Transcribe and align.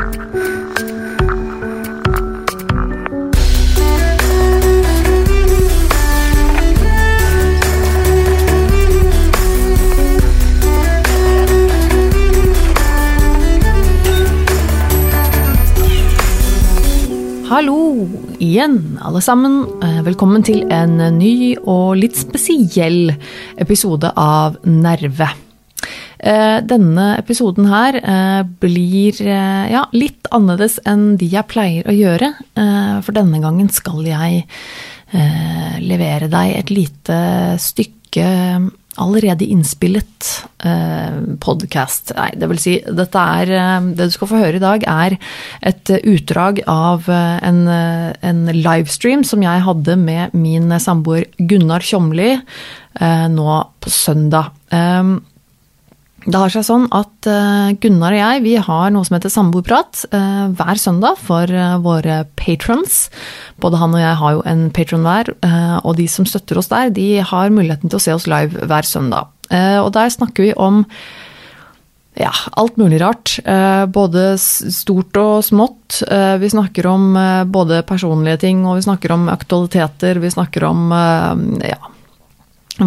Hallo 0.00 0.06
igjen, 18.40 18.96
alle 19.04 19.20
sammen. 19.20 19.66
Eh, 19.82 20.00
Velkommen 20.06 20.40
til 20.40 20.62
en 20.72 20.96
ny 21.18 21.58
og 21.68 21.98
litt 22.00 22.16
spesiell 22.16 23.12
episode 23.60 24.14
av 24.16 24.56
Nerve. 24.64 25.28
Eh, 26.20 26.60
Denne 26.68 27.14
episoden 27.16 27.70
her 27.70 27.96
eh, 27.96 28.42
blir 28.60 29.20
eh, 29.24 29.70
ja, 29.72 29.86
litt 29.96 30.28
annerledes 30.34 30.78
enn 30.88 31.14
de 31.20 31.30
jeg 31.32 31.48
pleier 31.48 31.88
å 31.88 31.96
gjøre. 31.96 32.34
For 33.00 33.16
denne 33.16 33.40
gangen 33.42 33.70
skal 33.72 34.04
jeg 34.06 34.44
levere 35.82 36.28
deg 36.30 36.52
et 36.54 36.68
lite 36.70 37.16
stykke 37.58 38.26
allerede 39.00 39.46
innspillet 39.48 40.28
eh, 40.66 41.16
podkast. 41.42 42.12
Nei, 42.18 42.28
det 42.38 42.50
vil 42.52 42.60
si, 42.62 42.74
dette 42.84 43.24
er 43.40 43.80
Det 43.88 44.06
du 44.10 44.14
skal 44.14 44.30
få 44.30 44.42
høre 44.42 44.60
i 44.60 44.62
dag, 44.62 44.84
er 44.84 45.16
et 45.66 45.90
utdrag 45.98 46.60
av 46.70 47.08
en, 47.10 47.62
en 47.70 48.44
livestream 48.54 49.24
som 49.26 49.42
jeg 49.46 49.64
hadde 49.66 49.96
med 49.98 50.36
min 50.36 50.76
samboer 50.78 51.26
Gunnar 51.38 51.82
Tjomli 51.86 52.36
nå 53.00 53.58
på 53.80 53.94
søndag. 53.94 54.52
Det 56.28 56.36
har 56.36 56.52
seg 56.52 56.66
sånn 56.66 56.82
at 56.92 57.28
eh, 57.28 57.70
Gunnar 57.80 58.12
og 58.12 58.20
jeg 58.20 58.42
vi 58.44 58.52
har 58.60 58.90
noe 58.92 59.06
som 59.08 59.16
heter 59.16 59.32
samboerprat 59.32 60.02
eh, 60.12 60.42
hver 60.58 60.80
søndag 60.80 61.16
for 61.20 61.48
eh, 61.48 61.78
våre 61.80 62.24
patrons. 62.36 63.06
Både 63.62 63.80
han 63.80 63.96
og 63.96 64.02
jeg 64.02 64.18
har 64.20 64.36
jo 64.36 64.42
en 64.50 64.66
patron 64.74 65.06
hver, 65.06 65.32
og 65.80 65.96
de 65.96 66.06
som 66.10 66.26
støtter 66.28 66.60
oss 66.60 66.68
der, 66.68 66.92
de 66.92 67.08
har 67.24 67.52
muligheten 67.52 67.88
til 67.88 67.96
å 67.98 68.02
se 68.02 68.14
oss 68.16 68.28
live 68.28 68.68
hver 68.68 68.86
søndag. 68.88 69.32
Og 69.50 69.90
der 69.92 70.12
snakker 70.12 70.46
vi 70.46 70.52
om 70.56 70.84
ja, 72.16 72.32
alt 72.56 72.78
mulig 72.80 73.00
rart. 73.02 73.34
Både 73.92 74.24
stort 74.40 75.18
og 75.20 75.44
smått. 75.44 76.00
Vi 76.40 76.52
snakker 76.52 76.88
om 76.88 77.12
både 77.52 77.82
personlige 77.88 78.40
ting, 78.46 78.64
og 78.64 78.78
vi 78.78 78.86
snakker 78.88 79.12
om 79.16 79.28
aktualiteter. 79.32 80.22
Vi 80.22 80.32
snakker 80.32 80.68
om 80.70 80.88
ja, 81.66 81.92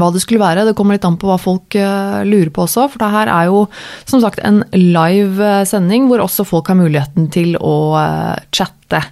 hva 0.01 0.09
det 0.13 0.21
skulle 0.23 0.41
være. 0.41 0.65
Det 0.67 0.75
kommer 0.77 0.97
litt 0.97 1.07
an 1.07 1.17
på 1.19 1.29
hva 1.29 1.37
folk 1.41 1.75
eh, 1.79 2.21
lurer 2.27 2.51
på 2.53 2.65
også, 2.65 2.87
for 2.91 3.03
det 3.03 3.11
her 3.13 3.31
er 3.33 3.49
jo 3.51 3.65
som 4.09 4.23
sagt 4.23 4.41
en 4.43 4.61
live 4.75 5.43
eh, 5.43 5.65
sending 5.69 6.07
hvor 6.09 6.23
også 6.23 6.45
folk 6.47 6.71
har 6.71 6.79
muligheten 6.79 7.29
til 7.33 7.57
å 7.59 7.75
eh, 7.99 8.43
chatte 8.53 9.03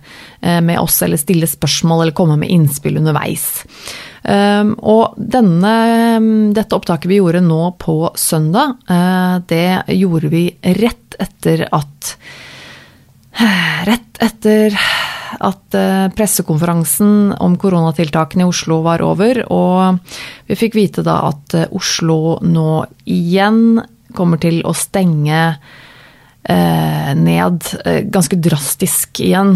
med 0.41 0.77
oss 0.77 0.99
eller 1.01 1.17
stille 1.17 1.47
spørsmål 1.49 2.03
eller 2.03 2.15
komme 2.17 2.35
med 2.37 2.49
innspill 2.53 2.99
underveis. 2.99 3.45
Um, 4.21 4.75
og 4.77 5.15
denne, 5.17 5.73
dette 6.53 6.77
opptaket 6.77 7.09
vi 7.09 7.17
gjorde 7.17 7.41
nå 7.45 7.59
på 7.81 7.95
søndag, 8.17 8.75
det 9.49 9.83
gjorde 9.97 10.29
vi 10.33 10.43
rett 10.81 11.17
etter 11.21 11.65
at 11.69 12.13
Rett 13.89 14.21
etter 14.21 14.77
at 15.41 15.77
eh, 15.77 16.07
pressekonferansen 16.15 17.33
om 17.41 17.57
koronatiltakene 17.59 18.45
i 18.45 18.49
Oslo 18.49 18.81
var 18.85 19.03
over, 19.05 19.43
og 19.51 19.99
vi 20.49 20.57
fikk 20.59 20.77
vite 20.77 21.05
da 21.05 21.21
at 21.31 21.57
eh, 21.57 21.69
Oslo 21.77 22.37
nå 22.45 22.83
igjen 23.09 23.81
kommer 24.15 24.41
til 24.43 24.59
å 24.67 24.73
stenge 24.75 25.41
eh, 25.51 27.11
ned 27.17 27.69
ganske 28.11 28.39
drastisk 28.43 29.23
igjen. 29.23 29.55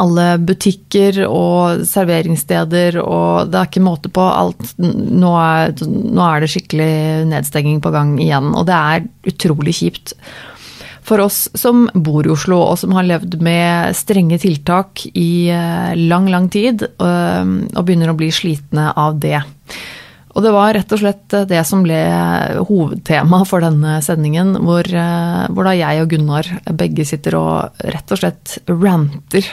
Alle 0.00 0.26
butikker 0.42 1.20
og 1.28 1.84
serveringssteder, 1.86 2.98
og 3.02 3.50
det 3.50 3.60
er 3.60 3.68
ikke 3.68 3.84
måte 3.84 4.10
på 4.10 4.24
alt. 4.26 4.64
Nå 4.78 5.30
er, 5.38 5.76
nå 5.86 6.24
er 6.26 6.42
det 6.42 6.50
skikkelig 6.50 6.94
nedstenging 7.30 7.78
på 7.82 7.92
gang 7.94 8.16
igjen, 8.22 8.50
og 8.58 8.66
det 8.70 8.80
er 8.80 9.06
utrolig 9.30 9.76
kjipt 9.78 10.16
for 11.04 11.20
oss 11.20 11.48
som 11.54 11.84
bor 11.94 12.26
i 12.26 12.32
Oslo, 12.32 12.58
og 12.64 12.78
som 12.80 12.94
har 12.96 13.06
levd 13.06 13.36
med 13.44 13.92
strenge 13.96 14.38
tiltak 14.40 15.04
i 15.12 15.50
eh, 15.52 15.92
lang, 16.08 16.30
lang 16.32 16.48
tid, 16.52 16.86
øh, 16.96 17.52
og 17.74 17.84
begynner 17.84 18.12
å 18.12 18.16
bli 18.18 18.30
slitne 18.32 18.90
av 18.96 19.18
det. 19.20 19.42
Og 20.34 20.42
det 20.42 20.50
var 20.50 20.72
rett 20.74 20.92
og 20.96 20.98
slett 20.98 21.36
det 21.50 21.60
som 21.68 21.84
ble 21.84 21.98
hovedtema 22.66 23.44
for 23.46 23.62
denne 23.62 24.00
sendingen, 24.02 24.56
hvor, 24.64 24.88
eh, 24.88 25.44
hvor 25.52 25.68
da 25.68 25.76
jeg 25.76 26.02
og 26.02 26.14
Gunnar 26.14 26.48
begge 26.72 27.06
sitter 27.06 27.36
og 27.38 27.84
rett 27.84 28.14
og 28.16 28.22
slett 28.22 28.56
ranter 28.72 29.52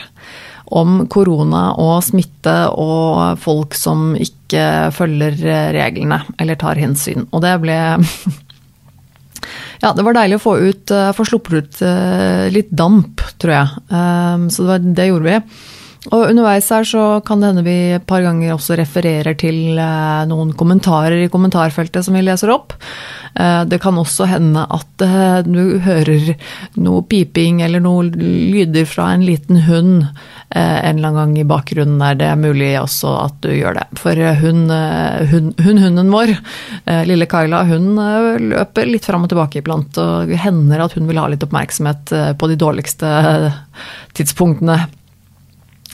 om 0.72 1.02
korona 1.12 1.74
og 1.76 1.98
smitte 2.06 2.54
og 2.80 3.36
folk 3.42 3.76
som 3.76 4.14
ikke 4.16 4.88
følger 4.96 5.36
reglene 5.76 6.22
eller 6.40 6.56
tar 6.56 6.80
hensyn. 6.80 7.28
Og 7.28 7.44
det 7.44 7.58
ble 7.60 7.76
Ja, 9.82 9.90
det 9.98 10.04
var 10.06 10.14
deilig 10.14 10.38
å 10.38 10.44
få 10.44 10.56
ut, 10.62 10.90
eh, 10.94 11.10
få 11.16 11.26
sluppet 11.26 11.58
ut 11.58 11.84
eh, 11.86 12.46
litt 12.54 12.70
damp, 12.70 13.22
tror 13.42 13.56
jeg. 13.56 13.86
Um, 13.90 14.48
Så 14.50 14.62
det, 14.62 14.68
var, 14.70 14.84
det 14.98 15.08
gjorde 15.08 15.30
vi. 15.30 15.38
Og 16.12 16.28
underveis 16.32 16.68
her 16.74 16.86
så 16.86 17.02
kan 17.26 17.42
det 17.42 17.50
hende 17.50 17.62
vi 17.66 17.74
et 17.96 18.06
par 18.06 18.22
ganger 18.24 18.54
også 18.54 18.74
refererer 18.78 19.36
til 19.38 19.78
eh, 19.78 20.22
noen 20.30 20.54
kommentarer 20.58 21.24
i 21.24 21.30
kommentarfeltet 21.30 22.06
som 22.06 22.14
vi 22.18 22.24
leser 22.26 22.54
opp. 22.54 22.76
Det 23.32 23.78
kan 23.80 23.96
også 23.96 24.26
hende 24.28 24.60
at 24.60 25.02
du 25.46 25.78
hører 25.80 26.34
noe 26.76 27.00
piping 27.08 27.62
eller 27.64 27.80
noen 27.80 28.10
lyder 28.12 28.84
fra 28.84 29.06
en 29.14 29.24
liten 29.24 29.62
hund 29.64 30.02
en 30.60 30.98
eller 30.98 31.08
annen 31.08 31.18
gang 31.20 31.34
i 31.40 31.46
bakgrunnen 31.48 32.02
er 32.04 32.16
det 32.20 32.30
mulig 32.40 32.70
også 32.80 33.12
at 33.24 33.36
du 33.44 33.50
gjør 33.54 33.78
det. 33.80 33.86
For 34.00 34.18
eh, 34.18 34.40
hun, 34.42 34.64
eh, 34.70 35.26
hun, 35.32 35.52
hun 35.62 35.82
hunden 35.82 36.12
vår, 36.12 36.34
eh, 36.84 37.02
lille 37.08 37.28
Kyla, 37.30 37.64
hun 37.68 37.92
eh, 37.98 38.40
løper 38.52 38.90
litt 38.90 39.08
fram 39.08 39.24
og 39.26 39.32
tilbake 39.32 39.62
iblant, 39.62 39.96
og 40.02 40.32
hender 40.44 40.84
at 40.84 40.96
hun 40.98 41.08
vil 41.10 41.20
ha 41.22 41.28
litt 41.32 41.44
oppmerksomhet 41.46 42.12
eh, 42.16 42.32
på 42.36 42.50
de 42.52 42.58
dårligste 42.60 43.12
tidspunktene. 44.18 44.80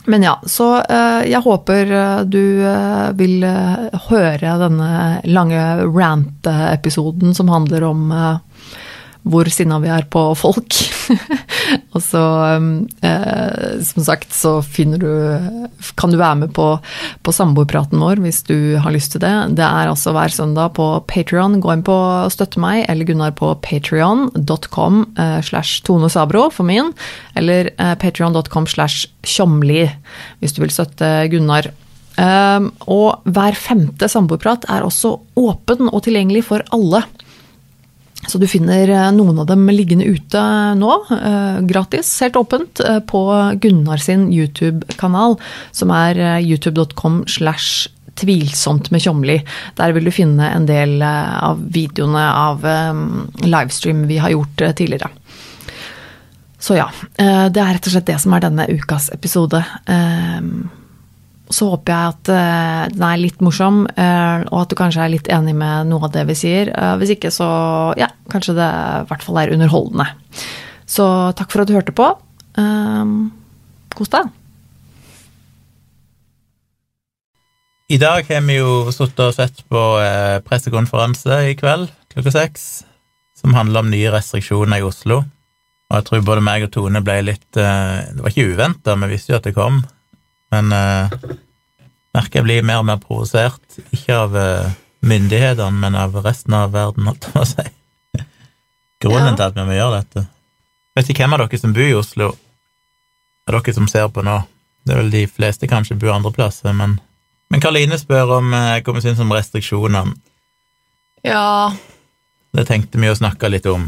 Men 0.09 0.23
ja, 0.23 0.35
så 0.47 0.79
eh, 0.81 1.25
jeg 1.29 1.43
håper 1.45 1.91
eh, 1.91 2.21
du 2.25 2.43
eh, 2.65 3.09
vil 3.19 3.43
eh, 3.45 3.99
høre 4.09 4.55
denne 4.61 4.91
lange 5.29 5.65
rant-episoden 5.85 7.35
som 7.37 7.51
handler 7.51 7.85
om 7.89 8.07
eh, 8.15 8.77
hvor 9.29 9.49
sinna 9.51 9.77
vi 9.83 9.91
er 9.93 10.07
på 10.09 10.31
folk. 10.39 10.79
og 11.95 12.01
så, 12.03 12.21
eh, 13.05 13.79
som 13.85 14.05
sagt, 14.05 14.33
så 14.35 14.59
finner 14.65 15.01
du 15.01 15.09
Kan 15.99 16.13
du 16.13 16.19
være 16.19 16.41
med 16.43 16.53
på, 16.55 16.67
på 17.25 17.33
samboerpraten 17.33 17.99
vår 18.01 18.21
hvis 18.23 18.41
du 18.47 18.77
har 18.81 18.93
lyst 18.93 19.13
til 19.15 19.23
det. 19.23 19.33
Det 19.57 19.65
er 19.65 19.89
altså 19.89 20.13
hver 20.15 20.33
søndag 20.33 20.75
på 20.77 20.87
Patrion. 21.09 21.59
Gå 21.63 21.73
inn 21.73 21.85
på 21.87 21.97
Støtte 22.33 22.61
meg 22.61 22.85
eller 22.91 23.07
Gunnar 23.09 23.35
på 23.37 23.51
patrion.com 23.65 25.03
eh, 25.17 25.39
slash 25.45 25.83
Tone 25.87 26.09
Sabro 26.11 26.47
for 26.53 26.67
min, 26.67 26.93
eller 27.39 27.71
eh, 27.75 27.95
patrion.com 27.99 28.67
slash 28.69 29.09
Tjomli 29.25 29.85
hvis 30.39 30.55
du 30.55 30.63
vil 30.63 30.73
støtte 30.73 31.11
Gunnar. 31.31 31.71
Um, 32.19 32.73
og 32.91 33.23
hver 33.31 33.55
femte 33.55 34.09
samboerprat 34.11 34.65
er 34.67 34.83
også 34.83 35.13
åpen 35.39 35.87
og 35.87 36.01
tilgjengelig 36.03 36.43
for 36.49 36.65
alle. 36.75 37.05
Så 38.29 38.37
du 38.37 38.45
finner 38.49 38.89
eh, 38.93 39.11
noen 39.15 39.41
av 39.41 39.47
dem 39.49 39.65
liggende 39.73 40.05
ute 40.05 40.41
nå, 40.77 40.91
eh, 41.15 41.61
gratis, 41.69 42.11
helt 42.21 42.37
åpent, 42.37 42.81
eh, 42.85 42.99
på 43.09 43.23
Gunnar 43.61 44.01
sin 44.03 44.27
YouTube-kanal, 44.33 45.39
som 45.71 45.93
er 45.95 46.19
youtube.com 46.37 47.23
slash 47.27 47.89
tvilsomt 48.19 48.91
med 48.91 49.01
Tjomli. 49.01 49.39
Der 49.79 49.95
vil 49.95 50.05
du 50.05 50.13
finne 50.13 50.51
en 50.51 50.67
del 50.69 50.99
av 51.01 51.61
videoene 51.71 52.25
av 52.35 52.65
livestream 53.45 54.03
vi 54.09 54.17
har 54.19 54.33
gjort 54.33 54.65
tidligere. 54.75 55.07
Så 56.59 56.75
ja, 56.75 56.89
det 57.15 57.61
er 57.63 57.77
rett 57.77 57.87
og 57.87 57.93
slett 57.93 58.09
det 58.09 58.17
som 58.19 58.35
er 58.35 58.43
denne 58.43 58.67
ukas 58.67 59.07
episode. 59.15 59.63
Så 61.49 61.65
håper 61.71 61.89
jeg 61.89 62.13
at 62.13 62.29
eh, 62.29 62.81
den 62.93 63.03
er 63.07 63.21
litt 63.23 63.39
morsom, 63.41 63.81
eh, 63.89 64.43
og 64.51 64.57
at 64.61 64.69
du 64.69 64.75
kanskje 64.77 65.01
er 65.01 65.13
litt 65.15 65.29
enig 65.33 65.55
med 65.57 65.89
noe 65.89 66.05
av 66.05 66.13
det 66.13 66.27
vi 66.29 66.35
sier. 66.37 66.69
Eh, 66.69 66.95
Hvis 67.01 67.15
ikke, 67.15 67.31
så 67.33 67.47
ja, 67.97 68.11
kanskje 68.29 68.53
det 68.59 68.67
i 68.69 69.07
hvert 69.09 69.25
fall 69.25 69.39
er 69.41 69.53
underholdende. 69.55 70.05
Så 70.89 71.07
takk 71.37 71.49
for 71.49 71.63
at 71.63 71.69
du 71.69 71.73
hørte 71.77 71.95
på. 71.95 72.05
Kos 73.95 74.11
deg. 74.13 74.29
I 77.89 77.97
dag 78.01 78.25
har 78.29 78.41
vi 78.45 78.57
jo 78.57 78.93
sittet 78.93 79.21
og 79.25 79.35
sett 79.37 79.61
på 79.69 79.83
pressekonferanse 80.45 81.39
i 81.49 81.55
kveld 81.57 81.87
klokka 82.13 82.33
seks, 82.33 82.65
som 83.37 83.53
handler 83.57 83.85
om 83.85 83.93
nye 83.93 84.09
restriksjoner 84.13 84.81
i 84.81 84.85
Oslo. 84.85 85.21
Og 85.89 85.97
jeg 85.97 86.09
tror 86.09 86.25
både 86.25 86.45
meg 86.45 86.65
og 86.65 86.73
Tone 86.73 87.01
ble 87.05 87.15
litt 87.25 87.47
Det 87.53 88.19
var 88.19 88.33
ikke 88.33 88.49
uventa, 88.51 88.97
vi 88.97 89.13
visste 89.13 89.33
jo 89.33 89.39
at 89.39 89.47
det 89.49 89.55
kom, 89.57 89.81
men 90.51 90.71
eh, 90.75 91.15
merker 92.15 92.39
jeg 92.39 92.47
blir 92.47 92.63
mer 92.65 92.81
og 92.81 92.87
mer 92.89 92.99
provosert, 93.03 93.61
ikke 93.93 94.15
av 94.17 94.35
eh, 94.39 94.71
myndighetene, 95.05 95.71
men 95.79 95.95
av 95.95 96.15
resten 96.25 96.53
av 96.57 96.71
verden, 96.75 97.07
holdt 97.09 97.27
jeg 97.29 97.33
på 97.35 97.43
å 97.43 97.49
si. 97.49 97.67
Grunnen 98.99 99.31
Ja. 99.31 99.35
til 99.39 99.45
at 99.45 99.55
vi 99.55 99.63
må 99.69 99.75
gjøre 99.77 99.99
dette. 100.01 100.25
Vet 100.97 101.09
ikke 101.13 101.23
hvem 101.23 101.33
av 101.37 101.43
dere 101.45 101.59
som 101.61 101.73
bor 101.73 101.85
i 101.87 101.93
Oslo, 101.95 102.31
er 103.47 103.55
dere 103.55 103.73
som 103.77 103.87
ser 103.87 104.09
på 104.11 104.23
nå. 104.25 104.39
Det 104.83 104.95
er 104.95 104.99
vel 105.03 105.11
de 105.13 105.21
fleste 105.27 105.67
kanskje 105.71 105.95
bor 105.99 106.11
andre 106.15 106.31
plasser, 106.35 106.73
men 106.73 106.99
Men 107.51 107.61
Karoline 107.63 107.97
spør 107.97 108.35
om 108.37 108.51
eh, 108.53 108.81
hva 108.85 108.93
vi 108.93 109.01
syns 109.01 109.19
om 109.23 109.31
restriksjonene. 109.33 110.13
Ja, 111.25 111.71
Det 112.53 112.67
tenkte 112.67 112.99
vi 113.01 113.09
å 113.09 113.15
snakke 113.17 113.49
litt 113.49 113.65
om. 113.65 113.87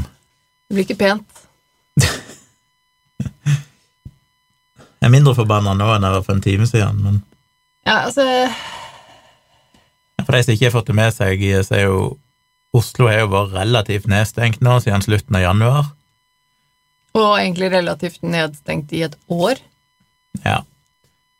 det 0.69 0.75
blir 0.75 0.85
ikke 0.85 0.97
pent. 0.97 1.27
Jeg 5.01 5.09
er 5.09 5.13
mindre 5.15 5.33
forbanna 5.33 5.73
nå 5.73 5.87
enn 5.95 6.05
jeg 6.05 6.13
var 6.13 6.25
for 6.27 6.37
en 6.37 6.45
time 6.45 6.67
siden, 6.69 7.01
men 7.01 7.23
Ja, 7.87 8.03
altså 8.05 8.23
for 10.21 10.37
de 10.37 10.43
som 10.45 10.53
ikke 10.53 10.67
har 10.69 10.75
fått 10.75 10.91
det 10.91 10.97
med 10.97 11.15
seg, 11.15 11.41
så 11.65 11.77
er 11.77 11.87
jo 11.89 12.01
Oslo 12.77 13.09
har 13.09 13.25
jo 13.25 13.31
vært 13.33 13.55
relativt 13.57 14.05
nedstengt 14.07 14.61
nå 14.63 14.77
siden 14.79 15.03
slutten 15.03 15.35
av 15.35 15.41
januar. 15.43 15.89
Og 17.19 17.33
egentlig 17.35 17.67
relativt 17.73 18.21
nedstengt 18.23 18.93
i 18.95 19.01
et 19.03 19.17
år. 19.27 19.59
Ja. 20.45 20.61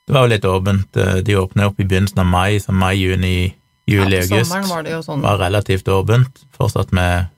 Det 0.04 0.16
var 0.18 0.25
jo 0.25 0.31
litt 0.34 0.48
åpent. 0.50 1.00
De 1.24 1.38
åpnet 1.40 1.69
opp 1.69 1.80
i 1.80 1.86
begynnelsen 1.88 2.19
av 2.19 2.28
mai, 2.28 2.60
så 2.60 2.75
mai, 2.75 2.98
juni, 3.00 3.54
juli, 3.88 4.18
ja, 4.18 4.25
august 4.25 4.74
var 4.74 4.84
det 4.84 4.92
jo 4.98 5.00
sånn. 5.06 5.24
var 5.24 5.40
relativt 5.40 5.88
åpent. 5.88 6.44
Fortsatt 6.58 6.92
med 6.92 7.31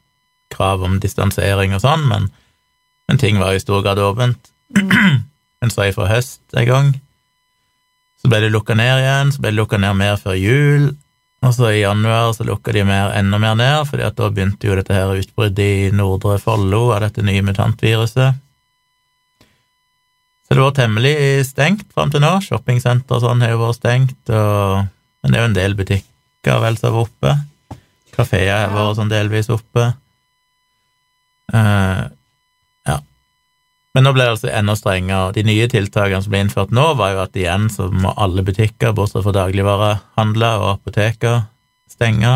krav 0.54 0.82
om 0.90 0.98
distansering 1.04 1.78
og 1.78 1.86
sånn, 1.86 2.08
men, 2.10 2.32
men 3.06 3.22
ting 3.22 3.38
var 3.38 3.54
i 3.54 3.62
stor 3.62 3.86
grad 3.86 4.02
åpent. 4.02 4.50
Men 5.64 5.72
så 5.72 5.88
fra 5.96 6.10
høst 6.12 6.42
en 6.60 6.68
gang 6.68 6.94
så 8.20 8.28
ble 8.32 8.42
det 8.44 8.52
lukka 8.52 8.76
ned 8.76 9.02
igjen, 9.02 9.32
så 9.32 9.42
ble 9.44 9.52
det 9.52 9.60
lukka 9.62 9.78
ned 9.80 9.98
mer 10.00 10.16
før 10.20 10.36
jul, 10.36 10.86
og 11.44 11.52
så 11.56 11.74
i 11.74 11.82
januar 11.82 12.30
så 12.36 12.46
lukka 12.48 12.72
de 12.76 12.86
mer, 12.88 13.12
enda 13.20 13.40
mer 13.40 13.58
ned, 13.60 13.82
fordi 13.90 14.06
at 14.08 14.16
da 14.16 14.30
begynte 14.32 14.68
jo 14.70 14.78
dette 14.80 14.96
her 14.96 15.12
utbruddet 15.12 15.60
i 15.64 15.90
Nordre 15.96 16.38
Follo 16.40 16.86
av 16.96 17.04
dette 17.04 17.24
nye 17.24 17.44
mutantviruset. 17.44 18.40
Så 20.44 20.56
det 20.56 20.64
var 20.64 20.76
temmelig 20.78 21.16
stengt 21.50 21.88
fram 21.92 22.12
til 22.12 22.24
nå. 22.24 22.32
Shoppingsenter 22.44 23.20
og 23.20 23.26
sånn 23.26 23.44
har 23.44 23.52
jo 23.52 23.60
vært 23.66 23.80
stengt, 23.82 24.20
og, 24.32 24.88
men 25.24 25.36
det 25.36 25.40
er 25.40 25.44
jo 25.44 25.52
en 25.52 25.60
del 25.60 25.78
butikker 25.80 26.64
vel 26.64 26.80
som 26.80 26.96
var 26.96 27.10
oppe. 27.10 27.38
Kafeer 28.16 28.70
har 28.70 28.76
vært 28.76 29.00
sånn 29.00 29.12
delvis 29.12 29.52
oppe. 29.52 29.92
Ja. 31.52 32.12
Men 33.94 34.08
nå 34.08 34.14
ble 34.16 34.26
det 34.26 34.34
altså 34.34 34.50
enda 34.50 34.74
strengere. 34.78 35.34
De 35.36 35.44
nye 35.46 35.68
tiltakene 35.70 36.24
som 36.26 36.34
ble 36.34 36.40
innført 36.42 36.72
nå, 36.74 36.86
var 36.98 37.14
jo 37.14 37.20
at 37.28 37.36
igjen 37.38 37.68
så 37.70 37.92
må 37.94 38.14
alle 38.18 38.42
butikker, 38.46 38.96
bortsett 38.98 39.22
fra 39.26 39.36
dagligvarehandler 39.36 40.64
og 40.64 40.70
apoteker, 40.80 41.44
stenge. 41.92 42.32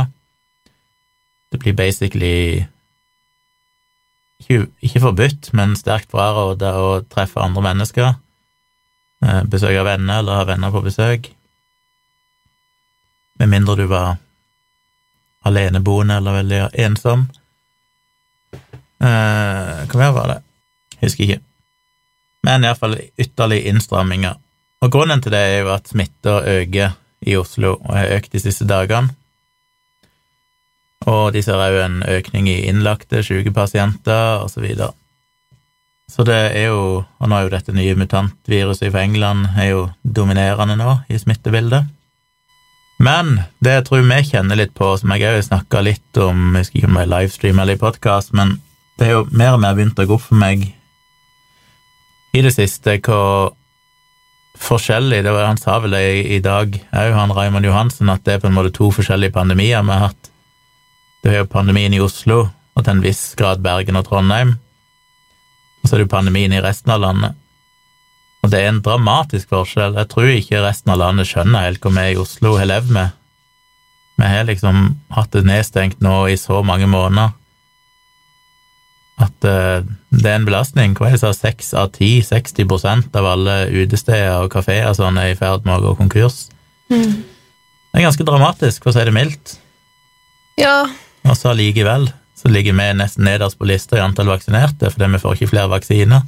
Det 1.50 1.58
blir 1.64 1.74
basically 1.80 2.68
ikke, 4.44 4.68
ikke 4.86 5.02
forbudt, 5.02 5.50
men 5.58 5.74
sterkt 5.80 6.14
fraråda 6.14 6.76
å 6.78 6.92
treffe 7.10 7.42
andre 7.42 7.66
mennesker. 7.66 8.14
Eh, 9.26 9.42
Besøke 9.50 9.82
venner 9.88 10.22
eller 10.22 10.38
ha 10.44 10.46
venner 10.52 10.74
på 10.76 10.84
besøk. 10.86 11.32
Med 13.42 13.50
mindre 13.50 13.80
du 13.80 13.88
var 13.90 14.20
aleneboende 15.48 16.20
eller 16.22 16.38
veldig 16.38 16.62
ensom. 16.86 17.26
Eh, 18.54 19.86
Hva 19.90 19.98
mer 20.04 20.14
var 20.14 20.34
det? 20.36 20.40
Husker 21.02 21.26
ikke. 21.26 21.42
Men 22.48 22.64
iallfall 22.64 22.96
ytterligere 23.20 23.74
innstramminger. 23.74 24.38
Og 24.82 24.92
grunnen 24.94 25.20
til 25.24 25.34
det 25.34 25.42
er 25.44 25.58
jo 25.66 25.74
at 25.74 25.90
smitta 25.90 26.40
øker 26.48 26.94
i 27.28 27.36
Oslo, 27.36 27.76
og 27.82 27.96
har 27.98 28.14
økt 28.16 28.36
de 28.36 28.40
siste 28.40 28.68
dagene. 28.70 29.12
Og 31.08 31.34
de 31.34 31.42
ser 31.44 31.60
òg 31.60 31.76
en 31.82 32.00
økning 32.08 32.48
i 32.52 32.62
innlagte, 32.70 33.24
syke 33.24 33.52
pasienter 33.56 34.44
osv. 34.44 34.54
Så, 34.54 34.64
videre. 34.64 34.92
så 36.12 36.24
det 36.24 36.40
er 36.56 36.68
jo 36.68 37.04
Og 37.20 37.30
nå 37.30 37.36
er 37.36 37.44
jo 37.46 37.54
dette 37.54 37.74
nye 37.74 37.96
mutantviruset 37.96 38.92
fra 38.92 39.04
England 39.04 39.48
er 39.58 39.70
jo 39.72 39.90
dominerende 40.04 40.76
nå 40.80 40.98
i 41.10 41.20
smittebildet. 41.20 41.88
Men 43.00 43.42
det 43.60 43.74
jeg 43.74 43.86
tror 43.86 44.06
vi 44.08 44.22
kjenner 44.26 44.58
litt 44.58 44.74
på, 44.74 44.96
som 44.98 45.12
jeg 45.14 45.30
òg 45.30 45.44
snakka 45.46 45.84
litt 45.86 46.18
om, 46.18 46.56
jeg 46.56 46.66
husker 46.66 46.80
ikke 46.80 46.90
om 46.90 46.98
det 46.98 47.10
livestream 47.12 47.60
eller 47.60 47.78
i 47.78 47.82
podkast, 47.82 48.34
men 48.34 48.58
det 48.98 49.08
er 49.08 49.18
jo 49.18 49.28
mer 49.30 49.54
og 49.54 49.62
mer 49.62 49.76
begynt 49.78 50.00
å 50.00 50.08
gå 50.08 50.18
opp 50.18 50.26
for 50.30 50.40
meg 50.40 50.72
i 52.36 52.44
det 52.44 52.54
siste 52.56 52.98
hvor 53.06 53.54
forskjellig 54.58 55.24
det 55.24 55.32
var, 55.32 55.46
Han 55.46 55.60
sa 55.62 55.78
vel 55.80 55.94
det 55.94 56.04
i, 56.04 56.22
i 56.38 56.40
dag 56.44 56.74
òg, 56.74 57.14
han 57.14 57.34
Raymond 57.34 57.66
Johansen, 57.66 58.10
at 58.10 58.24
det 58.26 58.34
er 58.38 58.44
på 58.44 58.50
en 58.50 58.58
måte 58.58 58.74
to 58.76 58.90
forskjellige 58.92 59.36
pandemier 59.36 59.84
vi 59.86 59.94
har 59.94 60.10
hatt. 60.10 60.32
Det 61.24 61.34
er 61.34 61.44
jo 61.44 61.52
pandemien 61.52 61.94
i 61.94 62.02
Oslo, 62.02 62.48
og 62.76 62.84
til 62.84 62.96
en 62.96 63.04
viss 63.04 63.36
grad 63.38 63.62
Bergen 63.66 64.00
og 64.00 64.08
Trondheim. 64.08 64.56
Og 65.82 65.90
så 65.90 65.96
er 65.96 66.02
det 66.02 66.08
jo 66.08 66.16
pandemien 66.16 66.54
i 66.54 66.64
resten 66.64 66.94
av 66.94 67.02
landet. 67.04 67.38
Og 68.44 68.52
det 68.54 68.62
er 68.62 68.70
en 68.72 68.84
dramatisk 68.86 69.50
forskjell. 69.54 69.98
Jeg 69.98 70.10
tror 70.12 70.30
ikke 70.32 70.62
resten 70.64 70.94
av 70.94 71.02
landet 71.02 71.30
skjønner 71.30 71.66
helt 71.66 71.82
hva 71.84 71.94
vi 71.96 72.06
i 72.14 72.20
Oslo 72.22 72.54
har 72.60 72.70
levd 72.70 72.94
med. 72.96 73.16
Vi 74.18 74.30
har 74.30 74.48
liksom 74.48 74.86
hatt 75.14 75.34
det 75.34 75.46
nedstengt 75.46 76.02
nå 76.02 76.24
i 76.32 76.38
så 76.40 76.62
mange 76.66 76.90
måneder 76.90 77.34
at 79.18 79.48
uh, 79.50 79.86
det 80.14 80.30
er 80.30 80.38
en 80.38 80.46
belastning. 80.46 80.94
Hva 80.98 81.10
er 81.10 81.16
det 81.16 81.24
sa, 81.24 81.32
seks 81.34 81.74
av 81.78 81.90
ti, 81.96 82.20
60% 82.26 83.18
av 83.18 83.30
alle 83.32 83.58
utesteder 83.74 84.44
og 84.44 84.52
kafeer 84.54 84.94
sånn 84.98 85.18
er 85.22 85.34
i 85.34 85.40
ferd 85.40 85.66
med 85.66 85.80
å 85.80 85.90
gå 85.90 85.96
konkurs. 86.04 86.48
Mm. 86.94 87.24
Det 87.92 88.02
er 88.02 88.06
ganske 88.06 88.28
dramatisk, 88.28 88.84
for 88.84 88.94
å 88.94 88.98
si 88.98 89.08
det 89.08 89.16
mildt. 89.16 89.58
Ja, 90.58 90.86
Og 91.28 91.36
så 91.38 91.52
allikevel 91.52 92.08
så 92.38 92.50
ligger 92.54 92.74
vi 92.78 92.86
nesten 92.94 93.26
nederst 93.26 93.58
på 93.58 93.66
lista 93.66 93.98
i 93.98 94.02
antall 94.04 94.30
vaksinerte, 94.30 94.92
fordi 94.94 95.10
vi 95.16 95.20
får 95.22 95.36
ikke 95.36 95.50
flere 95.50 95.72
vaksiner. 95.72 96.22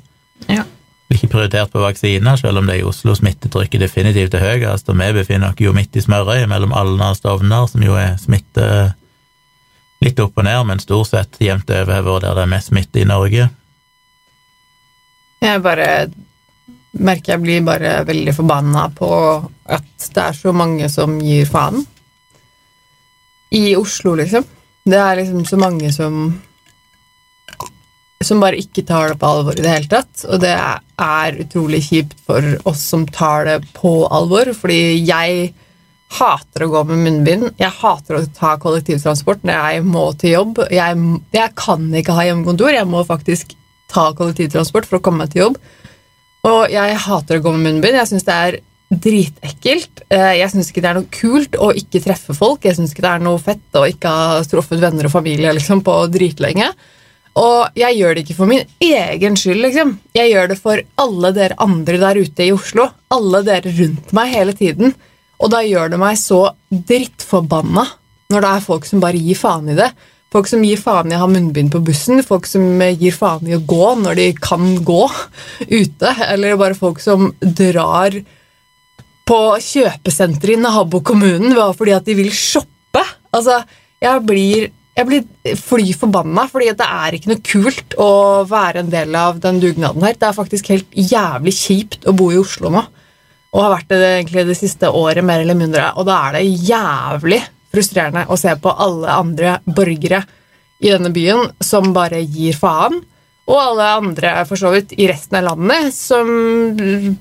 Ja. 0.50 0.66
Er 1.10 1.18
ikke 1.18 1.30
prioritert 1.32 1.72
på 1.74 1.82
vaksiner, 1.82 2.38
selv 2.38 2.62
om 2.62 2.70
det 2.70 2.80
i 2.80 2.86
Oslo 2.86 3.14
smittetrykket 3.18 3.82
definitivt 3.86 4.34
er 4.38 4.46
høyest, 4.46 4.90
og 4.90 4.98
vi 4.98 5.12
befinner 5.14 5.54
oss 5.54 5.62
jo 5.62 5.74
midt 5.78 5.98
i 5.98 6.04
smørøyet 6.04 6.50
mellom 6.50 6.74
Alna 6.74 7.12
og 7.14 7.20
Stovner, 7.20 7.70
som 7.70 7.86
jo 7.86 7.98
er 7.98 8.18
smitte 8.22 8.66
litt 10.04 10.20
opp 10.24 10.38
og 10.40 10.48
ned, 10.48 10.62
men 10.68 10.82
stort 10.82 11.12
sett 11.12 11.40
jevnt 11.44 11.70
over 11.76 11.94
har 11.94 12.06
vært 12.08 12.26
der 12.28 12.38
det 12.38 12.46
er 12.46 12.54
mest 12.54 12.72
smitte 12.72 13.02
i 13.02 13.08
Norge. 13.08 13.50
Jeg 15.40 15.64
bare 15.64 15.90
merker 17.00 17.36
jeg 17.36 17.44
blir 17.44 17.66
bare 17.68 18.00
veldig 18.08 18.34
forbanna 18.36 18.90
på 18.96 19.10
at 19.70 20.10
det 20.16 20.24
er 20.24 20.36
så 20.36 20.54
mange 20.56 20.90
som 20.92 21.20
gir 21.22 21.48
faen. 21.48 21.84
I 23.56 23.76
Oslo, 23.78 24.16
liksom. 24.20 24.46
Det 24.90 24.98
er 24.98 25.20
liksom 25.20 25.46
så 25.46 25.58
mange 25.60 25.92
som 25.94 26.30
som 28.26 28.42
bare 28.44 28.60
ikke 28.60 28.84
tar 28.84 29.14
det 29.14 29.20
på 29.22 29.28
alvor 29.30 29.56
i 29.56 29.64
det 29.64 29.72
hele 29.72 29.90
tatt. 29.92 30.26
Og 30.28 30.42
det 30.44 30.52
er 30.52 31.40
utrolig 31.40 31.82
kjipt 31.88 32.18
for 32.28 32.44
oss 32.68 32.82
som 32.92 33.06
tar 33.08 33.48
det 33.48 33.58
på 33.78 33.94
alvor, 34.12 34.52
fordi 34.58 35.00
jeg 35.08 35.54
hater 36.18 36.66
å 36.66 36.70
gå 36.74 36.84
med 36.90 37.04
munnbind. 37.06 37.52
Jeg 37.62 37.70
hater 37.82 38.18
å 38.18 38.24
ta 38.36 38.56
kollektivtransport 38.62 39.44
når 39.46 39.60
jeg 39.76 39.84
må 39.86 40.06
til 40.20 40.34
jobb. 40.34 40.64
Jeg, 40.74 41.04
jeg 41.36 41.54
kan 41.60 41.86
ikke 42.00 42.16
ha 42.18 42.26
hjemmekontor, 42.26 42.74
jeg 42.74 42.90
må 42.90 43.04
faktisk 43.06 43.54
ta 43.94 44.10
kollektivtransport 44.18 44.88
for 44.90 45.00
å 45.00 45.04
komme 45.06 45.24
meg 45.26 45.34
til 45.36 45.44
jobb. 45.48 45.60
Og 46.50 46.72
jeg 46.72 46.98
hater 47.06 47.38
å 47.40 47.44
gå 47.46 47.54
med 47.54 47.66
munnbind. 47.68 47.98
Jeg 48.00 48.10
syns 48.10 48.26
det 48.28 48.36
er 48.48 48.60
dritekkelt. 48.90 50.06
Eh, 50.10 50.40
Jeg 50.40 50.50
syns 50.54 50.70
ikke 50.72 50.82
det 50.82 50.90
er 50.90 50.98
noe 50.98 51.12
kult 51.14 51.58
å 51.62 51.70
ikke 51.78 52.02
treffe 52.04 52.34
folk. 52.38 52.64
Jeg 52.66 52.78
syns 52.80 52.94
ikke 52.94 53.06
det 53.06 53.12
er 53.18 53.26
noe 53.26 53.42
fett 53.44 53.78
å 53.78 53.84
ikke 53.90 54.14
ha 54.14 54.40
truffet 54.50 54.82
venner 54.82 55.10
og 55.10 55.14
familie 55.14 55.52
liksom, 55.54 55.84
på 55.86 55.98
dritlenge. 56.14 56.72
Og 57.40 57.78
jeg 57.78 58.00
gjør 58.00 58.16
det 58.18 58.24
ikke 58.26 58.38
for 58.40 58.50
min 58.50 58.64
egen 58.84 59.38
skyld, 59.38 59.62
liksom. 59.68 59.94
Jeg 60.18 60.32
gjør 60.34 60.50
det 60.52 60.58
for 60.60 60.82
alle 61.00 61.30
dere 61.38 61.60
andre 61.62 62.00
der 62.02 62.18
ute 62.24 62.48
i 62.48 62.52
Oslo. 62.56 62.90
Alle 63.14 63.44
dere 63.46 63.76
rundt 63.78 64.10
meg 64.18 64.34
hele 64.34 64.56
tiden. 64.58 64.96
Og 65.40 65.52
da 65.54 65.64
gjør 65.64 65.94
det 65.94 66.00
meg 66.02 66.20
så 66.20 66.44
drittforbanna 66.70 67.86
når 68.30 68.44
det 68.46 68.50
er 68.54 68.66
folk 68.66 68.86
som 68.86 69.02
bare 69.02 69.18
gir 69.18 69.38
faen 69.40 69.72
i 69.72 69.78
det. 69.78 69.90
Folk 70.30 70.46
som 70.46 70.62
gir 70.62 70.78
faen 70.78 71.10
i 71.10 71.16
å 71.18 71.24
ha 71.24 71.30
munnbind 71.30 71.72
på 71.74 71.82
bussen, 71.82 72.22
folk 72.22 72.46
som 72.46 72.62
gir 72.78 73.16
faen 73.16 73.48
i 73.50 73.56
å 73.58 73.64
gå 73.66 73.94
når 73.98 74.20
de 74.20 74.28
kan 74.38 74.76
gå 74.86 75.06
ute, 75.66 76.12
eller 76.28 76.60
bare 76.60 76.78
folk 76.78 77.02
som 77.02 77.32
drar 77.42 78.14
på 79.30 79.40
kjøpesenteret 79.62 80.58
i 80.58 80.62
nabokommunen 80.62 81.56
bare 81.58 81.74
fordi 81.78 81.96
at 81.98 82.06
de 82.06 82.18
vil 82.18 82.30
shoppe. 82.34 83.02
Altså, 83.34 83.60
jeg 84.02 84.22
blir, 84.26 84.70
jeg 84.98 85.10
blir 85.10 85.58
fly 85.58 85.90
forbanna, 85.98 86.46
fordi 86.50 86.72
det 86.78 86.90
er 87.02 87.18
ikke 87.18 87.34
noe 87.34 87.44
kult 87.50 87.98
å 88.02 88.12
være 88.50 88.84
en 88.84 88.94
del 88.94 89.18
av 89.18 89.42
den 89.42 89.62
dugnaden 89.62 90.06
her. 90.06 90.18
Det 90.18 90.30
er 90.30 90.38
faktisk 90.38 90.70
helt 90.74 90.94
jævlig 90.94 91.56
kjipt 91.58 92.06
å 92.10 92.14
bo 92.18 92.30
i 92.34 92.40
Oslo 92.42 92.70
nå, 92.74 92.86
og 93.50 93.64
har 93.64 93.72
vært 93.74 93.94
det 93.94 94.10
egentlig 94.10 94.46
det 94.50 94.58
siste 94.60 94.90
året, 94.94 95.26
mer 95.26 95.42
eller 95.44 95.58
mindre. 95.58 95.92
Og 95.98 96.06
da 96.10 96.20
er 96.28 96.38
det 96.38 96.68
jævlig 96.70 97.40
frustrerende 97.74 98.26
å 98.30 98.38
se 98.40 98.54
på 98.62 98.74
alle 98.86 99.14
andre 99.14 99.56
borgere 99.66 100.24
i 100.80 100.92
denne 100.92 101.12
byen 101.14 101.50
som 101.64 101.94
bare 101.96 102.22
gir 102.24 102.58
faen. 102.58 103.00
Og 103.50 103.58
alle 103.58 103.88
andre 103.98 104.36
for 104.46 104.62
så 104.62 104.70
vidt 104.76 104.94
i 105.02 105.08
resten 105.10 105.40
av 105.40 105.48
landet 105.48 105.96
som 105.96 106.30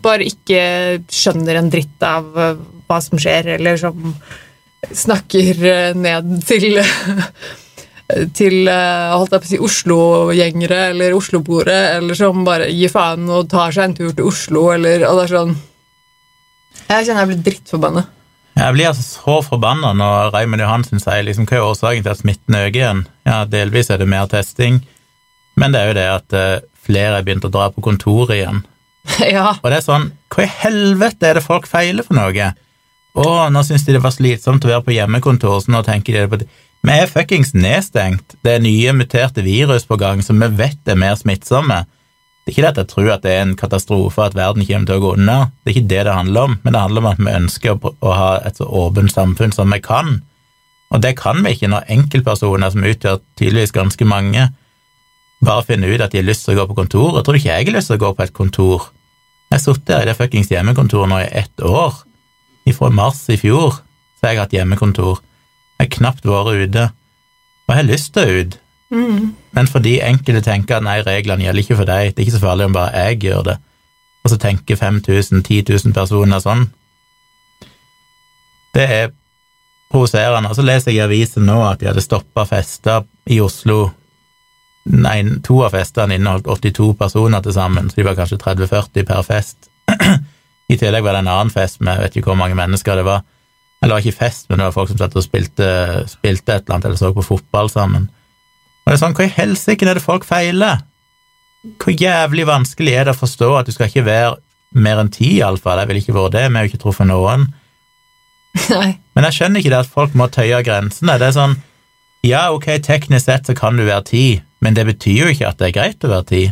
bare 0.04 0.26
ikke 0.28 0.60
skjønner 1.08 1.56
en 1.56 1.70
dritt 1.72 2.04
av 2.04 2.28
eh, 2.36 2.60
hva 2.88 2.98
som 3.00 3.20
skjer, 3.20 3.54
eller 3.56 3.80
som 3.80 4.12
snakker 4.92 5.64
eh, 5.64 5.96
ned 5.96 6.36
til 6.48 6.76
til 8.36 8.68
eh, 8.68 9.14
holdt 9.14 9.34
jeg 9.34 9.40
på 9.40 9.48
å 9.48 9.50
si, 9.50 9.62
Oslo-gjengere 9.68 10.82
eller 10.92 11.16
Oslo-boere, 11.16 11.78
eller 11.98 12.16
som 12.16 12.44
bare 12.44 12.68
gir 12.72 12.92
faen 12.92 13.28
og 13.32 13.48
tar 13.52 13.74
seg 13.74 13.88
en 13.88 13.96
tur 13.98 14.12
til 14.12 14.28
Oslo, 14.28 14.68
eller 14.76 15.04
og 15.08 15.20
det 15.20 15.26
er 15.26 15.34
sånn 15.34 15.56
Jeg 16.88 17.04
kjenner 17.04 17.24
jeg 17.24 17.30
blir 17.30 17.42
drittforbanna. 17.46 18.04
Jeg 18.58 18.74
blir 18.74 18.88
altså 18.88 19.04
så 19.04 19.34
forbanna 19.46 19.92
når 19.94 20.32
Raymond 20.34 20.64
Johansen 20.64 21.02
sier 21.02 21.22
liksom, 21.26 21.46
hva 21.46 21.58
er 21.58 21.66
årsaken 21.66 22.06
til 22.06 22.14
at 22.14 22.20
smitten 22.22 22.56
øker 22.58 22.80
igjen. 22.80 23.02
Ja, 23.28 23.42
Delvis 23.46 23.90
er 23.94 24.00
det 24.00 24.08
mer 24.10 24.26
testing, 24.30 24.80
men 25.60 25.74
det 25.74 25.82
er 25.82 25.90
jo 25.90 25.98
det 25.98 26.06
at 26.10 26.34
uh, 26.34 26.64
flere 26.88 27.18
har 27.18 27.26
begynt 27.26 27.46
å 27.46 27.52
dra 27.54 27.68
på 27.74 27.84
kontoret 27.84 28.34
igjen. 28.38 28.64
ja. 29.36 29.52
Og 29.60 29.68
det 29.68 29.78
er 29.78 29.84
sånn, 29.84 30.08
hva 30.34 30.46
i 30.46 30.54
helvete 30.64 31.28
er 31.28 31.38
det 31.38 31.44
folk 31.44 31.68
feiler 31.70 32.06
for 32.06 32.18
noe? 32.18 32.48
Å, 33.18 33.28
nå 33.50 33.62
syns 33.66 33.86
de 33.86 33.94
det 33.96 34.02
var 34.04 34.14
slitsomt 34.14 34.66
å 34.66 34.72
være 34.72 34.86
på 34.86 34.96
hjemmekontor, 34.96 35.60
så 35.62 35.74
nå 35.74 35.84
tenker 35.86 36.16
de 36.16 36.24
det 36.24 36.32
på 36.32 36.40
det. 36.42 36.48
Vi 36.86 36.94
er 36.94 37.10
fuckings 37.10 37.54
nedstengt. 37.58 38.36
Det 38.46 38.56
er 38.56 38.62
nye 38.62 38.92
muterte 38.94 39.42
virus 39.42 39.86
på 39.86 39.98
gang 39.98 40.22
som 40.22 40.38
vi 40.42 40.50
vet 40.60 40.90
er 40.90 40.98
mer 40.98 41.16
smittsomme. 41.18 41.82
Det 42.48 42.54
er 42.54 42.56
ikke 42.56 42.64
det 42.64 42.70
at 42.70 42.78
jeg 42.80 42.88
tror 42.88 43.08
at 43.12 43.24
det 43.26 43.32
er 43.36 43.42
en 43.44 43.56
katastrofe 43.60 44.24
at 44.24 44.32
verden 44.32 44.64
kommer 44.64 44.88
til 44.88 44.96
å 44.96 45.02
gå 45.02 45.08
under, 45.18 45.50
det 45.60 45.68
er 45.68 45.74
ikke 45.74 45.88
det 45.90 46.04
det 46.06 46.12
handler 46.16 46.46
om, 46.48 46.52
men 46.62 46.72
det 46.72 46.80
handler 46.80 47.02
om 47.02 47.08
at 47.10 47.18
vi 47.20 47.32
ønsker 47.36 47.82
å 47.84 48.12
ha 48.16 48.28
et 48.48 48.56
så 48.56 48.64
åpent 48.64 49.12
samfunn 49.12 49.52
som 49.52 49.74
vi 49.74 49.78
kan. 49.84 50.14
Og 50.88 51.02
det 51.04 51.10
kan 51.18 51.42
vi 51.44 51.52
ikke 51.52 51.68
når 51.68 51.90
enkeltpersoner, 51.92 52.72
som 52.72 52.86
utgjør 52.88 53.18
tydeligvis 53.36 53.74
ganske 53.76 54.08
mange, 54.08 54.46
bare 55.44 55.66
finner 55.68 55.92
ut 55.92 56.04
at 56.06 56.14
de 56.14 56.22
har 56.22 56.24
lyst 56.24 56.46
til 56.46 56.56
å 56.56 56.62
gå 56.62 56.64
på 56.70 56.78
kontor. 56.78 57.18
Jeg 57.18 57.26
tror 57.26 57.36
ikke 57.36 57.50
jeg 57.50 57.68
har 57.68 57.76
lyst 57.76 57.92
til 57.92 57.98
å 57.98 58.02
gå 58.06 58.12
på 58.16 58.24
et 58.24 58.32
kontor. 58.38 58.86
Jeg 59.50 59.58
har 59.58 59.64
sittet 59.66 59.92
her 59.92 60.06
i 60.06 60.08
det 60.08 60.16
fuckings 60.16 60.52
hjemmekontoret 60.54 61.12
nå 61.12 61.18
i 61.26 61.28
ett 61.42 61.66
år. 61.68 62.00
Fra 62.78 62.88
mars 62.88 63.20
i 63.28 63.36
fjor 63.36 63.76
så 63.76 64.24
har 64.24 64.32
jeg 64.38 64.40
hatt 64.46 64.56
hjemmekontor. 64.56 65.20
Jeg 65.76 65.84
har 65.84 65.92
knapt 65.98 66.24
vært 66.24 66.64
ute, 66.64 66.88
og 67.68 67.76
jeg 67.76 67.82
har 67.82 67.92
lyst 67.92 68.14
til 68.16 68.24
å 68.24 68.40
ut. 68.40 68.58
Mm. 68.90 69.34
Men 69.52 69.68
fordi 69.68 69.98
enkelte 70.00 70.42
tenker 70.46 70.78
at 70.78 70.86
nei, 70.86 71.00
reglene 71.04 71.44
gjelder 71.44 71.64
ikke 71.64 71.76
for 71.76 71.88
deg, 71.88 72.12
det 72.12 72.22
er 72.22 72.26
ikke 72.26 72.38
så 72.38 72.44
farlig 72.44 72.68
om 72.68 72.76
bare 72.76 73.04
jeg 73.04 73.20
gjør 73.26 73.42
det, 73.50 73.56
og 74.24 74.32
så 74.32 74.38
tenker 74.40 74.80
5000, 74.80 75.42
10 75.44 75.64
000 75.68 75.96
personer 75.96 76.40
sånn, 76.44 76.66
det 78.76 78.84
er 78.84 79.10
provoserende. 79.90 80.50
Og 80.50 80.56
så 80.56 80.64
leser 80.64 80.92
jeg 80.92 81.00
i 81.00 81.06
avisen 81.06 81.46
nå 81.48 81.60
at 81.66 81.80
de 81.80 81.88
hadde 81.90 82.04
stoppa 82.04 82.44
fester 82.48 83.06
i 83.32 83.40
Oslo. 83.44 83.88
Nei, 84.88 85.18
to 85.44 85.60
av 85.66 85.74
festene 85.76 86.16
inneholdt 86.16 86.48
82 86.48 86.92
personer 87.00 87.44
til 87.44 87.56
sammen, 87.56 87.90
så 87.90 87.98
de 87.98 88.06
var 88.06 88.16
kanskje 88.18 88.40
30-40 88.40 89.08
per 89.08 89.24
fest. 89.26 89.70
I 90.72 90.76
tillegg 90.76 91.04
var 91.04 91.16
det 91.16 91.24
en 91.24 91.32
annen 91.32 91.52
fest 91.52 91.80
med 91.84 92.00
vet 92.00 92.16
ikke 92.16 92.32
hvor 92.32 92.40
mange 92.40 92.56
mennesker 92.56 93.00
det 93.00 93.08
var. 93.08 93.24
Eller 93.80 93.92
det 93.92 93.96
var 93.96 94.06
ikke 94.06 94.24
fest, 94.24 94.48
men 94.48 94.60
det 94.60 94.68
var 94.68 94.76
folk 94.76 94.92
som 94.92 95.00
satt 95.00 95.16
og 95.16 95.24
spilte, 95.24 95.68
spilte 96.10 96.54
et 96.54 96.64
eller 96.64 96.76
annet, 96.76 96.88
eller 96.88 97.00
så 97.00 97.12
på 97.14 97.24
fotball 97.24 97.70
sammen. 97.72 98.08
Og 98.88 98.94
det 98.94 98.96
er 98.96 99.00
sånn, 99.02 99.14
Hva 99.18 99.24
i 99.26 99.34
helsike 99.36 99.84
er 99.84 99.98
det 99.98 100.00
folk 100.00 100.24
feiler? 100.24 100.78
Hvor 101.76 101.92
jævlig 101.92 102.46
vanskelig 102.48 102.94
er 102.96 103.04
det 103.04 103.12
å 103.12 103.18
forstå 103.18 103.48
at 103.58 103.66
du 103.68 103.74
skal 103.74 103.90
ikke 103.90 104.06
være 104.06 104.38
mer 104.80 105.02
enn 105.02 105.10
ti, 105.12 105.34
iallfall? 105.42 105.82
Jeg 105.82 105.90
vil 105.90 106.00
ikke 106.00 106.14
være 106.16 106.30
det, 106.38 106.44
vi 106.48 106.56
har 106.56 106.64
jo 106.64 106.70
ikke 106.72 106.80
truffet 106.86 107.10
noen. 107.10 107.44
Nei. 108.72 108.94
Men 109.12 109.28
jeg 109.28 109.36
skjønner 109.36 109.60
ikke 109.60 109.74
det 109.74 109.82
at 109.82 109.92
folk 109.92 110.16
må 110.16 110.30
tøye 110.32 110.62
grensene. 110.64 111.18
Det 111.20 111.28
er 111.28 111.36
sånn, 111.36 111.58
ja, 112.24 112.46
ok, 112.56 112.70
teknisk 112.88 113.28
sett 113.28 113.52
så 113.52 113.58
kan 113.60 113.76
du 113.76 113.84
være 113.84 114.08
ti, 114.08 114.24
men 114.64 114.80
det 114.80 114.88
betyr 114.88 115.20
jo 115.20 115.28
ikke 115.36 115.52
at 115.52 115.60
det 115.60 115.68
er 115.68 115.76
greit 115.76 116.08
å 116.08 116.14
være 116.14 116.28
ti. 116.32 116.42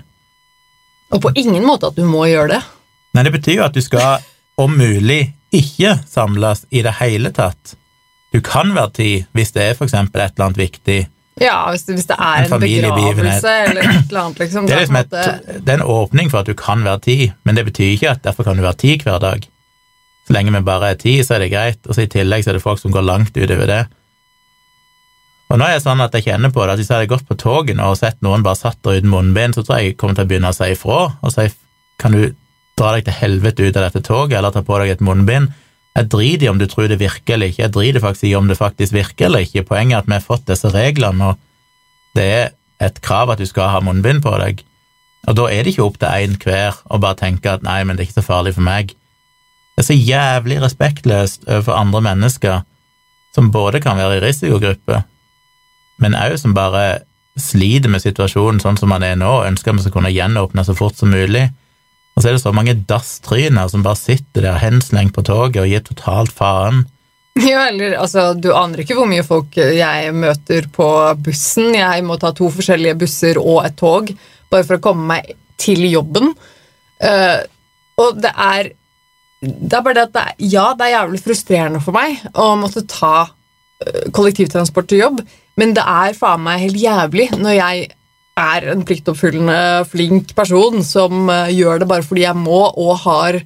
Og 1.16 1.24
på 1.24 1.32
ingen 1.40 1.64
måte 1.64 1.88
at 1.88 1.96
du 1.96 2.04
må 2.04 2.28
gjøre 2.28 2.52
det. 2.52 2.62
Nei, 3.16 3.24
det 3.24 3.32
betyr 3.38 3.62
jo 3.62 3.66
at 3.70 3.80
du 3.80 3.80
skal, 3.80 4.20
om 4.60 4.76
mulig, 4.76 5.22
ikke 5.56 5.96
samles 6.04 6.66
i 6.68 6.84
det 6.84 6.98
hele 7.00 7.32
tatt. 7.32 7.78
Du 8.36 8.42
kan 8.44 8.76
være 8.76 8.96
ti 9.00 9.10
hvis 9.32 9.56
det 9.56 9.70
er 9.70 9.76
for 9.78 9.88
eksempel 9.88 10.20
et 10.20 10.36
eller 10.36 10.50
annet 10.50 10.66
viktig. 10.66 11.04
Ja, 11.40 11.56
hvis 11.68 11.84
det, 11.84 11.98
hvis 11.98 12.06
det 12.08 12.16
er 12.16 12.46
en, 12.46 12.52
en 12.56 12.62
begravelse 12.62 13.50
eller 13.66 13.82
et 13.84 14.06
eller 14.08 14.20
annet, 14.22 14.38
liksom. 14.40 14.68
Det 14.68 14.72
er, 14.72 14.86
liksom 14.86 14.96
et, 15.02 15.10
det 15.66 15.74
er 15.74 15.82
en 15.82 15.90
åpning 15.92 16.30
for 16.32 16.40
at 16.40 16.48
du 16.48 16.56
kan 16.56 16.84
være 16.86 17.02
ti, 17.04 17.16
men 17.44 17.58
det 17.58 17.66
betyr 17.66 17.92
ikke 17.92 18.14
at 18.14 18.22
derfor 18.24 18.46
kan 18.46 18.56
du 18.56 18.64
være 18.64 18.80
ti 18.80 18.94
hver 19.02 19.20
dag. 19.20 19.44
Så 20.26 20.34
lenge 20.34 20.54
vi 20.54 20.62
bare 20.64 20.94
er 20.94 20.98
ti, 20.98 21.18
så 21.22 21.36
er 21.36 21.44
det 21.44 21.52
greit, 21.52 21.82
og 21.84 21.94
så 21.94 22.06
i 22.06 22.10
tillegg 22.10 22.42
så 22.42 22.50
er 22.50 22.58
det 22.58 22.64
folk 22.64 22.80
som 22.80 22.94
går 22.94 23.04
langt 23.04 23.36
utover 23.36 23.68
det. 23.68 23.82
Og 25.52 25.60
nå 25.60 25.68
er 25.68 25.76
det 25.76 25.84
sånn 25.84 26.00
at 26.02 26.16
jeg 26.16 26.26
kjenner 26.26 26.50
på 26.50 26.64
det, 26.64 26.72
at 26.72 26.80
hvis 26.80 26.88
jeg 26.90 26.96
hadde 26.98 27.12
gått 27.12 27.28
på 27.28 27.36
toget 27.38 27.78
og 27.78 27.94
sett 28.00 28.18
noen 28.24 28.42
bare 28.42 28.58
satt 28.58 28.80
der 28.82 28.98
uten 28.98 29.12
munnbind, 29.12 29.54
så 29.54 29.62
tror 29.62 29.78
jeg 29.78 29.92
jeg 29.92 29.98
kommer 30.00 30.16
til 30.18 30.26
å 30.26 30.30
begynne 30.32 30.50
å 30.50 30.56
si 30.56 30.72
ifra 30.72 30.98
og 31.20 31.34
si 31.36 31.46
kan 32.00 32.16
du 32.16 32.24
dra 32.76 32.96
deg 32.96 33.06
til 33.06 33.18
helvete 33.20 33.68
ut 33.68 33.76
av 33.78 33.86
dette 33.86 34.02
toget, 34.04 34.38
eller 34.40 34.52
ta 34.52 34.64
på 34.66 34.80
deg 34.82 34.96
et 34.96 35.04
munnbind. 35.04 35.52
Jeg 35.96 36.10
driter 36.12 36.44
i 36.46 36.50
om 36.52 36.58
du 36.60 36.66
tror 36.68 36.90
det 36.90 37.00
virker 37.00 37.36
eller 37.36 37.48
ikke, 37.52 37.62
jeg 37.62 37.72
driter 37.72 38.04
faktisk 38.04 38.28
i 38.28 38.34
om 38.36 38.50
det 38.50 38.58
faktisk 38.58 38.92
virker 38.92 39.30
eller 39.30 39.46
ikke. 39.46 39.64
Poenget 39.64 39.96
er 39.96 40.02
at 40.02 40.10
vi 40.10 40.16
har 40.18 40.24
fått 40.24 40.44
disse 40.48 40.68
reglene, 40.74 41.32
og 41.32 42.18
det 42.18 42.26
er 42.34 42.50
et 42.84 43.00
krav 43.00 43.32
at 43.32 43.40
du 43.40 43.46
skal 43.48 43.72
ha 43.72 43.80
munnbind 43.80 44.20
på 44.24 44.34
deg. 44.42 44.60
Og 45.26 45.38
da 45.38 45.48
er 45.50 45.64
det 45.64 45.72
ikke 45.72 45.86
opp 45.86 45.98
til 46.02 46.12
én 46.12 46.36
hver 46.42 46.76
å 46.92 47.00
bare 47.02 47.18
tenke 47.18 47.50
at 47.50 47.64
nei, 47.64 47.80
men 47.84 47.96
det 47.96 48.04
er 48.04 48.10
ikke 48.10 48.20
så 48.20 48.26
farlig 48.28 48.54
for 48.58 48.66
meg. 48.66 48.92
Det 49.76 49.82
er 49.82 49.88
så 49.88 49.96
jævlig 49.96 50.60
respektløst 50.62 51.48
overfor 51.48 51.80
andre 51.80 52.04
mennesker 52.04 52.62
som 53.36 53.50
både 53.52 53.82
kan 53.84 53.98
være 53.98 54.20
i 54.20 54.24
risikogruppe, 54.24 55.02
men 56.00 56.16
òg 56.16 56.36
som 56.40 56.54
bare 56.56 57.02
sliter 57.40 57.92
med 57.92 58.00
situasjonen 58.00 58.62
sånn 58.62 58.78
som 58.80 58.88
man 58.92 59.04
er 59.04 59.16
nå, 59.20 59.32
ønsker 59.44 59.76
vi 59.76 59.84
skal 59.84 59.94
kunne 59.98 60.12
gjenåpne 60.12 60.64
så 60.64 60.76
fort 60.76 60.96
som 60.96 61.12
mulig. 61.12 61.50
Og 62.16 62.22
så 62.22 62.30
er 62.30 62.36
det 62.36 62.42
så 62.42 62.52
mange 62.56 62.74
dasstryner 62.88 63.68
som 63.68 63.84
bare 63.84 64.00
sitter 64.00 64.46
der 64.46 64.60
henslengt 64.62 65.12
på 65.16 65.24
toget 65.26 65.60
og 65.60 65.68
gir 65.68 65.84
totalt 65.84 66.32
faen. 66.36 66.86
Ja, 67.36 67.66
eller 67.68 67.98
altså, 68.00 68.30
du 68.32 68.48
aner 68.56 68.80
ikke 68.80 68.94
hvor 68.96 69.08
mye 69.10 69.20
folk 69.20 69.58
jeg 69.60 70.12
møter 70.16 70.70
på 70.72 70.86
bussen. 71.20 71.74
Jeg 71.76 72.04
må 72.08 72.16
ta 72.16 72.30
to 72.32 72.48
forskjellige 72.48 72.96
busser 73.02 73.36
og 73.36 73.60
et 73.66 73.76
tog 73.76 74.08
bare 74.48 74.64
for 74.64 74.78
å 74.78 74.84
komme 74.86 75.04
meg 75.10 75.34
til 75.60 75.84
jobben. 75.90 76.32
Uh, 77.04 77.44
og 78.00 78.22
det 78.24 78.32
er 78.32 78.72
Det 79.44 79.76
er 79.76 79.82
bare 79.84 79.94
det 79.98 80.04
at 80.06 80.14
det 80.14 80.22
er, 80.22 80.36
ja, 80.48 80.64
det 80.72 80.86
er 80.86 80.94
jævlig 80.94 81.18
frustrerende 81.20 81.80
for 81.84 81.92
meg 81.92 82.22
å 82.32 82.46
måtte 82.56 82.86
ta 82.88 83.28
uh, 83.28 84.06
kollektivtransport 84.16 84.88
til 84.88 85.02
jobb, 85.02 85.20
men 85.60 85.74
det 85.76 85.84
er 85.84 86.16
faen 86.16 86.40
meg 86.42 86.62
helt 86.64 86.80
jævlig 86.80 87.28
når 87.36 87.58
jeg 87.58 87.90
er 88.36 88.66
en 88.72 88.84
pliktoppfyllende, 88.86 89.86
flink 89.88 90.34
person 90.36 90.82
som 90.84 91.30
uh, 91.30 91.48
gjør 91.52 91.82
det 91.82 91.88
bare 91.88 92.04
fordi 92.04 92.26
jeg 92.26 92.36
må, 92.38 92.66
og 92.68 93.00
har 93.06 93.40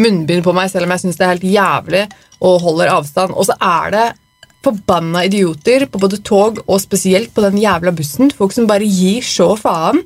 munnbind 0.00 0.44
på 0.44 0.52
meg, 0.56 0.68
selv 0.70 0.86
om 0.86 0.94
jeg 0.94 1.04
syns 1.04 1.20
det 1.20 1.24
er 1.24 1.32
helt 1.32 1.48
jævlig 1.48 2.02
og 2.44 2.60
holder 2.64 2.92
avstand. 2.92 3.32
Og 3.32 3.48
så 3.48 3.56
er 3.56 3.94
det 3.94 4.04
forbanna 4.64 5.24
idioter 5.28 5.86
på 5.88 6.00
både 6.00 6.20
tog 6.24 6.60
og 6.64 6.80
spesielt 6.80 7.32
på 7.34 7.44
den 7.44 7.60
jævla 7.60 7.92
bussen. 7.96 8.32
Folk 8.32 8.52
som 8.56 8.68
bare 8.68 8.88
gir 8.88 9.24
så 9.24 9.52
faen. 9.60 10.02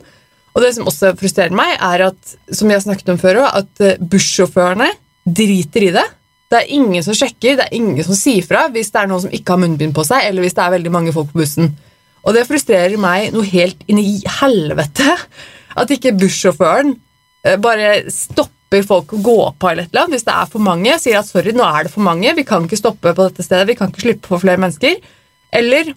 Og 0.55 0.63
det 0.65 0.73
som 0.75 0.89
også 0.91 1.13
frustrerer 1.19 1.55
meg, 1.55 1.77
er 1.77 2.09
at 2.09 2.37
som 2.55 2.71
jeg 2.71 2.83
snakket 2.83 3.13
om 3.15 3.21
før, 3.21 3.43
at 3.49 3.71
uh, 3.83 3.99
bussjåførene 3.99 4.93
driter 5.27 5.91
i 5.91 5.93
det. 5.99 6.07
Det 6.49 6.63
er 6.63 6.71
ingen 6.79 7.05
som 7.05 7.17
sjekker, 7.17 7.59
det 7.59 7.67
er 7.67 7.77
ingen 7.77 8.01
som 8.07 8.17
sier 8.17 8.47
fra 8.47 8.63
hvis 8.73 8.89
det 8.95 9.03
er 9.03 9.11
noen 9.11 9.27
som 9.27 9.35
ikke 9.35 9.53
har 9.53 9.61
munnbind 9.61 9.93
på 9.97 10.07
seg, 10.09 10.25
eller 10.31 10.47
hvis 10.47 10.57
det 10.57 10.65
er 10.65 10.79
veldig 10.79 10.93
mange 10.95 11.13
folk 11.13 11.35
på 11.35 11.43
bussen. 11.43 11.75
Og 12.27 12.35
det 12.37 12.47
frustrerer 12.49 12.99
meg 13.01 13.33
noe 13.35 13.47
helt 13.49 13.83
inn 13.91 14.01
i 14.03 14.19
helvete 14.41 15.17
at 15.79 15.93
ikke 15.95 16.17
bussjåføren 16.19 16.95
eh, 17.47 17.59
bare 17.63 18.09
stopper 18.13 18.85
folk 18.87 19.15
å 19.17 19.23
gå 19.25 19.39
på 19.57 19.71
eller 19.71 19.87
et 19.87 19.93
eller 19.93 20.07
annet 20.07 20.19
hvis 20.19 20.27
det 20.27 20.35
er 20.35 20.51
for 20.51 20.65
mange. 20.65 20.97
Sier 21.01 21.21
at 21.21 21.29
sorry, 21.31 21.55
nå 21.57 21.65
er 21.65 21.87
det 21.87 21.95
for 21.95 22.05
mange, 22.05 22.35
vi 22.37 22.47
kan 22.49 22.67
ikke 22.67 22.81
stoppe 22.81 23.15
på 23.15 23.29
dette 23.29 23.47
stedet, 23.47 23.69
vi 23.71 23.79
kan 23.79 23.93
ikke 23.93 24.05
slippe 24.07 24.29
på 24.29 24.43
flere 24.43 24.61
mennesker. 24.61 24.99
Eller 25.59 25.95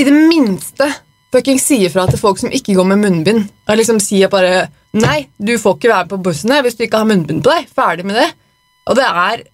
i 0.00 0.04
det 0.06 0.16
minste 0.16 0.88
fuckings 1.30 1.64
sier 1.70 1.92
fra 1.92 2.06
til 2.10 2.20
folk 2.20 2.40
som 2.42 2.52
ikke 2.52 2.74
går 2.76 2.88
med 2.92 3.02
munnbind. 3.04 3.48
Og 3.68 3.80
liksom 3.80 4.02
sier 4.02 4.32
bare 4.32 4.68
Nei, 4.90 5.28
du 5.38 5.52
får 5.54 5.76
ikke 5.76 5.90
være 5.92 6.08
på 6.10 6.16
bussene 6.24 6.56
hvis 6.66 6.74
du 6.74 6.80
ikke 6.82 6.98
har 6.98 7.06
munnbind 7.06 7.44
på 7.44 7.52
deg. 7.52 7.68
Ferdig 7.70 8.06
med 8.08 8.16
det. 8.18 8.26
Og 8.90 8.96
det 8.98 9.06
er 9.06 9.44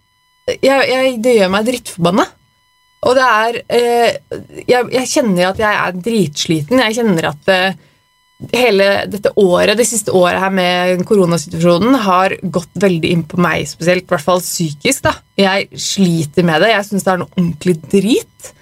jeg, 0.62 0.86
jeg, 0.88 1.16
Det 1.20 1.34
gjør 1.36 1.50
meg 1.52 1.66
drittforbanna. 1.66 2.24
Og 3.06 3.14
det 3.14 3.26
er 3.26 3.58
eh, 3.70 4.16
jeg, 4.66 4.88
jeg, 4.90 5.10
kjenner 5.10 5.52
at 5.52 5.60
jeg 5.62 5.82
er 5.82 6.00
dritsliten. 6.08 6.82
Jeg 6.82 6.96
kjenner 6.98 7.30
at 7.30 7.52
eh, 7.54 7.78
hele 8.52 8.88
dette 9.08 9.32
året, 9.40 9.76
det 9.78 9.86
siste 9.88 10.12
året 10.16 10.42
her 10.42 10.52
med 10.52 11.04
koronasituasjonen 11.08 11.96
har 12.04 12.36
gått 12.42 12.74
veldig 12.82 13.12
inn 13.14 13.24
på 13.28 13.40
meg 13.40 13.64
spesielt, 13.70 14.04
i 14.04 14.14
hvert 14.14 14.26
fall 14.26 14.42
psykisk. 14.44 15.06
da. 15.06 15.14
Jeg 15.38 15.70
sliter 15.80 16.46
med 16.46 16.64
det. 16.64 16.74
Jeg 16.74 16.88
syns 16.90 17.06
det 17.06 17.14
er 17.14 17.22
noe 17.22 17.32
ordentlig 17.36 17.78
drit. 17.86 18.52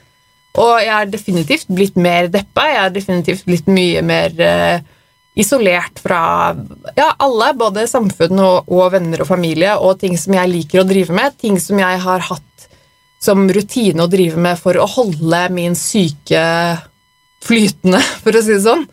Og 0.62 0.74
jeg 0.78 0.94
er 0.94 1.10
definitivt 1.10 1.72
blitt 1.74 1.96
mer 1.98 2.28
deppa. 2.30 2.68
Jeg 2.70 2.82
er 2.84 2.94
definitivt 2.94 3.48
blitt 3.48 3.66
mye 3.66 4.04
mer 4.06 4.36
eh, 4.38 4.84
isolert 5.34 5.98
fra 5.98 6.20
ja, 6.94 7.08
alle, 7.18 7.50
både 7.58 7.88
samfunn 7.90 8.38
og, 8.38 8.70
og 8.70 8.92
venner 8.94 9.24
og 9.24 9.30
familie, 9.32 9.74
og 9.74 9.98
ting 9.98 10.14
som 10.20 10.36
jeg 10.38 10.52
liker 10.52 10.84
å 10.84 10.86
drive 10.86 11.16
med. 11.16 11.34
Ting 11.42 11.58
som 11.62 11.80
jeg 11.82 12.02
har 12.04 12.28
hatt 12.30 12.53
som 13.24 13.46
rutine 13.48 14.04
å 14.04 14.10
drive 14.10 14.40
med 14.40 14.60
for 14.60 14.76
å 14.76 14.88
holde 14.96 15.46
min 15.54 15.76
syke 15.78 16.42
flytende, 17.44 18.02
for 18.24 18.36
å 18.36 18.44
si 18.44 18.54
det 18.56 18.64
sånn. 18.66 18.84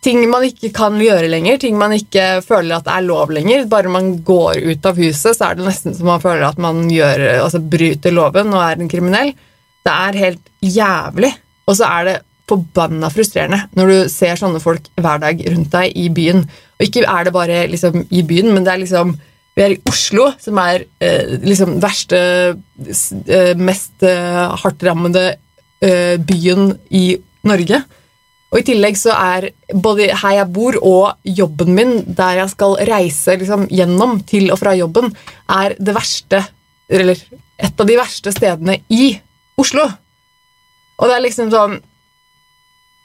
Ting 0.00 0.22
man 0.32 0.46
ikke 0.46 0.70
kan 0.72 0.96
gjøre 0.96 1.28
lenger, 1.28 1.58
ting 1.60 1.76
man 1.76 1.92
ikke 1.92 2.40
føler 2.40 2.78
at 2.78 2.88
er 2.88 3.04
lov 3.04 3.34
lenger. 3.36 3.66
Bare 3.68 3.92
man 3.92 4.14
går 4.24 4.62
ut 4.70 4.86
av 4.88 4.96
huset, 4.96 5.36
så 5.36 5.50
er 5.50 5.58
det 5.58 5.66
nesten 5.66 5.92
som 5.96 6.08
man 6.08 6.22
føler 6.22 6.46
at 6.48 6.60
man 6.62 6.86
gjør, 6.88 7.26
altså 7.42 7.60
bryter 7.60 8.14
loven 8.16 8.54
og 8.54 8.64
er 8.64 8.80
en 8.80 8.88
kriminell. 8.88 9.34
Det 9.84 9.92
er 9.92 10.20
helt 10.22 10.48
jævlig. 10.64 11.34
Og 11.68 11.76
så 11.76 11.90
er 12.00 12.08
det 12.08 12.16
forbanna 12.50 13.10
frustrerende 13.12 13.60
når 13.78 13.90
du 13.92 13.98
ser 14.10 14.40
sånne 14.40 14.58
folk 14.62 14.88
hver 14.98 15.20
dag 15.22 15.42
rundt 15.52 15.70
deg 15.76 16.00
i 16.00 16.08
byen. 16.16 16.46
Og 16.80 16.86
ikke 16.86 17.04
er 17.04 17.28
det 17.28 17.34
bare 17.36 17.60
liksom 17.70 18.06
i 18.08 18.24
byen, 18.26 18.54
men 18.54 18.64
det 18.64 18.72
er 18.72 18.82
liksom 18.86 19.12
Vi 19.56 19.64
er 19.64 19.74
i 19.74 19.80
Oslo, 19.90 20.30
som 20.40 20.58
er 20.62 20.84
eh, 21.02 21.36
liksom 21.42 21.78
verste, 21.82 22.20
eh, 22.80 23.54
mest 23.58 24.04
eh, 24.06 24.44
hardtrammede 24.62 25.24
eh, 25.82 26.16
byen 26.22 26.76
i 26.94 27.18
Norge. 27.48 27.82
Og 28.50 28.60
i 28.60 28.66
tillegg 28.66 28.96
så 28.98 29.14
er 29.14 29.50
både 29.70 30.08
her 30.22 30.36
jeg 30.40 30.50
bor 30.54 30.78
og 30.82 31.28
jobben 31.38 31.74
min, 31.76 31.92
der 32.06 32.42
jeg 32.42 32.54
skal 32.54 32.78
reise 32.88 33.36
liksom, 33.38 33.68
gjennom 33.70 34.18
til 34.26 34.50
og 34.50 34.58
fra 34.62 34.74
jobben, 34.78 35.12
er 35.50 35.76
det 35.78 35.94
verste, 35.94 36.42
eller 36.90 37.20
et 37.60 37.82
av 37.82 37.86
de 37.86 37.98
verste 37.98 38.32
stedene 38.34 38.80
i 38.90 39.12
Oslo. 39.60 39.86
Og 41.00 41.08
det 41.08 41.16
er 41.16 41.24
liksom 41.26 41.52
sånn 41.52 41.78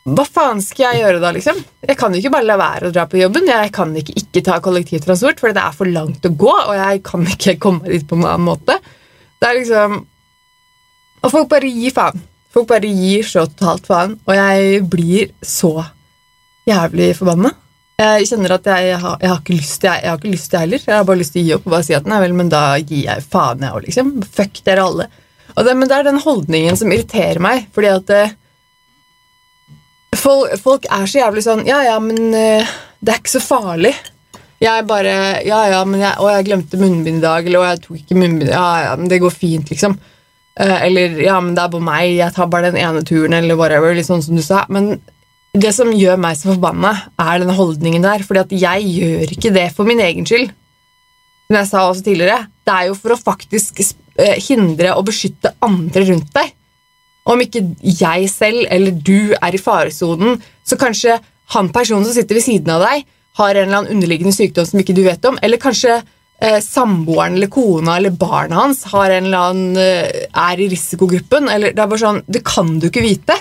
Hva 0.05 0.21
faen 0.29 0.59
skal 0.61 0.91
jeg 0.93 1.01
gjøre 1.01 1.21
da, 1.23 1.31
liksom? 1.33 1.57
Jeg 1.81 1.97
kan 1.97 2.13
jo 2.13 2.19
ikke 2.19 2.35
bare 2.35 2.45
la 2.45 2.59
være 2.61 2.89
å 2.91 2.93
dra 2.93 3.07
på 3.09 3.17
jobben. 3.17 3.47
Jeg 3.49 3.71
kan 3.73 3.95
ikke 3.97 4.13
ikke 4.21 4.43
ta 4.45 4.59
kollektivtransport, 4.61 5.41
for 5.41 5.55
det 5.55 5.63
er 5.63 5.73
for 5.73 5.89
langt 5.89 6.27
å 6.29 6.29
gå, 6.29 6.51
og 6.53 6.75
jeg 6.77 7.01
kan 7.07 7.25
ikke 7.25 7.55
komme 7.63 7.89
dit 7.89 8.05
på 8.05 8.19
en 8.19 8.27
annen 8.29 8.45
måte. 8.45 8.77
Det 9.41 9.49
er 9.49 9.59
liksom 9.59 10.03
Og 11.25 11.31
folk 11.33 11.49
bare 11.49 11.71
gir 11.73 11.93
faen. 11.95 12.21
Folk 12.53 12.69
bare 12.69 12.87
gir 12.87 13.25
så 13.25 13.47
totalt 13.49 13.89
faen, 13.89 14.13
og 14.29 14.37
jeg 14.37 14.83
blir 14.87 15.33
så 15.41 15.73
jævlig 16.69 17.09
forbanna. 17.17 17.55
Jeg 17.97 18.29
kjenner 18.29 18.53
at 18.59 18.69
jeg 18.69 19.01
har, 19.01 19.17
jeg 19.23 19.31
har 19.31 19.41
ikke 19.41 19.57
lyst 19.57 19.77
til 19.81 19.89
jeg, 19.89 20.03
jeg 20.03 20.11
har 20.11 20.21
ikke 20.21 20.35
lyst 20.35 20.49
til 20.51 20.61
heller. 20.61 20.85
Jeg 20.85 20.95
har 20.99 21.09
bare 21.09 21.19
lyst 21.23 21.33
til 21.33 21.41
å 21.41 21.47
gi 21.47 21.53
opp 21.57 21.65
og 21.65 21.75
bare 21.79 21.87
si 21.89 21.97
at 21.97 22.07
nei 22.11 22.21
vel, 22.21 22.37
men 22.37 22.53
da 22.53 22.63
gir 22.77 23.05
jeg 23.07 23.25
faen, 23.25 23.65
jeg 23.65 23.73
òg, 23.73 23.85
liksom. 23.87 24.15
Fuck 24.37 24.61
dere 24.69 24.85
alle. 24.85 25.11
Det, 25.55 25.73
men 25.73 25.89
det 25.89 25.97
er 25.97 26.09
den 26.11 26.21
holdningen 26.21 26.77
som 26.77 26.93
irriterer 26.93 27.41
meg, 27.41 27.69
fordi 27.73 27.89
at 27.95 28.13
eh, 28.13 28.33
folk, 30.25 30.57
folk 30.61 30.89
er 30.89 31.07
så 31.09 31.21
jævlig 31.21 31.45
sånn 31.45 31.63
Ja, 31.69 31.79
ja, 31.85 31.95
men 32.03 32.33
eh, 32.35 32.75
det 33.05 33.13
er 33.13 33.21
ikke 33.21 33.35
så 33.37 33.43
farlig. 33.43 33.93
Jeg 34.63 34.87
bare 34.89 35.15
Ja, 35.45 35.61
ja, 35.71 35.85
men 35.87 36.01
jeg, 36.03 36.17
å, 36.19 36.29
jeg 36.33 36.49
glemte 36.49 36.81
munnbind 36.81 37.21
i 37.21 37.25
dag, 37.25 37.47
eller 37.47 37.61
å, 37.61 37.69
jeg 37.69 37.81
tok 37.85 38.01
ikke 38.01 38.19
munnbind 38.19 38.53
Ja, 38.53 38.67
ja, 38.89 38.93
men 38.99 39.11
det 39.11 39.21
går 39.23 39.33
fint, 39.33 39.71
liksom. 39.71 39.97
Eh, 40.59 40.77
eller 40.87 41.19
ja, 41.19 41.39
men 41.43 41.55
det 41.55 41.65
er 41.65 41.73
på 41.73 41.83
meg, 41.83 42.15
jeg 42.15 42.35
tar 42.35 42.49
bare 42.51 42.71
den 42.71 42.79
ene 42.81 43.03
turen, 43.07 43.35
eller 43.35 43.59
whatever, 43.59 43.95
litt 43.95 44.07
sånn 44.07 44.23
som 44.23 44.37
du 44.37 44.43
sa. 44.45 44.63
Men 44.71 44.95
det 45.55 45.71
som 45.75 45.91
gjør 45.95 46.19
meg 46.19 46.37
så 46.39 46.53
forbanna, 46.53 46.93
er 47.19 47.41
den 47.43 47.53
holdningen 47.55 48.05
der. 48.05 48.23
Fordi 48.27 48.43
at 48.43 48.55
jeg 48.55 48.91
gjør 48.95 49.35
ikke 49.35 49.53
det 49.55 49.69
for 49.75 49.87
min 49.87 50.01
egen 50.03 50.27
skyld. 50.27 50.51
Som 51.45 51.59
jeg 51.59 51.69
sa 51.69 51.85
også 51.89 52.05
tidligere, 52.07 52.45
det 52.65 52.75
er 52.75 52.89
jo 52.89 52.97
for 52.97 53.13
å 53.13 53.19
faktisk 53.19 53.83
eh, 53.83 54.37
hindre 54.47 54.95
og 54.97 55.05
beskytte 55.11 55.53
andre 55.63 56.07
rundt 56.09 56.31
deg. 56.35 56.55
Om 57.25 57.41
ikke 57.41 57.63
jeg 57.81 58.29
selv 58.29 58.67
eller 58.69 58.95
du 58.95 59.33
er 59.33 59.55
i 59.55 59.61
faresonen, 59.61 60.37
så 60.65 60.77
kanskje 60.77 61.17
han 61.55 61.71
personen 61.73 62.05
som 62.05 62.15
sitter 62.15 62.37
ved 62.37 62.45
siden 62.45 62.73
av 62.75 62.85
deg, 62.85 63.05
har 63.35 63.55
en 63.55 63.67
eller 63.67 63.81
annen 63.81 63.97
underliggende 63.97 64.35
sykdom 64.35 64.67
som 64.67 64.79
ikke 64.79 64.95
du 64.95 65.03
vet 65.05 65.25
om, 65.27 65.37
eller 65.43 65.59
kanskje 65.61 65.97
eh, 65.97 66.59
samboeren 66.63 67.35
eller 67.35 67.51
kona 67.51 67.97
eller 67.97 68.15
barna 68.15 68.61
hans 68.61 68.85
har 68.93 69.11
en 69.11 69.27
eller 69.27 69.49
annen, 69.49 69.81
eh, 69.81 70.27
er 70.29 70.61
i 70.61 70.69
risikogruppen. 70.71 71.49
Eller, 71.51 71.75
det 71.75 71.83
er 71.83 71.91
bare 71.91 72.03
sånn, 72.05 72.23
det 72.27 72.45
kan 72.47 72.77
du 72.79 72.87
ikke 72.89 73.03
vite. 73.05 73.37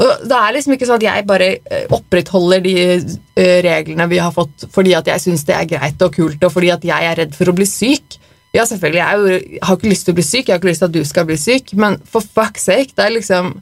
Og 0.00 0.24
det 0.24 0.36
er 0.36 0.54
liksom 0.56 0.74
ikke 0.74 0.88
sånn 0.88 1.00
at 1.00 1.06
jeg 1.08 1.26
bare 1.28 1.50
eh, 1.58 1.84
opprettholder 1.92 2.62
de 2.64 2.74
eh, 2.80 3.58
reglene 3.66 4.08
vi 4.10 4.20
har 4.22 4.32
fått 4.32 4.68
fordi 4.72 4.94
at 4.96 5.10
jeg 5.10 5.26
syns 5.26 5.44
det 5.48 5.56
er 5.56 5.68
greit 5.74 6.04
og 6.06 6.14
kult, 6.16 6.40
og 6.40 6.54
fordi 6.54 6.72
at 6.72 6.86
jeg 6.88 7.10
er 7.10 7.20
redd 7.20 7.36
for 7.36 7.52
å 7.52 7.56
bli 7.56 7.68
syk. 7.68 8.16
Ja, 8.54 8.64
selvfølgelig, 8.66 8.98
jeg 8.98 9.60
har 9.62 9.76
ikke 9.76 9.90
lyst 9.92 10.08
til 10.08 10.14
å 10.14 10.18
bli 10.18 10.26
syk, 10.26 10.48
jeg 10.48 10.54
har 10.54 10.58
ikke 10.58 10.70
lyst 10.72 10.82
til 10.82 10.90
at 10.90 10.94
du 10.96 11.04
skal 11.06 11.26
bli 11.28 11.36
syk, 11.38 11.74
men 11.78 12.00
for 12.10 12.24
fuck's 12.24 12.66
sake, 12.66 12.96
det 12.96 13.04
er 13.04 13.14
liksom 13.14 13.52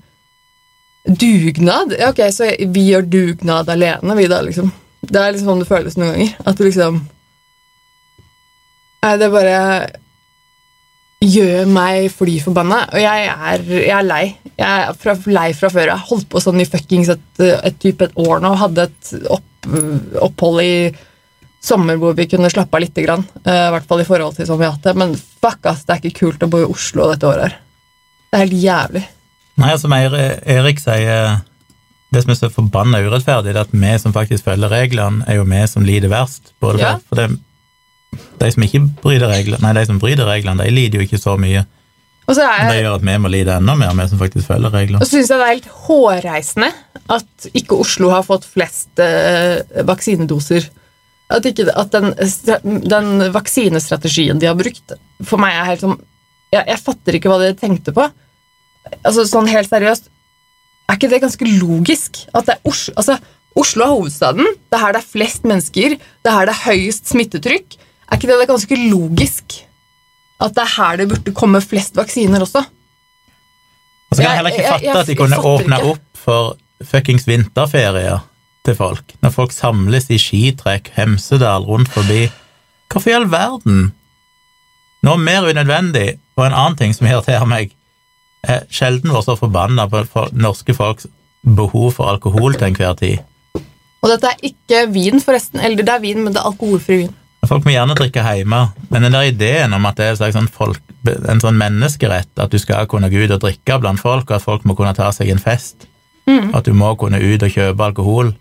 Dugnad? 1.09 1.95
Ja, 1.99 2.11
ok, 2.11 2.21
så 2.33 2.50
vi 2.59 2.88
gjør 2.90 3.07
dugnad 3.09 3.71
alene, 3.73 4.16
vi 4.16 4.26
da, 4.28 4.42
liksom. 4.45 4.73
Det 5.00 5.21
er 5.21 5.33
liksom 5.33 5.52
sånn 5.52 5.62
det 5.62 5.68
føles 5.71 5.97
noen 5.97 6.12
ganger. 6.12 6.35
At 6.45 6.59
du 6.59 6.66
liksom 6.66 7.00
Nei, 8.99 9.12
det 9.21 9.28
bare 9.30 9.59
gjør 11.22 11.68
meg 11.70 12.09
fly 12.11 12.35
forbanna. 12.42 12.81
Og 12.90 12.98
jeg 12.98 13.29
er, 13.31 13.62
jeg 13.70 13.94
er 13.94 14.07
lei. 14.07 14.24
Jeg 14.59 14.66
er 14.66 14.96
fra, 14.98 15.14
lei 15.31 15.53
fra 15.55 15.70
før. 15.70 15.87
Jeg 15.87 15.94
har 15.94 16.11
holdt 16.11 16.27
på 16.33 16.42
sånn 16.42 16.59
i 16.62 16.66
fuckings 16.66 17.12
et, 17.14 17.42
et 17.46 17.79
type 17.79 18.09
et 18.09 18.18
år 18.18 18.42
nå. 18.42 18.51
Hadde 18.59 18.88
et 18.88 19.12
opp, 19.31 19.70
opphold 20.27 20.64
i 20.64 20.72
sommer 21.68 21.98
hvor 22.00 22.16
vi 22.18 22.26
kunne 22.31 22.50
slappe 22.52 22.78
av 22.78 22.83
lite 22.85 23.04
grann. 23.04 23.26
eh, 23.44 23.66
I 23.68 23.72
hvert 23.74 23.87
fall 23.90 24.00
i 24.02 24.09
forhold 24.09 24.37
til 24.38 24.48
som 24.48 24.59
vi 24.61 24.66
har 24.66 24.74
hatt 24.76 24.88
det. 24.88 24.96
Men 24.98 25.14
fuck 25.16 25.66
ass, 25.70 25.85
det 25.85 25.94
er 25.96 26.02
ikke 26.09 26.18
kult 26.24 26.46
å 26.46 26.50
bo 26.52 26.62
i 26.64 26.68
Oslo 26.68 27.11
dette 27.12 27.28
året 27.28 27.48
her. 27.48 27.59
Det 28.28 28.38
er 28.38 28.44
helt 28.46 28.59
jævlig. 28.62 29.04
Nei, 29.59 29.72
som 29.81 29.92
Erik 29.96 30.78
sier, 30.81 31.40
det 32.14 32.20
som 32.24 32.31
er 32.33 32.37
så 32.38 32.48
forbanna 32.54 33.00
urettferdig, 33.04 33.52
det 33.52 33.57
er 33.59 33.64
at 33.66 33.72
vi 33.74 33.94
som 33.98 34.12
faktisk 34.14 34.44
følger 34.46 34.70
reglene, 34.70 35.24
er 35.28 35.40
jo 35.40 35.46
vi 35.48 35.62
som 35.68 35.85
lider 35.85 36.12
verst. 36.12 36.52
Både 36.62 36.78
Ja. 36.81 36.92
for, 37.09 37.16
det, 37.18 37.38
de 38.38 38.50
som 38.54 38.62
ikke 38.62 38.83
bryter 39.02 39.28
reglene, 39.28 39.61
nei, 39.66 39.72
de 39.76 39.87
som 39.88 39.98
bryter 39.98 40.28
reglene, 40.31 40.62
de 40.64 40.70
lider 40.70 41.00
jo 41.02 41.09
ikke 41.09 41.18
så 41.20 41.35
mye. 41.40 41.64
Og 42.28 42.37
så 42.37 42.44
Men 42.44 42.68
det 42.68 42.76
er, 42.76 42.83
gjør 42.85 42.94
at 42.98 43.04
vi 43.09 43.18
må 43.24 43.28
lide 43.33 43.54
enda 43.57 43.74
mer, 43.81 43.94
vi 43.96 44.09
som 44.09 44.18
faktisk 44.20 44.46
følger 44.46 44.70
reglene. 44.70 45.00
og 45.00 45.07
så 45.09 45.16
syns 45.16 45.31
jeg 45.33 45.38
det 45.40 45.46
er 45.46 45.54
helt 45.57 45.68
hårreisende 45.88 46.68
at 47.09 47.46
ikke 47.57 47.78
Oslo 47.81 48.11
har 48.12 48.22
fått 48.26 48.44
flest 48.44 49.00
eh, 49.00 49.62
vaksinedoser. 49.88 50.68
At, 51.28 51.44
ikke, 51.44 51.66
at 51.76 51.92
den, 51.92 52.14
den 52.88 53.08
vaksinestrategien 53.34 54.40
de 54.40 54.48
har 54.48 54.56
brukt, 54.56 54.94
for 55.28 55.40
meg 55.42 55.56
er 55.56 55.66
helt 55.74 55.84
sånn 55.84 55.98
jeg, 56.48 56.62
jeg 56.64 56.80
fatter 56.80 57.18
ikke 57.18 57.28
hva 57.28 57.40
de 57.42 57.50
tenkte 57.58 57.92
på. 57.92 58.06
Altså 59.02 59.26
Sånn 59.28 59.50
helt 59.52 59.68
seriøst, 59.68 60.08
er 60.88 60.96
ikke 60.96 61.10
det 61.12 61.20
ganske 61.20 61.48
logisk? 61.58 62.22
At 62.32 62.48
det 62.48 62.56
er 62.56 62.70
Oslo, 62.70 62.94
altså, 62.96 63.18
Oslo 63.58 63.84
er 63.84 63.92
hovedstaden, 63.92 64.48
det 64.70 64.78
er 64.78 64.84
her 64.86 64.96
det 64.96 65.02
er 65.02 65.10
flest 65.10 65.44
mennesker, 65.48 65.96
det 65.98 66.30
er 66.30 66.36
her 66.38 66.48
det 66.48 66.54
er 66.54 66.64
høyest 66.64 67.10
smittetrykk. 67.12 67.76
Er 68.08 68.16
ikke 68.16 68.30
det, 68.30 68.38
det 68.40 68.48
ganske 68.48 68.80
logisk 68.88 69.58
at 70.38 70.54
det 70.54 70.62
er 70.62 70.74
her 70.76 71.00
det 71.00 71.08
burde 71.10 71.34
komme 71.36 71.60
flest 71.60 71.98
vaksiner 71.98 72.44
også? 72.44 72.62
Og 74.08 74.16
så 74.16 74.22
kan 74.22 74.30
jeg 74.30 74.38
heller 74.38 74.54
ikke 74.54 74.72
fatte 74.72 75.00
at 75.02 75.10
de 75.10 75.16
kunne 75.18 75.40
åpne 75.50 75.80
opp 75.90 76.04
for 76.16 76.56
fuckings 76.88 77.26
vinterferier 77.28 78.22
til 78.68 78.76
folk, 78.78 79.14
når 79.24 79.35
folk 79.35 79.54
samles 79.54 80.11
i 80.12 80.18
skitrekk, 80.20 80.92
Hemsedal, 80.96 81.66
rundt 81.68 81.90
forbi. 81.92 82.26
Hvorfor 82.92 83.12
i 83.12 83.16
all 83.16 83.28
verden? 83.33 83.92
Noe 85.07 85.20
mer 85.22 85.46
unødvendig, 85.48 86.18
og 86.37 86.46
en 86.46 86.57
annen 86.57 86.78
ting 86.78 86.94
som 86.96 87.09
irriterer 87.09 87.48
meg, 87.48 87.72
er 88.46 88.66
sjelden 88.70 89.12
vært 89.12 89.26
så 89.26 89.37
forbanna 89.38 89.88
på 89.90 90.04
for 90.11 90.35
norske 90.37 90.74
folks 90.76 91.09
behov 91.42 91.94
for 91.96 92.11
alkohol 92.12 92.57
til 92.59 92.70
enhver 92.70 92.96
tid. 92.98 93.62
Og 94.02 94.12
dette 94.12 94.31
er 94.31 94.50
ikke 94.50 94.85
vin, 94.94 95.22
forresten. 95.22 95.61
Eller 95.64 95.83
det 95.83 95.94
er 95.94 96.02
vin, 96.02 96.20
men 96.22 96.35
det 96.35 96.42
er 96.42 96.50
alkoholfri 96.50 97.00
vin. 97.02 97.14
Folk 97.48 97.64
må 97.64 97.72
gjerne 97.72 97.94
drikke 97.96 98.22
hjemme, 98.22 98.61
men 98.90 99.07
den 99.07 99.14
der 99.14 99.31
ideen 99.31 99.74
om 99.74 99.87
at 99.88 99.96
det 99.98 100.09
er 100.09 100.16
en 100.26 100.35
sånn, 100.35 100.50
folk, 100.52 100.83
en 101.07 101.40
sånn 101.40 101.59
menneskerett 101.59 102.42
at 102.42 102.52
du 102.52 102.59
skal 102.61 102.88
kunne 102.90 103.09
gå 103.11 103.22
ut 103.24 103.35
og 103.37 103.44
drikke 103.46 103.78
blant 103.81 104.02
folk, 104.02 104.26
og 104.28 104.37
at 104.37 104.44
folk 104.44 104.66
må 104.68 104.74
kunne 104.76 104.92
ta 104.98 105.09
seg 105.14 105.31
en 105.33 105.40
fest, 105.40 105.87
at 106.28 106.66
du 106.66 106.74
må 106.76 106.90
kunne 107.00 107.22
ut 107.22 107.46
og 107.46 107.54
kjøpe 107.54 107.87
alkohol 107.87 108.35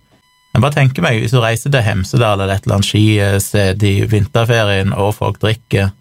Jeg 0.58 0.64
bare 0.64 0.74
tenker 0.74 1.04
meg, 1.06 1.20
Hvis 1.22 1.36
du 1.36 1.38
reiser 1.38 1.70
til 1.70 1.84
Hemsedal 1.86 2.42
eller 2.42 2.56
et 2.56 2.66
eller 2.66 2.80
annet 2.80 2.88
skisted 2.90 3.84
i 3.86 3.94
vinterferien, 4.10 4.90
og 4.90 5.14
folk 5.14 5.38
drikker 5.44 5.92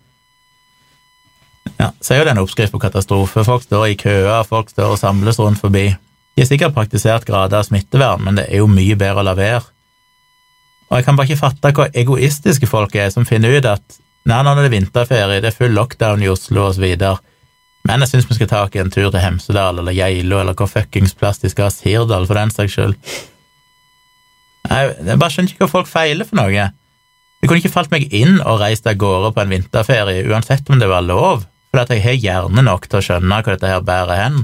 ja, 1.77 1.91
så 2.01 2.15
er 2.15 2.21
jo 2.21 2.25
det 2.25 2.33
en 2.33 2.41
oppskrift 2.41 2.73
på 2.73 2.81
katastrofe. 2.81 3.43
Folk 3.45 3.67
står 3.67 3.91
i 3.91 3.99
køer, 4.01 4.47
folk 4.49 4.71
står 4.73 4.95
og 4.95 5.01
samles 5.01 5.37
rundt 5.43 5.61
forbi. 5.61 5.91
De 5.93 6.41
har 6.41 6.49
sikkert 6.49 6.73
praktisert 6.73 7.27
grader 7.29 7.59
av 7.59 7.67
smittevern, 7.69 8.23
men 8.25 8.39
det 8.39 8.47
er 8.49 8.63
jo 8.63 8.71
mye 8.71 8.97
bedre 8.97 9.21
å 9.21 9.27
la 9.27 9.37
være. 9.37 9.61
Og 10.89 10.97
jeg 10.97 11.05
kan 11.05 11.19
bare 11.19 11.29
ikke 11.29 11.43
fatte 11.43 11.75
hvor 11.77 11.93
egoistiske 11.93 12.71
folk 12.71 12.97
er 12.97 13.13
som 13.13 13.29
finner 13.29 13.59
ut 13.59 13.69
at 13.69 14.01
nei, 14.25 14.41
nå 14.41 14.57
er 14.57 14.65
det 14.65 14.73
vinterferie, 14.73 15.43
det 15.43 15.53
er 15.53 15.59
full 15.59 15.77
lockdown 15.77 16.25
i 16.25 16.33
Oslo 16.33 16.71
osv., 16.71 16.87
men 17.87 18.03
jeg 18.03 18.11
syns 18.11 18.25
vi 18.27 18.35
skal 18.35 18.49
ta 18.51 18.65
en 18.81 18.89
tur 18.91 19.13
til 19.13 19.21
Hemsedal 19.23 19.77
eller 19.79 19.95
Geilo 19.95 20.41
eller 20.41 20.57
hvor 20.59 20.67
fuckings 20.67 21.13
plass 21.15 21.45
de 21.45 21.53
skal 21.53 21.69
ha, 21.69 21.75
Sirdal 21.75 22.25
for 22.27 22.41
den 22.41 22.51
saks 22.51 22.73
skyld. 22.75 22.97
Nei, 24.71 24.83
Jeg 25.07 25.21
bare 25.21 25.33
skjønner 25.33 25.53
ikke 25.53 25.65
hva 25.65 25.73
folk 25.73 25.91
feiler 25.91 26.29
for 26.29 26.41
noe. 26.41 26.71
Det 27.41 27.51
kunne 27.51 27.61
ikke 27.61 27.75
falt 27.75 27.93
meg 27.93 28.09
inn 28.17 28.41
å 28.41 28.57
reise 28.61 28.89
av 28.91 28.99
gårde 29.01 29.35
på 29.37 29.43
en 29.43 29.53
vinterferie, 29.53 30.25
uansett 30.27 30.71
om 30.73 30.81
det 30.81 30.89
var 30.91 31.05
lov, 31.05 31.45
for 31.71 31.83
at 31.83 31.93
jeg 31.93 32.03
har 32.05 32.17
hjerne 32.19 32.65
nok 32.65 32.89
til 32.89 33.01
å 33.01 33.05
skjønne 33.05 33.43
hva 33.43 33.55
dette 33.55 33.71
her 33.71 33.85
bærer 33.87 34.23
hen. 34.25 34.43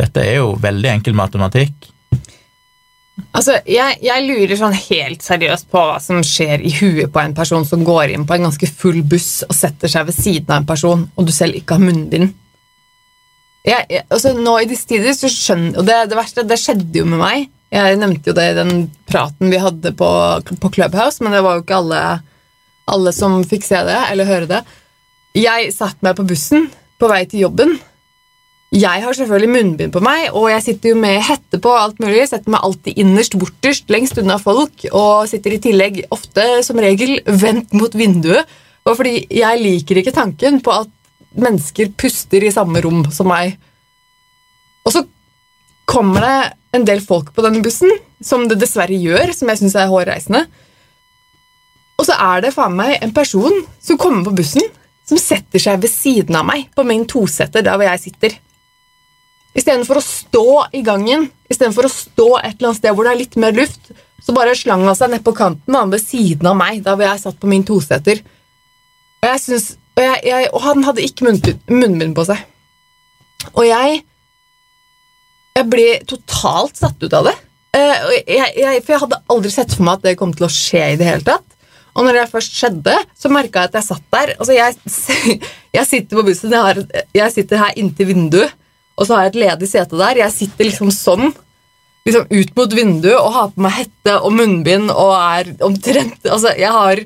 Dette 0.00 0.24
er 0.24 0.40
jo 0.40 0.54
veldig 0.60 0.94
enkel 0.96 1.16
matematikk. 1.16 1.90
Altså, 3.36 3.58
jeg, 3.68 3.98
jeg 4.02 4.24
lurer 4.24 4.56
sånn 4.56 4.76
helt 4.76 5.24
seriøst 5.24 5.68
på 5.70 5.80
hva 5.84 5.98
som 6.02 6.22
skjer 6.24 6.62
i 6.64 6.72
huet 6.72 7.12
på 7.12 7.20
en 7.20 7.34
person 7.36 7.66
som 7.68 7.84
går 7.84 8.14
inn 8.14 8.24
på 8.26 8.36
en 8.36 8.48
ganske 8.48 8.68
full 8.80 9.02
buss 9.06 9.42
og 9.46 9.54
setter 9.56 9.92
seg 9.92 10.08
ved 10.08 10.16
siden 10.16 10.48
av 10.48 10.62
en 10.62 10.68
person, 10.68 11.04
og 11.14 11.28
du 11.28 11.32
selv 11.34 11.58
ikke 11.58 11.76
har 11.76 11.84
munnbind. 11.84 12.32
Jeg, 13.66 13.84
jeg, 13.92 14.06
altså, 14.08 14.32
nå 14.34 14.56
i 14.62 14.68
disse 14.70 14.88
tider 14.88 15.12
så 15.12 15.28
skjønner 15.28 15.82
Og 15.82 15.84
det, 15.84 15.96
det 16.08 16.16
verste, 16.16 16.46
det 16.48 16.56
skjedde 16.56 17.02
jo 17.02 17.04
med 17.10 17.20
meg. 17.20 17.50
Jeg 17.70 17.98
nevnte 18.00 18.32
jo 18.32 18.36
det 18.36 18.48
i 18.50 18.56
den 18.58 18.72
praten 19.06 19.52
vi 19.52 19.60
hadde 19.62 19.92
på, 19.94 20.10
på 20.62 20.72
Clubhouse, 20.74 21.22
men 21.22 21.34
det 21.36 21.44
var 21.46 21.58
jo 21.58 21.64
ikke 21.64 21.78
alle, 21.78 22.00
alle 22.90 23.12
som 23.14 23.38
fikk 23.46 23.66
se 23.66 23.84
det 23.86 24.00
eller 24.08 24.30
høre 24.30 24.50
det. 24.50 24.64
Jeg 25.38 25.70
satte 25.76 26.02
meg 26.02 26.18
på 26.18 26.26
bussen 26.26 26.66
på 26.98 27.08
vei 27.10 27.22
til 27.30 27.46
jobben, 27.46 27.78
jeg 28.70 29.02
har 29.02 29.16
selvfølgelig 29.18 29.50
munnbind 29.50 29.90
på 29.90 30.00
meg, 30.04 30.28
og 30.30 30.46
jeg 30.52 30.62
sitter 30.62 30.92
jo 30.92 30.98
med 31.02 31.16
hette 31.26 31.58
på 31.58 31.72
alt 31.74 31.98
mulig. 31.98 32.22
Setter 32.30 32.52
meg 32.54 32.62
alltid 32.62 33.00
innerst, 33.02 33.34
borterst, 33.38 33.88
lengst 33.90 34.18
unna 34.22 34.36
folk, 34.38 34.84
og 34.94 35.26
sitter 35.26 35.56
i 35.56 35.62
tillegg 35.64 35.98
ofte, 36.14 36.44
som 36.62 36.78
regel, 36.78 37.16
vendt 37.26 37.74
mot 37.74 37.96
vinduet. 37.98 38.46
Og 38.86 38.94
fordi 38.94 39.24
jeg 39.34 39.58
liker 39.58 39.98
ikke 39.98 40.14
tanken 40.14 40.60
på 40.62 40.76
at 40.84 40.92
mennesker 41.34 41.90
puster 41.98 42.46
i 42.46 42.52
samme 42.54 42.78
rom 42.84 43.02
som 43.10 43.26
meg. 43.30 43.56
Og 44.86 44.94
så 44.94 45.02
kommer 45.90 46.22
det 46.22 46.38
en 46.76 46.86
del 46.86 47.02
folk 47.02 47.32
på 47.34 47.44
denne 47.44 47.62
bussen, 47.64 47.90
som 48.22 48.46
det 48.48 48.60
dessverre 48.60 48.96
gjør, 48.96 49.32
som 49.34 49.50
jeg 49.50 49.62
syns 49.62 49.76
er 49.78 49.90
hårreisende. 49.90 50.44
Og 52.00 52.06
så 52.08 52.16
er 52.16 52.44
det 52.44 52.54
faen 52.54 52.76
meg 52.78 52.98
en 53.00 53.14
person 53.14 53.56
som 53.82 53.98
kommer 54.00 54.24
på 54.28 54.36
bussen, 54.40 54.64
som 55.06 55.18
setter 55.20 55.60
seg 55.60 55.80
ved 55.82 55.90
siden 55.90 56.38
av 56.38 56.46
meg 56.46 56.68
på 56.76 56.84
min 56.86 57.04
toseter 57.08 57.64
der 57.66 57.76
hvor 57.76 57.88
jeg 57.88 58.02
sitter. 58.04 58.36
Istedenfor 59.58 59.98
å 59.98 60.04
stå 60.04 60.46
i 60.78 60.84
gangen, 60.86 61.26
istedenfor 61.50 61.88
å 61.88 61.92
stå 61.92 62.28
et 62.38 62.54
eller 62.54 62.70
annet 62.70 62.78
sted 62.78 62.94
hvor 62.94 63.06
det 63.06 63.14
er 63.14 63.20
litt 63.24 63.36
mer 63.42 63.56
luft, 63.56 63.90
så 64.22 64.34
bare 64.36 64.54
slang 64.54 64.84
han 64.86 64.96
seg 64.96 65.10
ned 65.10 65.24
på 65.26 65.34
kanten 65.34 65.74
han 65.74 65.90
ved 65.90 66.04
siden 66.04 66.46
av 66.52 66.58
meg 66.60 66.84
der 66.84 66.94
hvor 66.94 67.08
jeg 67.08 67.22
satt 67.24 67.40
på 67.40 67.50
min 67.50 67.66
toseter. 67.66 68.20
Og, 69.20 69.26
jeg 69.26 69.42
synes, 69.42 69.66
og, 69.96 70.02
jeg, 70.04 70.20
jeg, 70.28 70.48
og 70.54 70.64
han 70.68 70.86
hadde 70.86 71.04
ikke 71.04 71.34
munnbind 71.72 72.14
på 72.16 72.26
seg. 72.28 72.46
Og 73.56 73.64
jeg 73.66 74.02
Jeg 75.60 75.68
ble 75.68 75.86
totalt 76.08 76.78
satt 76.80 77.02
ut 77.04 77.14
av 77.16 77.26
det. 77.28 77.36
Eh, 77.76 78.04
jeg, 78.24 78.52
jeg, 78.56 78.82
for 78.82 78.94
jeg 78.94 79.02
hadde 79.04 79.18
aldri 79.30 79.50
sett 79.52 79.74
for 79.76 79.84
meg 79.86 79.98
at 79.98 80.06
det 80.08 80.18
kom 80.18 80.32
til 80.34 80.46
å 80.46 80.52
skje 80.52 80.94
i 80.94 80.98
det 81.00 81.08
hele 81.08 81.26
tatt. 81.26 81.44
Og 81.98 82.06
når 82.06 82.16
det 82.16 82.30
først 82.30 82.56
skjedde, 82.56 82.94
så 83.18 83.30
merka 83.32 83.64
jeg 83.64 83.70
at 83.70 83.78
jeg 83.80 83.88
satt 83.90 84.06
der. 84.14 84.32
Altså 84.38 84.56
jeg, 84.56 85.36
jeg 85.76 85.88
sitter 85.90 86.20
på 86.20 86.24
bussen, 86.30 86.54
jeg, 86.54 86.64
har, 86.64 87.04
jeg 87.18 87.34
sitter 87.34 87.60
her 87.60 87.78
inntil 87.82 88.10
vinduet, 88.12 88.56
og 88.96 89.06
så 89.06 89.16
har 89.16 89.26
jeg 89.26 89.34
et 89.34 89.40
ledig 89.44 89.70
sete 89.70 90.00
der. 90.00 90.22
Jeg 90.22 90.36
sitter 90.36 90.68
liksom 90.70 90.92
sånn, 90.94 91.32
liksom 92.08 92.28
ut 92.32 92.52
mot 92.56 92.76
vinduet 92.80 93.18
og 93.18 93.32
har 93.36 93.50
på 93.54 93.64
meg 93.66 93.76
hette 93.82 94.16
og 94.20 94.32
munnbind 94.36 94.92
og 94.94 95.12
er 95.18 95.50
omtrent 95.66 96.24
Altså, 96.24 96.54
jeg 96.56 96.72
har 96.72 97.02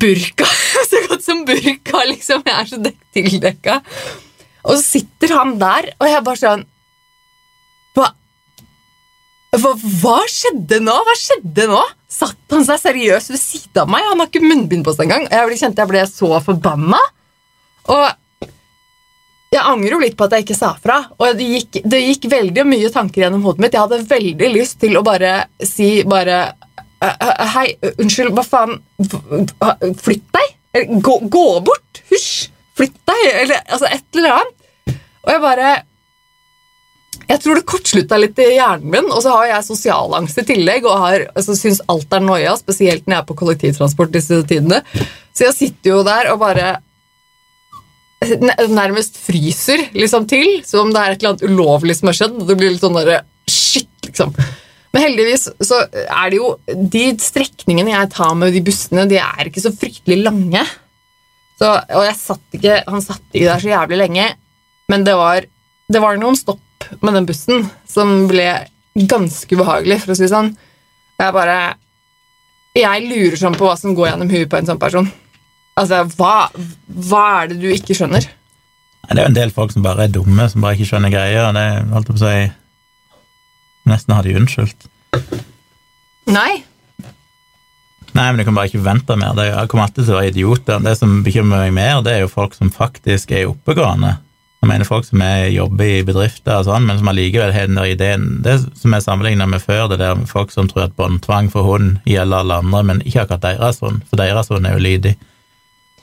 burka, 0.00 0.48
så 0.90 1.04
godt 1.08 1.24
som 1.24 1.46
burka, 1.48 2.04
liksom. 2.12 2.44
Jeg 2.44 2.58
er 2.58 2.68
så 2.74 2.82
dek 2.82 3.00
tildekka. 3.16 3.80
Og 4.66 4.76
så 4.76 4.82
sitter 4.98 5.38
han 5.38 5.56
der, 5.60 5.94
og 5.96 6.10
jeg 6.10 6.26
bare 6.26 6.40
sånn 6.40 6.66
hva, 9.58 9.72
hva 9.74 10.18
skjedde 10.30 10.78
nå? 10.84 10.94
Hva 11.06 11.16
skjedde 11.18 11.66
nå? 11.70 11.80
Satt 12.10 12.54
han 12.54 12.66
seg 12.66 12.78
seriøst 12.84 13.32
ved 13.32 13.40
siden 13.42 13.82
av 13.82 13.90
meg? 13.90 14.06
Han 14.06 14.22
har 14.22 14.30
ikke 14.30 14.44
munnbind 14.44 14.86
på 14.86 14.94
seg 14.94 15.08
engang. 15.08 15.26
Jeg 15.30 15.58
kjente 15.58 15.82
jeg 15.82 15.90
ble 15.90 16.04
så 16.06 16.30
forbanna. 16.44 17.00
Og 17.90 18.50
jeg 19.50 19.66
angrer 19.66 19.96
jo 19.96 20.00
litt 20.04 20.14
på 20.18 20.28
at 20.28 20.36
jeg 20.36 20.46
ikke 20.46 20.58
sa 20.58 20.70
fra. 20.78 21.00
Og 21.18 21.34
det 21.38 21.48
gikk, 21.48 21.80
det 21.82 22.02
gikk 22.04 22.28
veldig 22.30 22.66
mye 22.70 22.92
tanker 22.94 23.24
gjennom 23.24 23.42
hodet 23.48 23.64
mitt. 23.64 23.74
Jeg 23.74 23.82
hadde 23.82 24.10
veldig 24.12 24.50
lyst 24.54 24.78
til 24.82 24.98
å 24.98 25.06
bare 25.06 25.34
si 25.66 26.00
bare 26.08 26.42
Hei, 27.00 27.70
unnskyld, 27.96 28.34
hva 28.36 28.42
faen 28.44 28.74
Flytt 30.02 30.26
deg! 30.36 30.90
Gå, 31.00 31.14
gå 31.32 31.44
bort! 31.64 32.02
Hysj! 32.12 32.50
Flytt 32.76 32.98
deg! 33.08 33.22
Eller 33.40 33.62
altså, 33.64 33.88
et 33.88 34.20
eller 34.20 34.36
annet. 34.36 34.98
Og 35.24 35.32
jeg 35.32 35.42
bare 35.42 35.70
jeg 37.30 37.42
tror 37.44 37.58
det 37.58 37.66
kortslutta 37.68 38.18
litt 38.18 38.38
i 38.42 38.48
hjernen 38.56 38.90
min, 38.90 39.08
og 39.14 39.22
så 39.22 39.36
har 39.36 39.48
jeg 39.52 39.66
sosialangst 39.68 40.40
i 40.42 40.46
tillegg 40.48 40.86
og 40.88 41.02
har, 41.04 41.26
altså, 41.38 41.54
syns 41.58 41.82
alt 41.90 42.10
er 42.16 42.24
noia, 42.24 42.56
spesielt 42.58 43.04
når 43.06 43.14
jeg 43.16 43.22
er 43.22 43.28
på 43.28 43.36
kollektivtransport 43.38 44.14
disse 44.14 44.40
tidene. 44.50 44.80
Så 45.30 45.46
jeg 45.46 45.56
sitter 45.58 45.92
jo 45.92 46.00
der 46.06 46.32
og 46.32 46.40
bare 46.42 46.78
nærmest 48.70 49.14
fryser 49.16 49.86
liksom 49.96 50.26
til, 50.28 50.58
som 50.66 50.88
om 50.88 50.90
det 50.94 51.00
er 51.02 51.14
et 51.14 51.22
eller 51.22 51.34
annet 51.34 51.46
ulovlig 51.46 51.96
som 51.96 52.10
har 52.10 52.18
skjedd. 52.18 52.40
Det 52.48 52.56
blir 52.58 52.74
litt 52.74 52.82
sånn 52.82 52.98
der, 52.98 53.22
shit, 53.48 53.92
liksom. 54.04 54.34
Men 54.90 55.04
heldigvis 55.06 55.46
så 55.62 55.84
er 55.86 56.32
det 56.32 56.40
jo 56.40 56.48
De 56.66 57.04
strekningene 57.22 57.92
jeg 57.92 58.10
tar 58.10 58.32
med 58.34 58.50
de 58.56 58.62
bussene, 58.66 59.06
de 59.06 59.20
er 59.22 59.46
ikke 59.46 59.62
så 59.62 59.70
fryktelig 59.70 60.18
lange. 60.24 60.64
Så, 61.60 61.68
og 61.70 62.02
jeg 62.08 62.18
satt 62.18 62.58
ikke, 62.58 62.80
han 62.88 63.04
satt 63.04 63.22
ikke 63.30 63.46
der 63.46 63.62
så 63.62 63.70
jævlig 63.70 64.00
lenge, 64.00 64.26
men 64.90 65.06
det 65.06 65.14
var, 65.14 65.46
det 65.92 66.02
var 66.02 66.18
noen 66.18 66.38
stopp 66.38 66.62
med 67.00 67.16
den 67.16 67.28
bussen 67.28 67.66
som 67.88 68.26
ble 68.30 68.48
ganske 68.94 69.56
ubehagelig, 69.56 70.00
for 70.02 70.12
å 70.12 70.18
si 70.18 70.26
det 70.26 70.32
sånn. 70.32 70.52
Jeg 71.20 71.36
bare 71.36 71.58
Jeg 72.76 73.06
lurer 73.08 73.36
sånn 73.36 73.56
på 73.58 73.66
hva 73.66 73.76
som 73.78 73.94
går 73.98 74.12
gjennom 74.12 74.30
huet 74.30 74.50
på 74.50 74.58
en 74.60 74.68
sånn 74.68 74.80
person. 74.80 75.08
Altså, 75.80 76.04
hva, 76.18 76.50
hva 77.08 77.24
er 77.40 77.50
det 77.50 77.58
du 77.62 77.68
ikke 77.72 77.96
skjønner? 77.98 78.28
Det 79.10 79.16
er 79.16 79.24
jo 79.24 79.30
en 79.32 79.38
del 79.38 79.52
folk 79.54 79.72
som 79.74 79.82
bare 79.82 80.06
er 80.06 80.14
dumme, 80.14 80.46
som 80.50 80.62
bare 80.62 80.76
ikke 80.78 80.92
skjønner 80.92 81.10
greier. 81.10 81.50
Det 81.56 81.66
holdt 81.90 82.10
på 82.12 82.18
å 82.18 82.22
si 82.22 82.34
Nesten 83.90 84.12
har 84.12 84.26
de 84.26 84.36
unnskyldt. 84.36 84.86
Nei. 86.30 86.60
Nei, 88.12 88.26
men 88.26 88.38
du 88.38 88.44
kan 88.44 88.54
bare 88.54 88.68
ikke 88.68 88.84
vente 88.84 89.16
mer. 89.18 89.32
Det 89.38 89.46
kommer 89.72 89.86
alltid 89.88 90.04
til 90.04 90.14
å 90.14 90.18
være 90.18 90.30
idioter. 90.34 90.82
Det 90.84 90.92
som 90.98 91.22
bekymrer 91.26 91.64
meg 91.64 91.74
mer, 91.74 92.02
det 92.04 92.12
er 92.12 92.22
jo 92.26 92.30
folk 92.30 92.54
som 92.54 92.70
faktisk 92.74 93.32
er 93.34 93.48
oppegående. 93.50 94.18
Jeg 94.60 94.68
mener 94.68 94.84
folk 94.84 95.06
som 95.08 95.22
er, 95.24 95.46
jobber 95.54 95.88
i 95.88 96.02
bedrifter 96.04 96.58
og 96.58 96.66
sånn, 96.66 96.84
men 96.84 96.98
som 97.00 97.08
allikevel 97.08 97.54
har 97.54 97.68
den 97.70 97.78
der 97.80 97.94
ideen 97.94 98.26
Det 98.44 98.58
som 98.76 98.92
er 98.92 99.00
sammenligna 99.00 99.46
med 99.48 99.62
før, 99.64 99.86
det 99.88 100.02
der 100.02 100.18
med 100.20 100.28
folk 100.28 100.52
som 100.52 100.68
tror 100.68 100.84
at 100.84 100.96
båndtvang 100.98 101.48
for 101.52 101.64
hund 101.64 102.02
gjelder 102.04 102.44
alle 102.44 102.58
andre, 102.60 102.82
men 102.90 103.00
ikke 103.00 103.24
akkurat 103.24 103.46
deres 103.46 103.80
hund, 103.80 104.02
for 104.10 104.20
deres 104.20 104.52
hund 104.52 104.68
er 104.68 104.76
jo 104.76 104.84
lydig. 104.84 105.14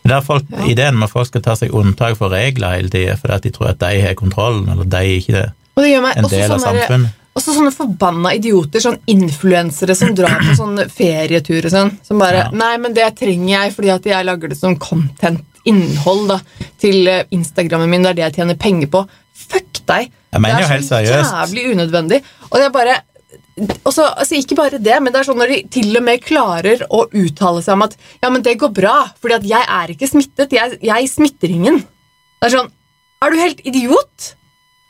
Det 0.07 0.15
er 0.15 0.25
folk, 0.25 0.49
ja. 0.49 0.65
Ideen 0.71 0.97
med 0.97 1.09
at 1.09 1.13
folk 1.13 1.29
skal 1.29 1.43
ta 1.45 1.53
seg 1.59 1.75
unntak 1.75 2.17
for 2.17 2.33
regler 2.33 2.77
hele 2.77 2.89
tida 2.89 3.17
fordi 3.19 3.35
at 3.35 3.45
de 3.45 3.53
tror 3.53 3.71
at 3.73 3.81
de 3.83 4.01
har 4.01 4.17
kontrollen, 4.17 4.65
eller 4.73 4.89
de 4.89 5.15
ikke 5.19 5.43
er 5.43 5.53
en 5.77 6.29
del 6.31 6.51
av 6.55 6.63
samfunnet. 6.63 7.23
Også 7.37 7.53
sånne 7.53 7.69
forbanna 7.69 8.31
idioter, 8.33 8.81
sånn 8.81 8.97
influensere 9.13 9.93
som 9.93 10.15
drar 10.17 10.39
på 10.41 10.55
sånn 10.57 10.79
ferietur 10.89 11.67
og 11.67 11.73
sånn. 11.75 11.91
Som 12.07 12.17
bare 12.23 12.47
ja. 12.47 12.49
'Nei, 12.49 12.71
men 12.81 12.95
det 12.97 13.11
trenger 13.19 13.51
jeg 13.51 13.75
fordi 13.75 13.91
at 13.93 14.09
jeg 14.09 14.25
lager 14.25 14.49
det 14.49 14.57
som 14.57 14.73
content 14.81 15.45
innhold 15.69 16.31
da, 16.31 16.39
til 16.81 17.09
eh, 17.11 17.25
Instagrammen 17.35 17.91
min. 17.91 18.05
Det 18.05 18.13
er 18.13 18.19
det 18.19 18.25
jeg 18.27 18.37
tjener 18.39 18.59
penger 18.59 18.91
på. 18.93 19.03
Fuck 19.47 19.83
deg! 19.89 20.09
Jeg 20.33 20.43
mener 20.43 20.63
jo. 20.63 20.69
Det 20.71 20.79
er 20.79 20.87
så 20.87 21.03
jævlig 21.05 21.67
unødvendig. 21.73 22.21
Og 22.49 22.57
det 22.59 22.65
er 22.67 22.73
bare 22.75 22.97
også, 23.57 24.05
altså 24.05 24.37
Ikke 24.37 24.55
bare 24.57 24.77
det, 24.77 24.97
men 25.01 25.13
det 25.13 25.19
er 25.19 25.27
sånn 25.27 25.39
når 25.41 25.51
de 25.53 25.59
til 25.73 25.97
og 25.97 26.03
med 26.05 26.21
klarer 26.23 26.83
å 26.93 27.03
uttale 27.09 27.63
seg 27.65 27.73
om 27.73 27.85
at 27.87 27.95
ja, 28.21 28.29
men 28.29 28.43
det 28.45 28.57
går 28.61 28.73
bra, 28.75 28.95
fordi 29.17 29.37
at 29.39 29.47
jeg 29.49 29.69
er 29.79 29.93
ikke 29.93 30.09
smittet. 30.09 30.53
Jeg, 30.53 30.77
jeg 30.85 31.11
smitter 31.11 31.53
ingen. 31.53 31.81
Det 32.37 32.49
er 32.49 32.57
sånn 32.59 32.73
Er 33.25 33.33
du 33.33 33.39
helt 33.41 33.63
idiot? 33.65 34.33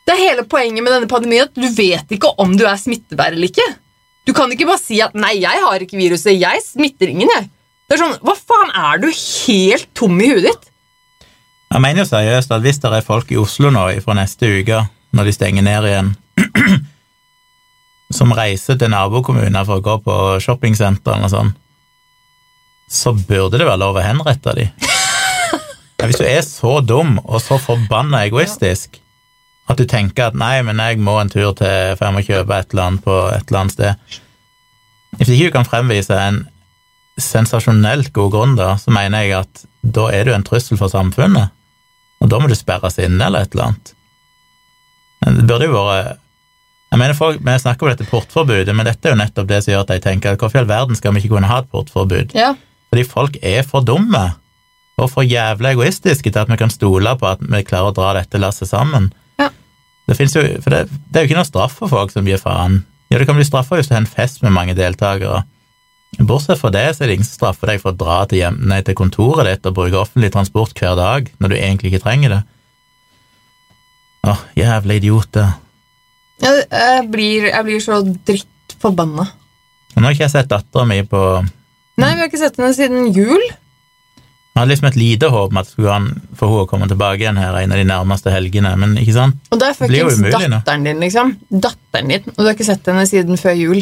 Det 0.08 0.16
er 0.16 0.24
hele 0.24 0.44
poenget 0.48 0.84
med 0.84 0.94
denne 0.94 1.10
pandemien 1.12 1.48
at 1.48 1.56
du 1.56 1.68
vet 1.76 2.12
ikke 2.16 2.34
om 2.44 2.56
du 2.60 2.66
er 2.68 2.80
smittebærer 2.80 3.36
eller 3.36 3.52
ikke. 3.52 3.68
Du 4.28 4.34
kan 4.36 4.52
ikke 4.52 4.68
bare 4.68 4.82
si 4.82 5.00
at 5.04 5.16
'nei, 5.16 5.38
jeg 5.40 5.64
har 5.64 5.84
ikke 5.84 6.00
viruset, 6.00 6.36
jeg 6.36 6.64
smitter 6.64 7.12
ingen', 7.12 7.32
jeg. 7.32 7.48
Det 7.88 7.96
er 7.96 8.04
sånn, 8.04 8.18
Hva 8.20 8.36
faen, 8.36 8.72
er 8.76 9.00
du 9.00 9.08
helt 9.08 9.88
tom 9.96 10.20
i 10.20 10.28
huet 10.28 10.44
ditt? 10.50 10.67
Jeg 11.68 11.84
mener 11.84 12.04
jo 12.04 12.10
seriøst 12.10 12.54
at 12.56 12.64
hvis 12.64 12.80
det 12.84 12.92
er 12.96 13.06
folk 13.06 13.32
i 13.32 13.40
Oslo 13.40 13.72
nå 13.74 13.90
fra 14.04 14.16
neste 14.18 14.50
uke, 14.60 14.84
når 15.12 15.28
de 15.28 15.34
stenger 15.36 15.66
ned 15.66 15.88
igjen, 15.90 16.14
som 18.18 18.32
reiser 18.36 18.78
til 18.80 18.92
nabokommuner 18.94 19.66
for 19.68 19.80
å 19.82 19.84
gå 19.84 19.96
på 20.06 20.18
shoppingsenter 20.44 21.18
eller 21.18 21.32
sånn, 21.32 21.52
så 22.88 23.12
burde 23.12 23.60
det 23.60 23.68
være 23.68 23.82
lov 23.82 24.00
å 24.00 24.06
henrette 24.06 24.54
de. 24.56 24.70
Hvis 26.08 26.22
du 26.22 26.28
er 26.28 26.40
så 26.46 26.78
dum 26.80 27.18
og 27.26 27.42
så 27.44 27.60
forbanna 27.60 28.24
egoistisk 28.30 29.02
at 29.68 29.80
du 29.80 29.84
tenker 29.90 30.30
at 30.30 30.38
nei, 30.40 30.62
men 30.64 30.80
jeg 30.80 31.02
må 31.04 31.18
en 31.20 31.32
tur 31.32 31.52
til 31.58 31.98
for 31.98 32.06
jeg 32.08 32.16
må 32.16 32.24
kjøpe 32.24 32.56
et 32.56 32.72
eller 32.72 32.86
annet 32.86 33.04
på 33.04 33.18
et 33.34 33.50
eller 33.50 33.60
annet 33.60 33.76
sted 33.76 34.20
Hvis 35.18 35.32
ikke 35.34 35.50
du 35.50 35.56
kan 35.58 35.68
fremvise 35.68 36.16
en 36.16 36.46
sensasjonelt 37.20 38.14
god 38.16 38.32
grunn, 38.32 38.56
da, 38.56 38.76
så 38.80 38.94
mener 38.94 39.26
jeg 39.26 39.36
at 39.42 39.64
da 39.82 40.06
er 40.14 40.28
du 40.28 40.36
en 40.36 40.46
trussel 40.46 40.78
for 40.80 40.92
samfunnet, 40.92 41.50
og 42.22 42.32
da 42.32 42.40
må 42.42 42.50
du 42.50 42.56
sperres 42.58 42.98
inne 43.02 43.28
eller 43.28 43.46
et 43.46 43.54
eller 43.54 43.70
annet. 43.72 43.94
Men 45.24 45.38
det 45.40 45.46
burde 45.50 45.70
jo 45.70 45.76
vært 45.78 46.24
jeg 46.88 47.02
mener 47.02 47.18
folk, 47.18 47.42
Vi 47.44 47.54
snakker 47.60 47.84
om 47.84 47.92
dette 47.92 48.08
portforbudet, 48.08 48.76
men 48.76 48.88
dette 48.88 49.10
er 49.10 49.16
jo 49.16 49.20
nettopp 49.20 49.48
det 49.50 49.60
som 49.64 49.74
gjør 49.74 49.82
at 49.84 49.90
jeg 49.98 50.04
tenker 50.06 50.34
at 50.34 50.40
hvorfor 50.40 50.60
i 50.60 50.62
all 50.64 50.70
verden 50.70 50.96
skal 50.96 51.14
vi 51.14 51.20
ikke 51.20 51.34
kunne 51.36 51.50
ha 51.50 51.60
et 51.60 51.72
portforbud? 51.72 52.32
Ja. 52.38 52.54
Fordi 52.88 53.04
folk 53.04 53.36
er 53.44 53.66
for 53.68 53.84
dumme 53.84 54.24
og 54.98 55.10
for 55.12 55.28
jævlig 55.28 55.74
egoistiske 55.76 56.32
til 56.32 56.40
at 56.40 56.50
vi 56.50 56.58
kan 56.58 56.72
stole 56.74 57.12
på 57.20 57.28
at 57.30 57.44
vi 57.44 57.60
klarer 57.68 57.92
å 57.92 57.98
dra 57.98 58.14
dette 58.18 58.40
lasset 58.40 58.72
sammen. 58.72 59.12
Ja. 59.38 59.52
Det, 60.08 60.18
jo, 60.24 60.42
det, 60.42 60.88
det, 60.88 61.20
er 61.20 61.26
jo 61.26 61.30
ikke 61.30 61.42
noe 61.42 61.50
straff 61.50 61.76
for 61.82 61.92
folk 61.92 62.16
som 62.16 62.26
gir 62.26 62.40
faen. 62.42 62.80
Ja, 63.12 63.20
det 63.20 63.28
kan 63.28 63.38
bli 63.38 63.46
straffa 63.46 63.78
hvis 63.78 63.92
du 63.92 63.94
har 63.94 64.02
en 64.02 64.10
fest 64.10 64.42
med 64.42 64.56
mange 64.56 64.76
deltakere. 64.80 65.44
Bortsett 66.18 66.60
fra 66.60 66.72
det, 66.74 66.86
så 66.96 67.04
er 67.04 67.12
det 67.12 67.18
ingen 67.18 67.28
som 67.28 67.38
straffer 67.38 67.70
deg 67.70 67.82
for 67.84 67.94
å 67.94 67.98
dra 68.00 68.22
til, 68.30 68.42
hjem, 68.42 68.62
nei, 68.72 68.80
til 68.86 68.96
kontoret 68.98 69.50
ditt 69.50 69.68
og 69.70 69.76
bruke 69.78 70.00
offentlig 70.00 70.32
transport 70.34 70.74
hver 70.80 70.96
dag 70.98 71.28
når 71.38 71.54
du 71.54 71.58
egentlig 71.60 71.92
ikke 71.92 72.06
trenger 72.06 72.34
det. 72.34 72.42
Åh, 74.28 74.42
jævla 74.58 74.98
idioter. 74.98 75.54
Jeg, 76.42 76.66
jeg, 76.72 77.06
blir, 77.12 77.48
jeg 77.52 77.68
blir 77.68 77.84
så 77.84 78.00
drittforbanna. 78.06 79.28
Nå 79.98 80.06
har 80.06 80.16
ikke 80.16 80.28
jeg 80.28 80.36
sett 80.36 80.52
dattera 80.52 80.86
mi 80.90 81.00
på 81.10 81.22
Nei, 81.98 82.12
vi 82.14 82.22
har 82.22 82.28
ikke 82.30 82.38
sett 82.38 82.60
henne 82.60 82.76
siden 82.78 83.08
jul. 83.10 83.42
Jeg 83.42 84.60
hadde 84.62 84.70
liksom 84.70 84.88
et 84.90 84.98
lite 84.98 85.30
håp 85.34 85.54
om 85.54 85.60
at 85.62 85.70
skulle 85.70 85.94
han 85.94 86.06
få 86.38 86.50
henne 86.50 86.66
å 86.66 86.70
komme 86.70 86.90
tilbake 86.90 87.24
igjen 87.24 87.40
her 87.42 87.58
en 87.58 87.74
av 87.74 87.78
de 87.78 87.86
nærmeste 87.90 88.34
helgene, 88.34 88.76
men 88.78 88.94
ikke 89.02 89.16
sant? 89.16 89.40
Og 89.54 89.62
det 89.62 89.72
er 89.72 89.78
fuckings 89.78 90.22
datteren 90.34 90.86
din, 90.86 91.02
liksom. 91.02 91.34
Datteren 91.50 92.14
din, 92.14 92.30
og 92.36 92.40
du 92.40 92.46
har 92.46 92.54
ikke 92.54 92.70
sett 92.70 92.90
henne 92.90 93.06
siden 93.10 93.42
før 93.42 93.58
jul. 93.58 93.82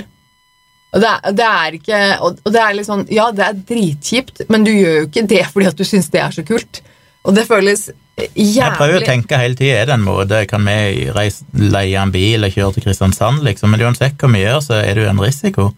Og 0.94 1.02
det 1.04 1.10
er, 1.12 1.32
det 1.36 1.46
er 1.50 1.76
ikke 1.80 2.02
og, 2.24 2.38
det 2.46 2.62
er 2.62 2.76
litt 2.78 2.88
sånn, 2.88 3.08
Ja, 3.12 3.30
det 3.36 3.44
er 3.46 3.62
dritkjipt, 3.72 4.46
men 4.50 4.64
du 4.64 4.72
gjør 4.72 5.00
jo 5.02 5.08
ikke 5.10 5.26
det 5.28 5.44
fordi 5.54 5.68
at 5.72 5.80
du 5.80 5.84
syns 5.88 6.12
det 6.14 6.22
er 6.24 6.36
så 6.36 6.46
kult. 6.48 6.82
Og 7.26 7.34
det 7.36 7.48
føles 7.50 7.88
jævlig 8.16 8.54
Jeg 8.62 8.78
prøver 8.78 9.02
å 9.02 9.08
tenke 9.08 9.40
hele 9.42 9.58
tida, 9.60 9.80
er 9.82 9.90
det 9.90 9.96
en 9.98 10.06
måte, 10.06 10.44
kan 10.48 10.64
vi 10.68 11.08
reise, 11.16 11.44
leie 11.58 11.98
en 12.00 12.14
bil 12.14 12.46
og 12.48 12.54
kjøre 12.54 12.78
til 12.78 12.86
Kristiansand, 12.86 13.42
liksom, 13.44 13.74
men 13.74 13.82
uansett 13.88 14.16
hva 14.22 14.30
vi 14.32 14.44
gjør, 14.46 14.62
så 14.64 14.78
er 14.80 14.94
det 14.94 15.04
jo 15.08 15.10
en 15.12 15.24
risiko. 15.26 15.72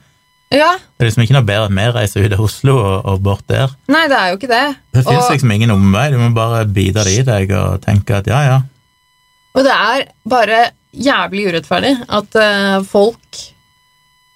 Ja, 0.53 0.77
Det 0.95 1.03
er 1.03 1.09
liksom 1.09 1.25
ikke 1.25 1.35
noe 1.35 1.47
bedre 1.47 1.67
enn 1.67 1.75
vi 1.79 1.85
reiser 1.91 2.23
ut 2.23 2.33
av 2.37 2.43
Oslo 2.45 2.75
og, 2.77 2.97
og 3.11 3.23
bort 3.25 3.43
der. 3.51 3.73
Nei, 3.91 4.05
det 4.07 4.15
er 4.15 4.29
jo 4.31 4.37
ikke 4.37 4.51
det. 4.51 4.63
Det 4.95 5.03
fins 5.03 5.25
Og- 5.25 5.33
liksom 5.33 5.51
ingen 5.51 5.73
omvei, 5.73 6.05
du 6.13 6.17
må 6.21 6.29
bare 6.35 6.61
bite 6.65 7.03
det 7.03 7.17
i 7.17 7.25
deg 7.27 7.51
og 7.57 7.81
tenke 7.83 8.21
at 8.21 8.29
ja, 8.31 8.39
ja. 8.47 8.61
Og 9.57 9.65
det 9.65 9.73
er 9.73 10.05
bare 10.29 10.61
jævlig 10.93 11.49
urettferdig 11.49 11.93
at 12.07 12.37
uh, 12.39 12.83
folk 12.87 13.41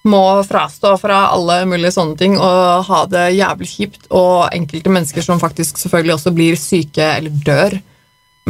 må 0.08 0.22
frastå 0.46 0.96
fra 0.98 1.28
alle 1.30 1.60
mulige 1.70 1.94
sånne 1.94 2.18
ting 2.18 2.34
og 2.34 2.86
ha 2.88 3.02
det 3.10 3.26
jævlig 3.36 3.68
kjipt, 3.70 4.06
og 4.10 4.48
enkelte 4.54 4.92
mennesker 4.92 5.24
som 5.24 5.42
faktisk 5.42 5.78
selvfølgelig 5.78 6.16
også 6.16 6.34
blir 6.34 6.58
syke 6.58 7.06
eller 7.18 7.42
dør. 7.46 7.78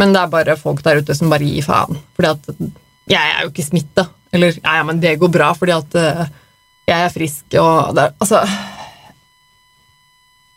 Men 0.01 0.15
det 0.15 0.23
er 0.23 0.33
bare 0.33 0.57
folk 0.61 0.81
der 0.85 1.03
ute 1.03 1.17
som 1.17 1.33
bare 1.33 1.45
gir 1.45 1.65
faen. 1.67 1.99
Fordi 2.17 2.31
at 2.33 2.53
jeg 3.13 3.35
er 3.35 3.43
jo 3.45 3.53
ikke 3.53 3.67
smitta. 3.67 4.07
Eller 4.33 4.55
ja, 4.57 4.79
ja, 4.79 4.85
men 4.89 5.01
det 5.03 5.19
går 5.21 5.33
bra 5.33 5.51
fordi 5.53 5.75
at 5.77 5.99
eh, 6.01 6.23
jeg 6.89 7.05
er 7.05 7.13
frisk 7.13 7.59
og 7.61 7.93
det 7.97 8.09
Altså 8.17 8.41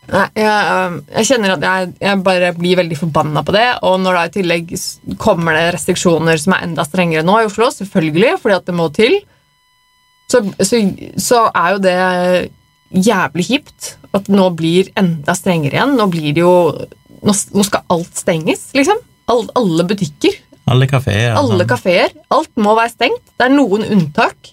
Nei, 0.06 0.22
jeg, 0.38 0.48
øh, 0.48 0.98
jeg 1.18 1.26
kjenner 1.26 1.52
at 1.56 1.64
jeg, 1.66 1.94
jeg 1.98 2.22
bare 2.22 2.52
blir 2.54 2.78
veldig 2.78 2.98
forbanna 3.00 3.42
på 3.42 3.50
det. 3.56 3.64
Og 3.88 3.96
når 3.98 4.14
da 4.14 4.20
i 4.28 4.34
tillegg 4.36 4.68
kommer 5.18 5.56
det 5.58 5.72
restriksjoner 5.74 6.38
som 6.38 6.54
er 6.54 6.62
enda 6.68 6.84
strengere 6.86 7.26
nå 7.26 7.40
i 7.40 7.48
Oslo, 7.48 7.72
selvfølgelig, 7.74 8.36
fordi 8.38 8.54
at 8.54 8.68
det 8.70 8.76
må 8.78 8.86
til, 8.94 9.16
så, 10.30 10.40
så, 10.60 10.80
så 11.22 11.42
er 11.54 11.76
jo 11.76 11.82
det 11.84 11.96
jævlig 13.06 13.44
kjipt 13.48 13.92
at 14.16 14.28
nå 14.32 14.48
blir 14.56 14.88
enda 14.98 15.34
strengere 15.36 15.74
igjen. 15.78 15.96
Nå 15.98 16.06
blir 16.12 16.32
det 16.36 16.42
jo 16.44 16.52
Nå, 17.26 17.32
nå 17.56 17.62
skal 17.66 17.82
alt 17.90 18.18
stenges, 18.20 18.68
liksom. 18.76 18.98
All, 19.32 19.46
alle 19.58 19.82
butikker, 19.88 20.34
Alle 20.70 20.86
kafeer. 20.86 21.32
alle 21.34 21.64
kaféer. 21.66 22.12
Alt 22.30 22.52
må 22.62 22.74
være 22.76 22.92
stengt. 22.92 23.22
Det 23.34 23.46
er 23.48 23.54
noen 23.56 23.82
unntak. 23.96 24.52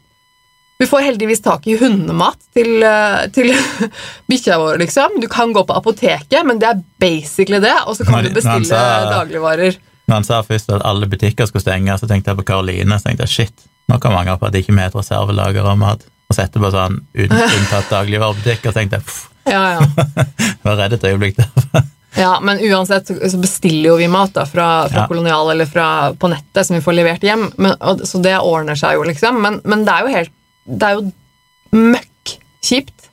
Vi 0.82 0.88
får 0.90 1.04
heldigvis 1.06 1.44
tak 1.46 1.68
i 1.70 1.76
hundemat 1.78 2.40
til, 2.56 2.82
eh, 2.88 3.28
til 3.36 3.52
bikkja 4.32 4.58
vår, 4.64 4.80
liksom. 4.82 5.20
Du 5.22 5.28
kan 5.30 5.54
gå 5.54 5.62
på 5.70 5.76
apoteket, 5.78 6.40
men 6.48 6.58
det 6.64 6.72
er 6.72 6.82
basically 7.04 7.60
det. 7.62 7.76
Og 7.86 8.00
så 8.00 8.08
kan 8.08 8.24
du 8.26 8.32
bestille 8.34 8.66
sa- 8.72 9.12
dagligvarer. 9.20 9.78
Når 10.08 10.16
han 10.18 10.26
sa 10.32 10.42
først 10.48 10.72
at 10.74 10.82
alle 10.88 11.06
butikker 11.12 11.46
skulle 11.52 11.62
stenge, 11.68 11.94
så 12.00 12.10
tenkte 12.10 12.32
jeg 12.34 12.42
på 12.42 12.48
Karoline. 12.50 12.98
Så 12.98 13.12
tenkte 13.12 13.28
jeg 13.28 13.36
shit, 13.36 13.68
nå 13.92 14.00
kan 14.02 14.16
mange 14.16 14.36
på 14.40 14.48
at 14.48 14.56
ikke 14.58 14.74
vi 14.74 14.82
har 14.82 14.92
et 14.92 14.98
reservelager 14.98 15.68
av 15.68 15.80
mat. 15.80 16.06
Og 16.30 16.36
så 16.36 16.46
etterpå 16.46 16.72
sånn 16.74 17.02
uten 17.14 17.42
unntatt 17.58 17.92
dagligvarebutikk, 17.92 18.70
og 18.70 18.78
tenkte 18.78 19.02
jeg 19.02 19.54
Ja, 19.54 19.64
ja. 19.76 20.06
var 20.66 20.80
redd 20.80 20.96
et 20.98 21.10
øyeblikk 21.10 21.42
der. 21.42 21.84
ja, 22.24 22.38
men 22.42 22.62
uansett 22.64 23.12
så 23.12 23.42
bestiller 23.42 23.92
jo 23.92 23.98
vi 24.00 24.08
mat 24.12 24.34
da, 24.38 24.46
fra, 24.50 24.70
fra 24.88 25.04
Ja. 25.04 25.08
Kolonial 25.12 25.52
eller 25.54 25.70
fra, 25.70 25.88
på 26.16 26.32
nettet 26.32 26.68
som 26.68 26.78
vi 26.78 26.84
får 26.86 26.98
levert 27.02 27.26
hjem. 27.28 27.50
Men, 27.58 27.76
og, 27.82 28.06
så 28.08 28.22
det 28.24 28.38
ordner 28.40 28.80
seg 28.80 28.98
jo, 29.00 29.06
liksom. 29.10 29.42
Men, 29.44 29.60
men 29.68 29.86
det 29.88 29.96
er 29.96 30.08
jo 30.08 30.16
helt 30.18 30.36
Det 30.64 30.90
er 30.90 31.00
jo 31.00 31.80
møkk 31.94 32.38
kjipt. 32.64 33.10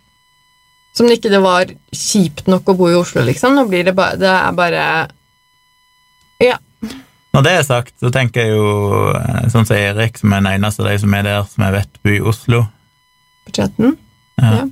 Som 0.95 1.09
det 1.09 1.19
ikke 1.19 1.33
det 1.33 1.41
var 1.43 1.71
kjipt 1.95 2.47
nok 2.51 2.69
å 2.71 2.77
bo 2.79 2.91
i 2.91 2.99
Oslo, 2.99 3.25
liksom. 3.27 3.57
Nå 3.59 3.67
blir 3.71 3.89
det 3.89 3.97
bare 3.99 4.21
Det 4.21 4.31
er 4.31 4.55
bare. 4.59 4.85
Når 7.31 7.47
det 7.47 7.53
er 7.55 7.63
sagt, 7.63 7.95
så 8.03 8.11
tenker 8.11 8.43
jeg 8.43 8.57
jo 8.57 9.13
eh, 9.15 9.47
sånn 9.53 9.67
som 9.69 9.77
Erik, 9.77 10.19
som 10.19 10.33
er 10.35 10.43
den 10.43 10.57
eneste 10.57 10.83
av 10.83 10.91
de 10.91 10.99
som 10.99 11.15
er 11.15 11.27
der, 11.29 11.45
som 11.47 11.65
jeg 11.67 11.77
vet 11.77 12.01
bor 12.03 12.17
i 12.17 12.23
Oslo. 12.33 12.65
Budsjetten. 13.47 13.97
Ja. 14.41 14.51
Ja. 14.57 14.65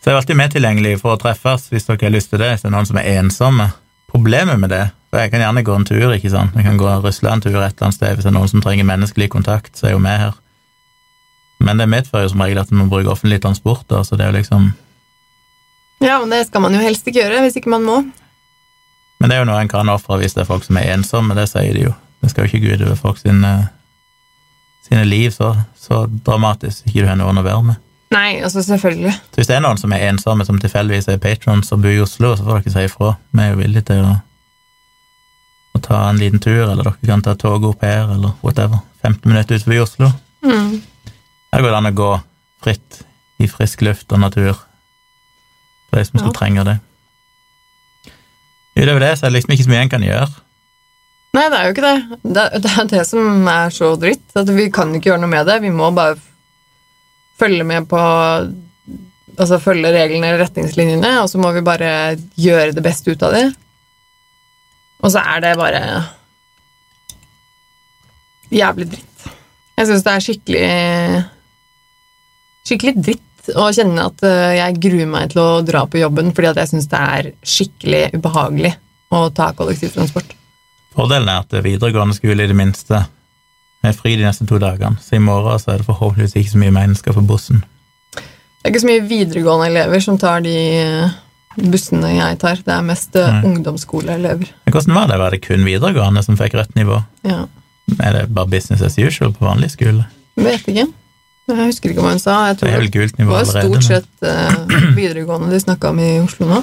Så 0.00 0.08
jeg 0.08 0.14
er 0.14 0.22
alltid 0.22 0.38
med 0.40 0.54
tilgjengelig 0.54 0.94
for 1.02 1.12
å 1.12 1.20
treffes 1.20 1.68
hvis 1.68 1.84
dere 1.84 2.06
har 2.06 2.14
lyst 2.14 2.32
til 2.32 2.40
det, 2.40 2.54
hvis 2.54 2.64
det 2.64 2.70
er 2.70 2.76
noen 2.78 2.88
som 2.88 3.00
er 3.02 3.08
ensomme. 3.20 3.68
Problemet 4.10 4.56
med 4.62 4.72
det, 4.72 4.86
for 5.12 5.20
jeg 5.20 5.32
kan 5.34 5.44
gjerne 5.44 5.64
gå 5.66 5.74
en 5.76 5.84
tur, 5.86 6.14
ikke 6.16 6.32
sant, 6.32 6.56
jeg 6.56 6.66
kan 6.66 6.80
gå 6.80 6.86
og 6.88 7.04
rusle 7.04 7.30
en 7.30 7.42
tur 7.44 7.52
et 7.52 7.60
eller 7.60 7.90
annet 7.90 7.98
sted, 7.98 8.14
hvis 8.16 8.24
det 8.24 8.30
er 8.32 8.38
noen 8.38 8.50
som 8.50 8.64
trenger 8.64 8.88
menneskelig 8.88 9.28
kontakt, 9.30 9.74
så 9.76 9.90
er 9.90 9.94
jo 9.94 10.00
vi 10.00 10.14
her. 10.24 10.38
Men 11.60 11.82
det 11.82 11.90
medfører 11.92 12.24
jo 12.24 12.32
som 12.32 12.40
regel 12.40 12.62
at 12.62 12.72
man 12.72 12.86
må 12.86 12.94
bruke 12.94 13.12
offentlig 13.12 13.42
transport, 13.44 13.84
da, 13.92 14.00
så 14.00 14.16
det 14.16 14.24
er 14.24 14.32
jo 14.32 14.38
liksom 14.40 14.70
ja, 16.00 16.16
men 16.16 16.30
det 16.32 16.46
skal 16.48 16.62
man 16.64 16.72
jo 16.72 16.80
helst 16.80 17.04
ikke 17.04 17.20
gjøre 17.20 17.42
hvis 17.44 17.58
ikke 17.60 17.72
man 17.74 17.84
må. 17.84 17.98
Men 19.20 19.28
det 19.28 19.36
er 19.36 19.42
jo 19.42 19.48
noe 19.50 19.60
en 19.60 19.68
kan 19.68 19.88
ofre 19.92 20.16
hvis 20.22 20.32
det 20.34 20.42
er 20.44 20.48
folk 20.48 20.64
som 20.64 20.78
er 20.80 20.94
ensomme, 20.94 21.34
det 21.36 21.48
sier 21.50 21.74
de 21.76 21.82
jo. 21.90 21.92
Det 22.22 22.30
skal 22.32 22.46
jo 22.46 22.50
ikke 22.50 22.62
gå 22.66 22.74
utover 22.80 22.96
folk 22.96 23.18
sine, 23.20 23.50
sine 24.86 25.04
liv 25.04 25.30
så, 25.34 25.54
så 25.76 26.06
dramatisk 26.26 26.86
ikke 26.88 27.04
du 27.04 27.08
har 27.10 27.18
noen 27.20 27.40
å 27.40 27.44
være 27.44 27.62
med. 27.70 27.76
Nei, 28.10 28.40
altså 28.42 28.62
selvfølgelig. 28.66 29.12
Så 29.30 29.38
hvis 29.38 29.46
det 29.50 29.54
er 29.56 29.62
noen 29.62 29.78
som 29.78 29.92
er 29.94 30.08
ensomme, 30.08 30.44
som 30.48 30.58
tilfeldigvis 30.58 31.06
er 31.12 31.20
patrons 31.22 31.70
og 31.72 31.84
bor 31.84 31.92
i 31.94 32.00
Oslo, 32.02 32.32
så 32.36 32.42
får 32.48 32.64
dere 32.64 32.72
si 32.74 32.86
ifra. 32.88 33.12
Vi 33.30 33.44
er 33.44 33.52
jo 33.52 33.60
villige 33.60 33.86
til 33.92 34.00
å, 34.08 34.16
å 35.78 35.82
ta 35.84 36.00
en 36.08 36.18
liten 36.18 36.42
tur, 36.42 36.64
eller 36.64 36.82
dere 36.82 36.96
kan 37.06 37.22
ta 37.22 37.36
toget 37.38 37.68
opp 37.70 37.84
her, 37.86 38.08
eller 38.16 38.34
whatever. 38.42 38.82
15 39.04 39.30
minutter 39.30 39.54
ut 39.60 39.62
forbi 39.68 39.78
Oslo. 39.84 40.10
Mm. 40.42 40.80
Her 41.54 41.62
går 41.62 41.70
det 41.70 41.78
an 41.78 41.90
å 41.92 41.96
gå 42.00 42.10
fritt 42.64 43.00
i 43.40 43.46
frisk 43.48 43.84
luft 43.86 44.10
og 44.12 44.20
natur. 44.24 44.58
For 45.90 46.00
de 46.00 46.04
som 46.08 46.18
Ja. 46.18 46.24
skulle 46.24 46.38
trenge 46.40 46.64
det. 46.66 46.78
Utover 48.80 49.04
det 49.04 49.12
så 49.18 49.26
er 49.26 49.30
det 49.30 49.38
liksom 49.38 49.54
ikke 49.54 49.66
så 49.66 49.72
mye 49.72 49.82
en 49.84 49.92
kan 49.92 50.06
gjøre. 50.06 50.28
Nei, 51.36 51.44
det 51.46 51.58
er 51.58 51.68
jo 51.68 51.74
ikke 51.76 51.86
det. 51.86 52.18
Det, 52.24 52.44
det 52.64 52.72
er 52.72 52.88
det 52.90 53.04
som 53.06 53.46
er 53.52 53.74
så 53.74 53.92
dritt. 54.00 54.24
At 54.40 54.50
vi 54.56 54.66
kan 54.74 54.90
ikke 54.96 55.12
gjøre 55.12 55.22
noe 55.22 55.30
med 55.30 55.46
det. 55.46 55.60
Vi 55.62 55.70
må 55.74 55.92
bare 55.94 56.18
følge 57.40 57.66
med 57.66 57.88
på 57.90 58.00
Altså 59.40 59.60
følge 59.62 59.92
reglene 59.94 60.26
eller 60.26 60.42
retningslinjene, 60.42 61.10
og 61.22 61.28
så 61.30 61.38
må 61.40 61.52
vi 61.54 61.62
bare 61.64 62.18
gjøre 62.36 62.74
det 62.76 62.82
beste 62.84 63.14
ut 63.14 63.22
av 63.24 63.32
det. 63.32 63.44
Og 65.00 65.12
så 65.14 65.22
er 65.22 65.44
det 65.44 65.52
bare 65.56 65.80
jævlig 68.52 68.88
dritt. 68.90 69.28
Jeg 69.78 69.88
syns 69.88 70.04
det 70.04 70.12
er 70.12 70.24
skikkelig 70.26 71.22
Skikkelig 72.68 73.04
dritt 73.06 73.29
å 73.56 73.68
kjenne 73.74 74.08
at 74.10 74.24
eh, 74.26 74.56
jeg 74.58 74.80
gruer 74.82 75.08
meg 75.10 75.32
til 75.32 75.42
å 75.42 75.62
dra 75.66 75.86
på 75.88 76.00
jobben 76.02 76.34
fordi 76.36 76.50
at 76.52 76.60
jeg 76.62 76.72
syns 76.74 76.90
det 76.90 77.00
er 77.00 77.30
skikkelig 77.42 78.02
ubehagelig 78.18 78.74
å 79.14 79.24
ta 79.34 79.50
kollektivtransport. 79.56 80.36
Fordelen 80.94 81.30
er 81.30 81.42
at 81.42 81.50
det 81.50 81.60
er 81.60 81.68
videregående 81.70 82.16
skole 82.18 82.44
i 82.44 82.50
det 82.50 82.58
minste 82.58 83.04
er 83.80 83.96
fri 83.96 84.16
de 84.18 84.26
neste 84.26 84.44
to 84.48 84.58
dagene, 84.60 84.98
så 85.00 85.16
i 85.16 85.22
morgen 85.24 85.60
så 85.60 85.72
er 85.72 85.80
det 85.80 85.88
forhåpentligvis 85.88 86.36
ikke 86.36 86.52
så 86.52 86.60
mye 86.60 86.74
mennesker 86.76 87.16
på 87.16 87.24
bussen. 87.24 87.62
Det 88.12 88.68
er 88.68 88.74
ikke 88.74 88.82
så 88.82 88.90
mye 88.90 89.04
videregående 89.08 89.70
elever 89.70 90.02
som 90.04 90.18
tar 90.20 90.42
de 90.44 90.54
eh, 90.82 91.14
bussene 91.56 92.10
jeg 92.12 92.36
tar. 92.42 92.60
Det 92.66 92.74
er 92.74 92.84
mest 92.84 93.16
eh, 93.16 93.30
Nei. 93.38 93.40
ungdomsskoleelever. 93.48 94.50
Men 94.66 94.74
hvordan 94.76 94.98
var 94.98 95.08
det? 95.08 95.18
Var 95.22 95.36
det 95.36 95.42
kun 95.46 95.64
videregående 95.64 96.24
som 96.26 96.36
fikk 96.36 96.58
rødt 96.60 96.76
nivå? 96.76 97.00
Ja. 97.24 97.46
Er 97.96 98.18
det 98.18 98.26
bare 98.36 98.52
business 98.52 98.84
as 98.84 98.98
usual 99.00 99.32
på 99.34 99.48
vanlig 99.48 99.72
skole? 99.72 100.04
Vet 100.36 100.68
ikke. 100.68 100.90
Jeg 101.56 101.72
husker 101.72 101.92
ikke 101.92 102.04
hva 102.04 102.12
hun 102.14 102.22
sa. 102.22 102.36
Jeg 102.48 102.56
Det 102.56 102.60
tror 102.62 102.68
er 102.68 102.76
det 102.76 102.80
vel 102.84 102.92
gult 102.94 103.18
nivå 103.18 103.34
var 103.34 103.44
allerede. 103.44 103.68
stort 103.68 103.84
sett 103.84 104.08
uh, 104.24 104.94
videregående 104.98 105.50
de 105.52 105.60
snakka 105.60 105.90
om 105.90 106.00
i 106.00 106.10
Oslo 106.22 106.48
nå. 106.50 106.60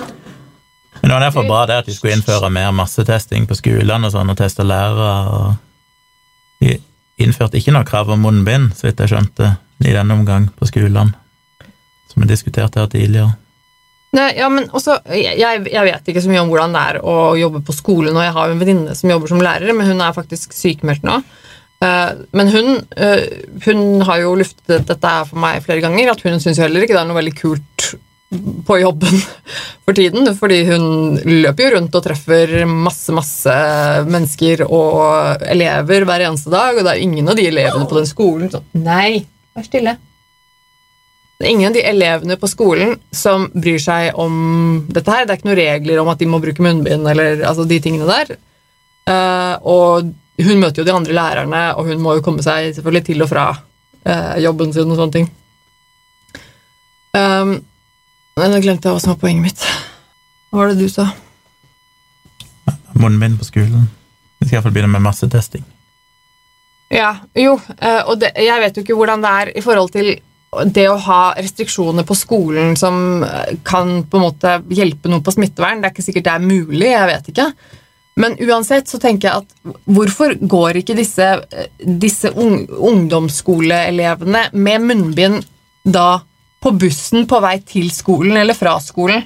Men 0.98 1.10
det 1.12 1.14
var 1.14 1.24
derfor 1.28 1.46
bra 1.46 1.66
det 1.70 1.76
at 1.84 1.86
de 1.86 1.94
skulle 1.94 2.16
innføre 2.18 2.50
mer 2.50 2.72
massetesting 2.74 3.46
på 3.48 3.56
skolene 3.60 4.10
og 4.10 4.14
sånn, 4.16 4.32
og 4.34 4.38
teste 4.40 4.66
lærere. 4.66 5.12
og 5.30 6.64
De 6.64 6.78
innførte 7.22 7.60
ikke 7.60 7.74
noe 7.76 7.86
krav 7.86 8.10
om 8.10 8.24
munnbind, 8.26 8.72
så 8.78 8.88
vidt 8.90 9.04
jeg 9.06 9.14
skjønte, 9.14 9.56
i 9.86 9.94
denne 9.94 10.16
omgang 10.18 10.48
på 10.58 10.66
skolene, 10.66 11.14
som 12.10 12.24
vi 12.24 12.30
diskuterte 12.32 12.82
her 12.82 12.90
tidligere. 12.90 13.36
Nei, 14.18 14.32
ja, 14.40 14.48
men 14.50 14.70
også, 14.72 14.96
jeg 15.14 15.68
jeg 15.70 15.84
vet 15.86 16.10
ikke 16.10 16.24
så 16.24 16.32
mye 16.32 16.42
om 16.42 16.50
hvordan 16.50 16.74
det 16.74 16.84
er 16.90 17.00
å 17.04 17.36
jobbe 17.38 17.62
på 17.68 17.76
skolen, 17.76 18.16
og 18.16 18.24
Jeg 18.24 18.34
har 18.34 18.48
jo 18.48 18.56
en 18.56 18.62
venninne 18.64 18.96
som 18.96 19.12
jobber 19.12 19.28
som 19.28 19.44
lærer, 19.44 19.74
men 19.76 19.86
hun 19.92 20.02
er 20.02 20.16
faktisk 20.16 20.56
sykemeldt 20.56 21.06
nå. 21.06 21.20
Eh, 21.84 22.12
men 22.32 22.48
hun, 22.50 22.82
eh, 22.98 23.24
hun 23.66 24.02
har 24.02 24.22
jo 24.24 24.36
luftet 24.40 24.88
dette 24.90 25.14
her 25.14 25.28
for 25.30 25.42
meg 25.42 25.62
flere 25.66 25.84
ganger, 25.86 26.12
at 26.12 26.24
hun 26.26 26.42
syns 26.42 26.62
heller 26.64 26.84
ikke 26.84 26.96
det 26.96 27.04
er 27.04 27.10
noe 27.10 27.20
veldig 27.20 27.36
kult 27.38 27.90
på 28.68 28.80
jobben 28.82 29.22
for 29.86 29.96
tiden, 29.96 30.28
fordi 30.36 30.64
hun 30.68 30.88
løper 31.22 31.64
jo 31.64 31.76
rundt 31.78 31.96
og 31.96 32.04
treffer 32.04 32.58
masse, 32.68 33.14
masse 33.16 33.54
mennesker 34.10 34.66
og 34.68 35.46
elever 35.48 36.08
hver 36.08 36.26
eneste 36.28 36.52
dag, 36.52 36.76
og 36.76 36.84
det 36.84 36.96
er 36.96 37.06
ingen 37.06 37.30
av 37.30 37.40
de 37.40 37.48
elevene 37.48 37.88
på 37.88 38.02
den 38.02 38.10
skolen 38.10 38.52
som 38.52 38.68
Nei, 38.82 39.22
vær 39.56 39.70
stille. 39.70 39.96
Det 41.38 41.46
er 41.46 41.54
ingen 41.54 41.70
av 41.70 41.78
de 41.78 41.86
elevene 41.86 42.36
på 42.42 42.50
skolen 42.50 42.96
som 43.14 43.46
bryr 43.54 43.78
seg 43.78 44.18
om 44.18 44.88
dette 44.90 45.14
her. 45.14 45.28
Det 45.28 45.36
er 45.36 45.38
ikke 45.38 45.50
noen 45.52 45.60
regler 45.60 46.00
om 46.02 46.08
at 46.10 46.18
de 46.18 46.30
må 46.30 46.40
bruke 46.42 46.64
munnbind 46.66 47.06
eller 47.12 47.44
altså 47.46 47.68
de 47.70 47.78
tingene 47.84 48.08
der. 48.10 48.40
Eh, 49.06 49.54
og 49.62 50.10
hun 50.46 50.62
møter 50.62 50.82
jo 50.82 50.88
de 50.88 50.94
andre 50.94 51.16
lærerne, 51.18 51.64
og 51.80 51.90
hun 51.90 52.02
må 52.04 52.18
jo 52.18 52.24
komme 52.26 52.46
seg 52.46 52.76
selvfølgelig 52.76 53.06
til 53.10 53.26
og 53.26 53.32
fra 53.32 53.48
eh, 54.06 54.36
jobben 54.46 54.74
sin 54.74 54.92
og 54.92 55.00
sånne 55.00 55.16
ting. 55.16 55.30
Um, 57.18 57.56
men 58.38 58.54
nå 58.54 58.60
glemte 58.62 58.86
jeg 58.86 58.94
hva 58.94 59.02
som 59.02 59.16
var 59.16 59.22
poenget 59.24 59.48
mitt. 59.48 59.64
Hva 60.52 60.62
var 60.62 60.70
det 60.72 60.84
du 60.84 60.92
sa? 60.92 61.08
Munnbind 62.98 63.40
på 63.40 63.48
skolen. 63.48 63.88
Vi 64.38 64.46
skal 64.46 64.60
iallfall 64.60 64.76
begynne 64.76 64.94
med 64.94 65.06
massetesting. 65.08 65.66
Ja, 66.94 67.16
jo, 67.36 67.58
eh, 67.82 68.02
og 68.06 68.22
det, 68.22 68.32
jeg 68.40 68.64
vet 68.64 68.78
jo 68.78 68.86
ikke 68.86 68.96
hvordan 68.96 69.26
det 69.26 69.34
er 69.42 69.52
i 69.60 69.64
forhold 69.66 69.92
til 69.96 70.14
det 70.72 70.86
å 70.88 71.00
ha 71.04 71.22
restriksjoner 71.36 72.06
på 72.08 72.16
skolen 72.16 72.78
som 72.80 73.26
eh, 73.26 73.58
kan 73.68 74.06
på 74.08 74.20
en 74.20 74.24
måte 74.24 74.54
hjelpe 74.72 75.12
noe 75.12 75.26
på 75.26 75.34
smittevern. 75.36 75.82
Det 75.82 75.90
er 75.90 75.96
ikke 75.96 76.06
sikkert 76.06 76.30
det 76.30 76.36
er 76.38 76.46
mulig, 76.46 76.88
jeg 76.94 77.10
vet 77.12 77.30
ikke. 77.34 77.48
Men 78.18 78.34
uansett 78.42 78.90
så 78.90 79.00
tenker 79.02 79.30
jeg 79.30 79.44
at 79.44 79.76
hvorfor 79.86 80.34
går 80.42 80.82
ikke 80.82 80.96
disse, 80.98 81.28
disse 82.02 82.32
ung, 82.34 82.64
ungdomsskoleelevene 82.66 84.48
med 84.58 84.88
munnbind 84.90 85.46
da 85.86 86.18
på 86.64 86.74
bussen 86.82 87.28
på 87.30 87.40
vei 87.44 87.60
til 87.62 87.92
skolen 87.94 88.40
eller 88.42 88.58
fra 88.58 88.80
skolen? 88.84 89.22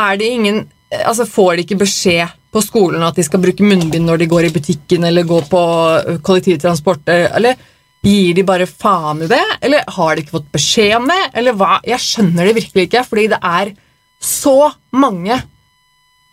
Er 0.00 0.16
det 0.20 0.30
ingen 0.36 0.64
Altså 0.94 1.24
Får 1.26 1.56
de 1.56 1.62
ikke 1.64 1.80
beskjed 1.80 2.34
på 2.54 2.60
skolen 2.62 3.02
at 3.02 3.16
de 3.18 3.24
skal 3.26 3.40
bruke 3.42 3.66
munnbind 3.66 4.06
når 4.06 4.20
de 4.20 4.28
går 4.30 4.46
i 4.46 4.52
butikken 4.54 5.02
eller 5.08 5.26
går 5.26 5.48
på 5.50 5.62
kollektivtransport? 6.22 7.08
Eller 7.10 7.58
gir 8.04 8.36
de 8.36 8.44
bare 8.46 8.68
faen 8.70 9.24
i 9.24 9.30
det? 9.32 9.42
Eller 9.64 9.82
har 9.96 10.14
de 10.14 10.22
ikke 10.22 10.36
fått 10.36 10.52
beskjed 10.54 10.94
om 11.00 11.08
det? 11.10 11.18
Eller 11.34 11.56
hva? 11.58 11.80
Jeg 11.82 12.04
skjønner 12.04 12.46
det 12.46 12.54
virkelig 12.60 12.86
ikke, 12.86 13.02
fordi 13.08 13.26
det 13.32 13.40
er 13.42 13.72
så 14.22 14.70
mange 14.94 15.40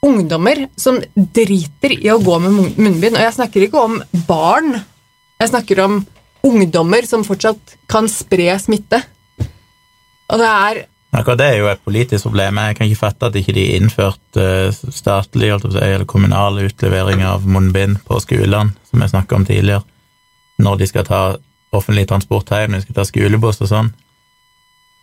ungdommer 0.05 0.65
som 0.79 0.99
driter 1.15 1.93
i 1.97 2.09
å 2.11 2.19
gå 2.21 2.37
med 2.41 2.55
munnbind. 2.77 3.15
Og 3.15 3.21
jeg 3.21 3.35
snakker 3.37 3.67
ikke 3.67 3.83
om 3.85 3.99
barn. 4.27 4.79
Jeg 5.41 5.51
snakker 5.53 5.83
om 5.85 5.99
ungdommer 6.47 7.05
som 7.05 7.25
fortsatt 7.25 7.75
kan 7.91 8.09
spre 8.09 8.55
smitte. 8.61 9.01
Og 10.31 10.41
det 10.41 10.47
er 10.47 10.87
Akkurat 11.11 11.41
det 11.41 11.47
er 11.51 11.57
jo 11.59 11.67
et 11.67 11.81
politisk 11.83 12.29
problem. 12.29 12.55
Jeg 12.69 12.75
kan 12.77 12.87
ikke 12.87 13.01
fatte 13.01 13.27
at 13.27 13.35
ikke 13.35 13.55
de 13.57 13.65
innførte 13.75 14.45
statlig 14.95 15.49
eller 15.51 16.05
kommunal 16.07 16.61
utlevering 16.63 17.25
av 17.27 17.43
munnbind 17.43 17.99
på 18.07 18.19
skolene, 18.23 18.71
som 18.87 19.03
jeg 19.03 19.11
snakka 19.11 19.35
om 19.35 19.43
tidligere, 19.43 19.83
når 20.63 20.79
de 20.79 20.87
skal 20.87 21.03
ta 21.09 21.21
offentlig 21.75 22.05
transport 22.07 22.47
hjem, 22.55 22.71
når 22.71 22.79
de 22.79 22.85
skal 22.85 22.99
ta 23.01 23.05
skolebuss 23.09 23.59
og 23.59 23.71
sånn. 23.73 23.91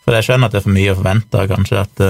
For 0.06 0.16
jeg 0.16 0.30
skjønner 0.30 0.48
at 0.48 0.56
det 0.56 0.62
er 0.62 0.64
for 0.64 0.78
mye 0.78 0.94
å 0.94 0.96
forvente, 0.96 1.44
kanskje 1.52 1.82
at 1.82 2.04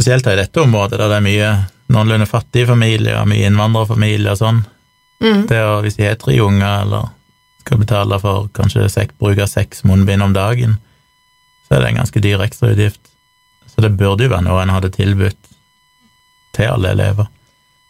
Spesielt 0.00 0.26
i 0.26 0.36
dette 0.38 0.60
området, 0.62 0.96
der 0.96 1.10
det 1.12 1.16
er 1.18 1.24
mye 1.26 1.48
noenlunde 1.92 2.24
fattige 2.24 2.70
familier, 2.70 3.18
mye 3.28 3.50
innvandrerfamilier 3.50 4.32
og 4.32 4.38
sånn. 4.40 4.60
Mm. 5.20 5.42
Det 5.50 5.58
å, 5.60 5.74
Hvis 5.84 5.98
de 5.98 6.06
har 6.06 6.14
tre 6.16 6.38
unger, 6.40 6.86
eller 6.86 7.10
skal 7.60 7.82
betale 7.82 8.16
for 8.22 8.46
kanskje 8.56 8.86
sek, 8.88 9.10
bruk 9.20 9.42
av 9.44 9.50
seks 9.52 9.82
munnbind 9.84 10.24
om 10.24 10.32
dagen, 10.32 10.78
så 11.66 11.76
er 11.76 11.82
det 11.82 11.90
en 11.90 11.98
ganske 12.00 12.22
dyr 12.24 12.40
ekstrautgift. 12.46 13.10
Så 13.68 13.84
det 13.84 13.90
burde 14.00 14.24
jo 14.24 14.32
være 14.32 14.46
noe 14.46 14.62
en 14.62 14.72
hadde 14.72 14.88
tilbudt 14.94 15.50
til 16.56 16.70
alle 16.70 16.94
elever. 16.94 17.28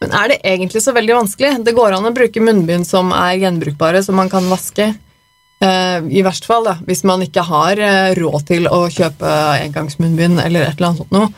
Men 0.03 0.17
er 0.17 0.33
det 0.33 0.41
egentlig 0.51 0.83
så 0.83 0.97
veldig 0.97 1.15
vanskelig? 1.15 1.53
Det 1.63 1.77
går 1.77 1.95
an 1.95 2.09
å 2.09 2.13
bruke 2.17 2.43
munnbind 2.43 2.89
som 2.89 3.15
er 3.15 3.37
gjenbrukbare, 3.45 4.03
som 4.03 4.19
man 4.19 4.33
kan 4.33 4.51
vaske. 4.51 4.89
Uh, 5.63 6.03
I 6.11 6.25
verst 6.27 6.51
fall, 6.51 6.67
da, 6.67 6.75
hvis 6.91 7.05
man 7.07 7.23
ikke 7.23 7.47
har 7.47 7.79
uh, 7.79 8.11
råd 8.19 8.49
til 8.51 8.67
å 8.67 8.83
kjøpe 8.91 9.31
engangsmunnbind 9.69 10.43
eller 10.43 10.67
et 10.67 10.75
eller 10.75 10.91
annet 10.91 11.05
sånt 11.05 11.15
noe. 11.15 11.31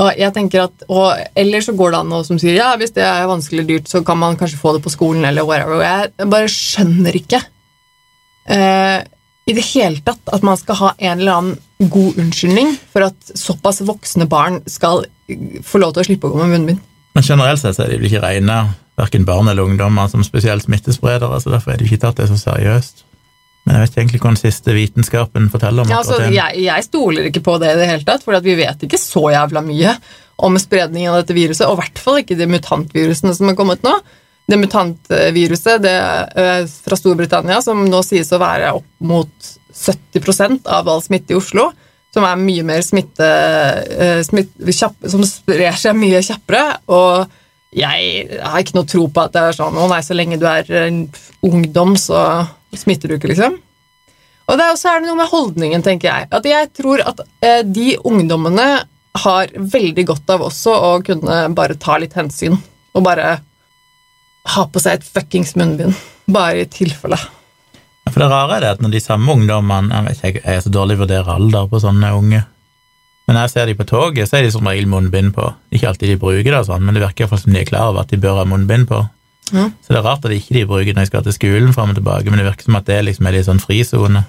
Og 0.00 0.16
jeg 0.16 0.32
tenker 0.36 0.64
at, 0.64 0.84
og, 0.88 1.20
Eller 1.36 1.64
så 1.64 1.74
går 1.76 1.92
det 1.92 2.00
an 2.00 2.12
noe 2.12 2.26
som 2.26 2.38
sier 2.40 2.56
ja, 2.56 2.72
hvis 2.80 2.94
det 2.96 3.04
er 3.04 3.28
vanskelig 3.28 3.66
dyrt, 3.68 3.88
så 3.90 4.02
kan 4.06 4.20
man 4.20 4.38
kanskje 4.40 4.60
få 4.60 4.74
det 4.76 4.84
på 4.84 4.92
skolen 4.92 5.26
eller 5.28 5.46
whatever. 5.46 5.80
Og 5.80 5.84
jeg 5.84 6.30
bare 6.32 6.52
skjønner 6.52 7.18
ikke 7.20 7.40
uh, 8.50 9.00
i 9.50 9.56
det 9.56 9.64
hele 9.72 10.00
tatt 10.06 10.32
at 10.32 10.46
man 10.46 10.58
skal 10.60 10.78
ha 10.80 10.92
en 10.98 11.18
eller 11.18 11.36
annen 11.36 11.90
god 11.90 12.20
unnskyldning 12.20 12.74
for 12.92 13.08
at 13.08 13.32
såpass 13.38 13.80
voksne 13.88 14.28
barn 14.30 14.60
skal 14.68 15.06
få 15.64 15.80
lov 15.80 15.94
til 15.94 16.02
å 16.02 16.08
slippe 16.10 16.28
å 16.28 16.34
gå 16.34 16.42
med 16.42 16.54
munnbind. 16.54 16.86
Men 17.16 17.26
generelt 17.26 17.62
sett 17.62 17.80
er 17.80 17.90
de 17.90 17.98
vel 17.98 18.10
ikke 18.10 18.22
rene, 18.22 18.58
verken 19.00 19.24
barn 19.26 19.48
eller 19.50 19.66
ungdommer, 19.66 20.10
som 20.12 20.22
spesielt 20.24 20.66
smittespredere, 20.66 21.40
så 21.40 21.52
derfor 21.52 21.72
er 21.72 21.80
de 21.80 21.88
ikke 21.88 22.02
tatt 22.04 22.20
det 22.20 22.28
så 22.30 22.36
seriøst. 22.38 23.04
Men 23.64 23.76
jeg 23.76 23.82
vet 23.82 23.90
ikke 23.92 24.00
egentlig 24.00 24.20
hva 24.22 24.30
den 24.32 24.40
siste 24.40 24.74
vitenskapen 24.76 25.50
forteller 25.52 25.84
om 25.84 25.92
ja, 25.92 26.00
altså, 26.00 26.22
jeg, 26.32 26.62
jeg, 26.64 26.86
stoler 26.86 27.28
ikke 27.28 27.44
på 27.44 27.58
det 27.60 27.74
i 27.74 27.80
det 27.82 27.90
hele 27.90 28.06
tatt, 28.08 28.24
for 28.24 28.46
vi 28.46 28.56
vet 28.58 28.86
ikke 28.86 29.00
så 29.00 29.26
jævla 29.34 29.62
mye 29.66 29.92
om 30.40 30.56
spredningen 30.56 31.12
av 31.12 31.20
dette 31.20 31.36
viruset, 31.36 31.66
og 31.68 31.76
i 31.76 31.82
hvert 31.82 32.00
fall 32.00 32.22
ikke 32.22 32.38
de 32.38 32.48
mutantvirusene 32.48 33.34
som 33.36 33.52
er 33.52 33.58
kommet 33.58 33.84
nå 33.84 33.98
det 34.50 34.58
mutantviruset 34.58 35.82
det, 35.82 35.98
eh, 36.34 36.64
fra 36.66 36.96
Storbritannia, 36.98 37.60
som 37.62 37.84
nå 37.86 38.02
sies 38.06 38.32
å 38.34 38.40
være 38.40 38.72
opp 38.80 38.88
mot 38.98 39.50
70% 39.76 40.66
av 40.66 40.88
all 40.90 41.02
smitte 41.04 41.34
i 41.34 41.38
Oslo, 41.38 41.70
som 42.10 42.26
er 42.26 42.40
mye 42.40 42.64
mer 42.66 42.82
smitte, 42.82 43.28
eh, 43.86 44.22
smitte 44.26 44.74
kjapp, 44.74 44.96
Som 45.08 45.22
sprer 45.22 45.76
seg 45.78 45.94
mye 45.94 46.18
kjappere. 46.18 46.80
Og 46.88 47.28
jeg 47.72 48.40
har 48.42 48.58
ikke 48.58 48.74
noe 48.74 48.90
tro 48.90 49.06
på 49.06 49.22
at 49.22 49.32
det 49.32 49.42
er 49.42 49.52
sånn 49.52 49.78
Å 49.78 49.88
nei, 49.88 50.00
så 50.00 50.16
lenge 50.16 50.40
du 50.40 50.46
er 50.46 50.64
ungdom, 51.46 51.94
så 51.94 52.48
smitter 52.78 53.10
du 53.10 53.16
ikke, 53.16 53.32
liksom. 53.32 53.58
Og 54.50 54.58
det 54.58 54.64
er 54.66 54.74
også 54.74 54.94
det 54.98 55.06
noe 55.06 55.18
med 55.20 55.30
holdningen, 55.30 55.82
tenker 55.86 56.10
jeg. 56.10 56.28
At 56.34 56.46
jeg 56.48 56.70
tror 56.74 57.02
at 57.06 57.22
eh, 57.44 57.60
de 57.66 57.94
ungdommene 58.06 58.68
har 59.24 59.52
veldig 59.54 60.04
godt 60.06 60.32
av 60.34 60.44
også 60.46 60.74
å 60.74 60.90
kunne 61.06 61.42
bare 61.54 61.78
ta 61.78 61.98
litt 62.02 62.16
hensyn. 62.18 62.58
Og 62.94 63.04
bare 63.06 63.36
ha 64.50 64.64
på 64.66 64.82
seg 64.82 64.98
et 64.98 65.06
fuckings 65.06 65.54
munnbind, 65.58 65.94
bare 66.30 66.64
i 66.64 66.70
tilfelle. 66.70 67.18
Ja, 68.06 68.10
for 68.10 68.22
det 68.24 68.30
rare 68.32 68.56
er 68.56 68.64
det 68.64 68.72
at 68.74 68.82
når 68.82 68.94
de 68.94 69.00
samme 69.04 69.34
ungdommene 69.36 69.92
Jeg 69.92 70.06
vet 70.06 70.22
ikke, 70.24 70.40
jeg 70.46 70.56
er 70.56 70.62
så 70.64 70.70
dårlig 70.72 70.96
å 70.96 71.02
vurdere 71.02 71.36
alder 71.36 71.68
på 71.70 71.82
sånne 71.82 72.10
unge. 72.16 72.40
Men 73.28 73.36
når 73.36 73.44
jeg 73.44 73.52
ser 73.52 73.70
de 73.70 73.76
på 73.78 73.86
toget, 73.86 74.26
så 74.26 74.40
er 74.40 74.46
de 74.46 74.50
som 74.50 74.66
regel 74.66 74.88
munnbind 74.90 75.30
på. 75.36 75.44
Ikke 75.70 75.92
alltid 75.92 76.10
de 76.10 76.18
bruker 76.18 76.50
det, 76.50 76.64
sånn, 76.66 76.82
men 76.82 76.96
det 76.96 77.04
virker 77.04 77.26
iallfall 77.26 77.42
som 77.44 77.54
de 77.54 77.60
er 77.60 77.68
klar 77.68 77.92
over 77.92 78.02
at 78.02 78.10
de 78.10 78.18
bør 78.18 78.40
ha 78.40 78.46
munnbind 78.48 78.88
på. 78.90 79.04
Ja. 79.50 79.68
Så 79.82 79.92
det 79.94 79.98
er 80.00 80.06
rart 80.06 80.24
at 80.24 80.30
de 80.32 80.38
ikke 80.40 80.56
de 80.56 80.66
bruker 80.68 80.94
når 80.94 81.06
de 81.06 81.10
skal 81.10 81.24
til 81.26 81.36
skolen 81.36 81.74
fram 81.76 81.94
og 81.94 81.98
tilbake, 81.98 82.30
men 82.30 82.40
det 82.40 82.46
virker 82.48 82.68
som 82.68 82.78
at 82.78 82.86
det 82.90 83.00
liksom 83.08 83.28
er 83.28 83.36
litt 83.36 83.48
sånn 83.48 83.62
frisone. 83.62 84.22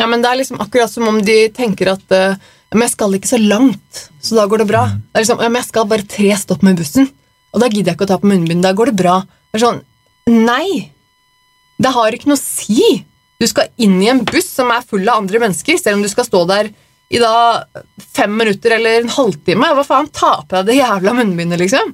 Ja, 0.00 0.08
men 0.08 0.24
det 0.24 0.30
er 0.30 0.40
liksom 0.40 0.60
akkurat 0.64 0.90
som 0.90 1.06
om 1.10 1.20
de 1.24 1.36
tenker 1.52 1.92
at 1.92 2.14
uh, 2.16 2.40
men 2.72 2.86
jeg 2.86 2.94
skal 2.94 3.16
ikke 3.16 3.28
så 3.28 3.40
langt, 3.40 4.06
så 4.24 4.36
da 4.38 4.46
går 4.48 4.62
det 4.62 4.70
bra. 4.70 4.86
Mm. 4.88 5.00
Det 5.04 5.18
er 5.18 5.24
liksom, 5.26 5.42
ja, 5.44 5.50
men 5.50 5.60
jeg 5.60 5.68
skal 5.68 5.88
bare 5.90 6.08
tre 6.08 6.30
stopp 6.40 6.62
med 6.64 6.78
bussen. 6.80 7.08
Og 7.52 7.60
da 7.60 7.68
gidder 7.68 7.92
jeg 7.92 7.98
ikke 7.98 8.06
å 8.08 8.12
ta 8.14 8.18
på 8.22 8.30
munnbind. 8.30 8.64
Da 8.64 8.72
går 8.76 8.90
det 8.90 9.00
bra. 9.02 9.18
Det 9.52 9.60
er 9.60 9.66
sånn 9.66 9.82
Nei! 10.30 10.88
Det 11.82 11.90
har 11.90 12.14
ikke 12.14 12.30
noe 12.30 12.38
å 12.38 12.40
si. 12.40 13.02
Du 13.42 13.48
skal 13.50 13.72
inn 13.82 13.96
i 14.00 14.08
en 14.08 14.22
buss 14.24 14.46
som 14.54 14.70
er 14.72 14.84
full 14.86 15.02
av 15.10 15.18
andre 15.24 15.40
mennesker, 15.42 15.76
selv 15.80 15.98
om 15.98 16.04
du 16.04 16.08
skal 16.12 16.28
stå 16.28 16.44
der 16.48 16.70
i 17.12 17.20
da 17.20 17.32
fem 18.14 18.32
minutter 18.38 18.76
eller 18.78 19.02
en 19.02 19.10
halvtime. 19.12 19.72
Hva 19.76 19.84
faen, 19.84 20.08
ta 20.14 20.36
på 20.46 20.54
deg 20.54 20.70
det 20.70 20.78
jævla 20.78 21.16
munnbindet, 21.18 21.60
liksom. 21.60 21.90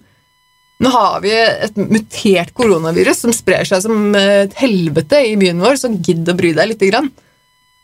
Nå 0.79 0.91
har 0.95 1.23
vi 1.25 1.33
et 1.35 1.79
mutert 1.81 2.53
koronavirus 2.55 3.25
som 3.25 3.35
sprer 3.35 3.67
seg 3.67 3.83
som 3.83 4.13
et 4.15 4.53
helvete 4.61 5.25
i 5.27 5.35
byen 5.41 5.63
vår, 5.63 5.79
så 5.81 5.91
gidd 5.91 6.29
å 6.31 6.37
bry 6.39 6.53
deg 6.55 6.71
lite 6.71 6.91
grann. 6.93 7.11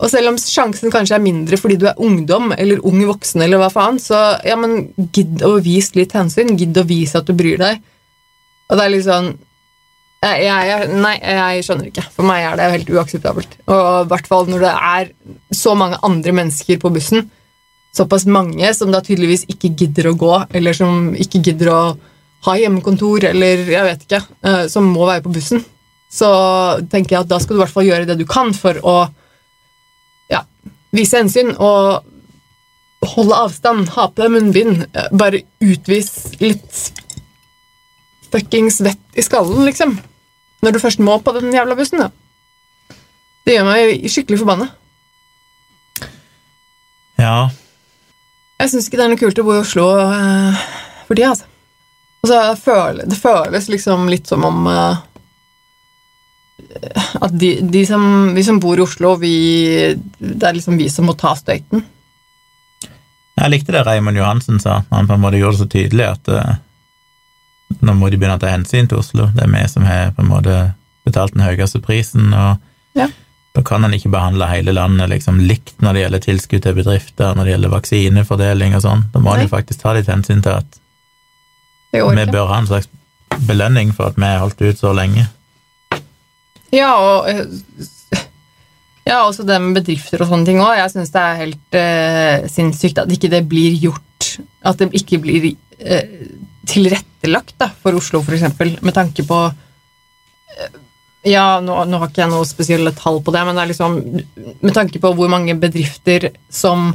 Og 0.02 0.10
selv 0.10 0.32
om 0.32 0.38
sjansen 0.38 0.92
kanskje 0.92 1.16
er 1.16 1.22
mindre 1.22 1.58
fordi 1.58 1.78
du 1.80 1.88
er 1.90 2.00
ungdom 2.02 2.52
eller 2.54 2.82
ung 2.86 3.00
voksen, 3.06 3.42
eller 3.44 3.60
hva 3.62 3.70
faen, 3.72 3.98
så 4.02 4.20
ja, 4.46 4.56
men 4.58 4.88
gidd 5.14 5.42
å 5.46 5.56
vise 5.62 5.98
litt 5.98 6.14
hensyn. 6.14 6.56
Gidd 6.58 6.78
å 6.78 6.86
vise 6.86 7.18
at 7.18 7.28
du 7.28 7.34
bryr 7.36 7.60
deg. 7.60 7.82
Og 8.70 8.78
det 8.78 8.86
er 8.86 8.94
litt 8.94 9.06
sånn 9.06 9.34
jeg, 10.24 10.46
jeg, 10.46 10.88
Nei, 11.04 11.14
jeg 11.20 11.64
skjønner 11.66 11.90
ikke. 11.90 12.06
For 12.14 12.26
meg 12.26 12.46
er 12.46 12.58
det 12.58 12.70
helt 12.78 12.92
uakseptabelt. 12.94 13.58
Og 13.68 13.86
i 14.04 14.10
hvert 14.12 14.28
fall 14.30 14.48
når 14.48 14.64
det 14.64 14.74
er 14.88 15.10
så 15.54 15.74
mange 15.78 15.98
andre 16.06 16.34
mennesker 16.40 16.80
på 16.80 16.92
bussen. 16.94 17.26
Såpass 17.94 18.24
mange 18.26 18.70
som 18.74 18.90
da 18.90 19.02
tydeligvis 19.04 19.44
ikke 19.52 19.74
gidder 19.78 20.10
å 20.10 20.16
gå, 20.18 20.32
eller 20.56 20.74
som 20.74 21.12
ikke 21.14 21.42
gidder 21.44 21.70
å 21.70 21.82
ha 22.44 22.56
hjemmekontor, 22.60 23.24
eller 23.30 23.64
jeg 23.72 23.88
vet 23.88 24.06
ikke, 24.06 24.22
eh, 24.44 24.64
som 24.72 24.88
må 24.92 25.06
være 25.08 25.24
på 25.24 25.32
bussen. 25.34 25.64
Så 26.12 26.28
tenker 26.92 27.16
jeg 27.16 27.24
at 27.24 27.30
da 27.30 27.40
skal 27.42 27.56
du 27.56 27.60
i 27.60 27.64
hvert 27.64 27.74
fall 27.74 27.88
gjøre 27.88 28.08
det 28.10 28.18
du 28.20 28.26
kan 28.28 28.52
for 28.54 28.78
å 28.86 28.96
vise 30.94 31.18
hensyn 31.18 31.54
og 31.58 32.04
holde 33.14 33.36
avstand, 33.36 33.90
ha 33.96 34.08
på 34.08 34.22
deg 34.22 34.32
munnbind, 34.32 34.84
bare 35.12 35.42
utvis 35.64 36.38
litt 36.40 36.84
fuckings 38.32 38.80
vett 38.84 39.18
i 39.18 39.24
skallen, 39.24 39.64
liksom. 39.68 39.98
Når 40.64 40.74
du 40.74 40.80
først 40.80 41.02
må 41.04 41.18
på 41.20 41.34
den 41.36 41.52
jævla 41.54 41.76
bussen, 41.78 42.00
da. 42.00 42.08
Det 43.44 43.58
gjør 43.58 43.68
meg 43.68 44.06
skikkelig 44.08 44.40
forbanna. 44.40 44.70
Ja. 47.20 47.50
Jeg 48.62 48.72
syns 48.72 48.88
ikke 48.88 48.98
det 48.98 49.04
er 49.04 49.12
noe 49.12 49.20
kult 49.20 49.42
å 49.42 49.44
bo 49.44 49.58
i 49.58 49.60
Oslo 49.60 49.90
uh, 50.00 50.64
for 51.04 51.18
tida, 51.18 51.34
altså. 51.34 51.50
Altså 52.24 52.38
det, 52.40 52.60
føles, 52.64 53.08
det 53.10 53.18
føles 53.20 53.68
liksom 53.68 54.08
litt 54.08 54.30
som 54.30 54.44
om 54.48 54.68
uh, 54.70 55.02
at 57.20 57.34
de, 57.38 57.58
de, 57.60 57.86
som, 57.86 58.34
vi 58.34 58.44
som 58.44 58.60
bor 58.60 58.78
i 58.78 58.84
Oslo, 58.84 59.14
vi, 59.20 59.34
det 60.18 60.48
er 60.48 60.56
liksom 60.56 60.78
vi 60.80 60.88
som 60.90 61.06
må 61.08 61.14
ta 61.18 61.34
støyten. 61.38 61.84
Jeg 63.34 63.50
likte 63.50 63.74
det 63.74 63.82
Raymond 63.84 64.16
Johansen 64.16 64.60
sa. 64.62 64.82
Han 64.90 65.08
på 65.10 65.16
en 65.16 65.22
måte 65.22 65.40
gjorde 65.40 65.58
det 65.58 65.64
så 65.64 65.70
tydelig 65.70 66.06
at 66.06 66.30
uh, 66.32 66.54
nå 67.84 67.96
må 67.98 68.08
de 68.08 68.18
begynne 68.20 68.38
å 68.38 68.42
ta 68.42 68.52
hensyn 68.52 68.88
til 68.88 69.02
Oslo. 69.02 69.28
Det 69.34 69.44
er 69.44 69.52
vi 69.52 69.64
som 69.70 69.86
har 69.88 70.14
på 70.14 70.24
en 70.24 70.30
måte 70.30 70.58
betalt 71.04 71.34
den 71.34 71.44
høyeste 71.44 71.82
prisen. 71.84 72.30
og 72.32 72.62
ja. 72.96 73.10
Da 73.54 73.62
kan 73.66 73.84
en 73.86 73.94
ikke 73.94 74.10
behandle 74.10 74.48
hele 74.50 74.72
landet 74.74 75.12
liksom 75.12 75.42
likt 75.44 75.82
når 75.82 75.94
det 75.94 76.00
gjelder 76.04 76.24
tilskudd 76.24 76.64
til 76.64 76.78
bedrifter, 76.78 77.34
når 77.34 77.44
det 77.44 77.52
gjelder 77.54 77.74
vaksinefordeling 77.74 78.78
og 78.78 78.82
sånn. 78.86 79.04
Da 79.12 79.22
må 79.22 79.36
en 79.36 79.50
faktisk 79.50 79.82
ta 79.82 79.92
litt 79.94 80.10
hensyn 80.10 80.42
til 80.42 80.56
at 80.56 80.80
vi 81.94 82.26
bør 82.32 82.50
ha 82.50 82.60
en 82.60 82.68
slags 82.70 82.90
belønning 83.46 83.92
for 83.94 84.10
at 84.10 84.18
vi 84.18 84.26
har 84.26 84.42
holdt 84.42 84.62
ut 84.62 84.80
så 84.80 84.92
lenge. 84.96 85.26
Ja, 86.74 86.90
og 86.98 87.28
eh, 87.30 87.44
ja, 89.04 89.20
også 89.20 89.44
det 89.46 89.60
med 89.60 89.76
bedrifter 89.78 90.22
og 90.24 90.30
sånne 90.30 90.48
ting 90.48 90.62
òg. 90.64 90.78
Jeg 90.78 90.92
syns 90.94 91.12
det 91.14 91.22
er 91.22 91.42
helt 91.42 91.78
eh, 91.78 92.46
sinnssykt 92.50 93.02
at 93.02 93.12
ikke 93.12 93.30
det 93.32 93.44
blir 93.50 93.76
gjort 93.76 94.00
At 94.64 94.80
det 94.80 94.88
ikke 94.96 95.20
blir 95.22 95.50
eh, 95.52 96.22
tilrettelagt 96.66 97.58
da, 97.60 97.68
for 97.82 97.96
Oslo, 97.98 98.22
eksempel, 98.24 98.72
med 98.80 98.96
tanke 98.96 99.26
på 99.28 99.40
eh, 100.56 100.78
Ja, 101.28 101.60
nå, 101.60 101.76
nå 101.88 102.00
har 102.00 102.08
ikke 102.08 102.24
jeg 102.24 102.32
noe 102.32 102.48
spesielle 102.48 102.94
tall 102.96 103.20
på 103.24 103.34
det, 103.34 103.44
men 103.44 103.56
det 103.56 103.64
er 103.64 103.72
liksom 103.74 104.00
med 104.64 104.74
tanke 104.76 105.00
på 105.00 105.12
hvor 105.16 105.30
mange 105.32 105.56
bedrifter 105.60 106.30
som 106.52 106.94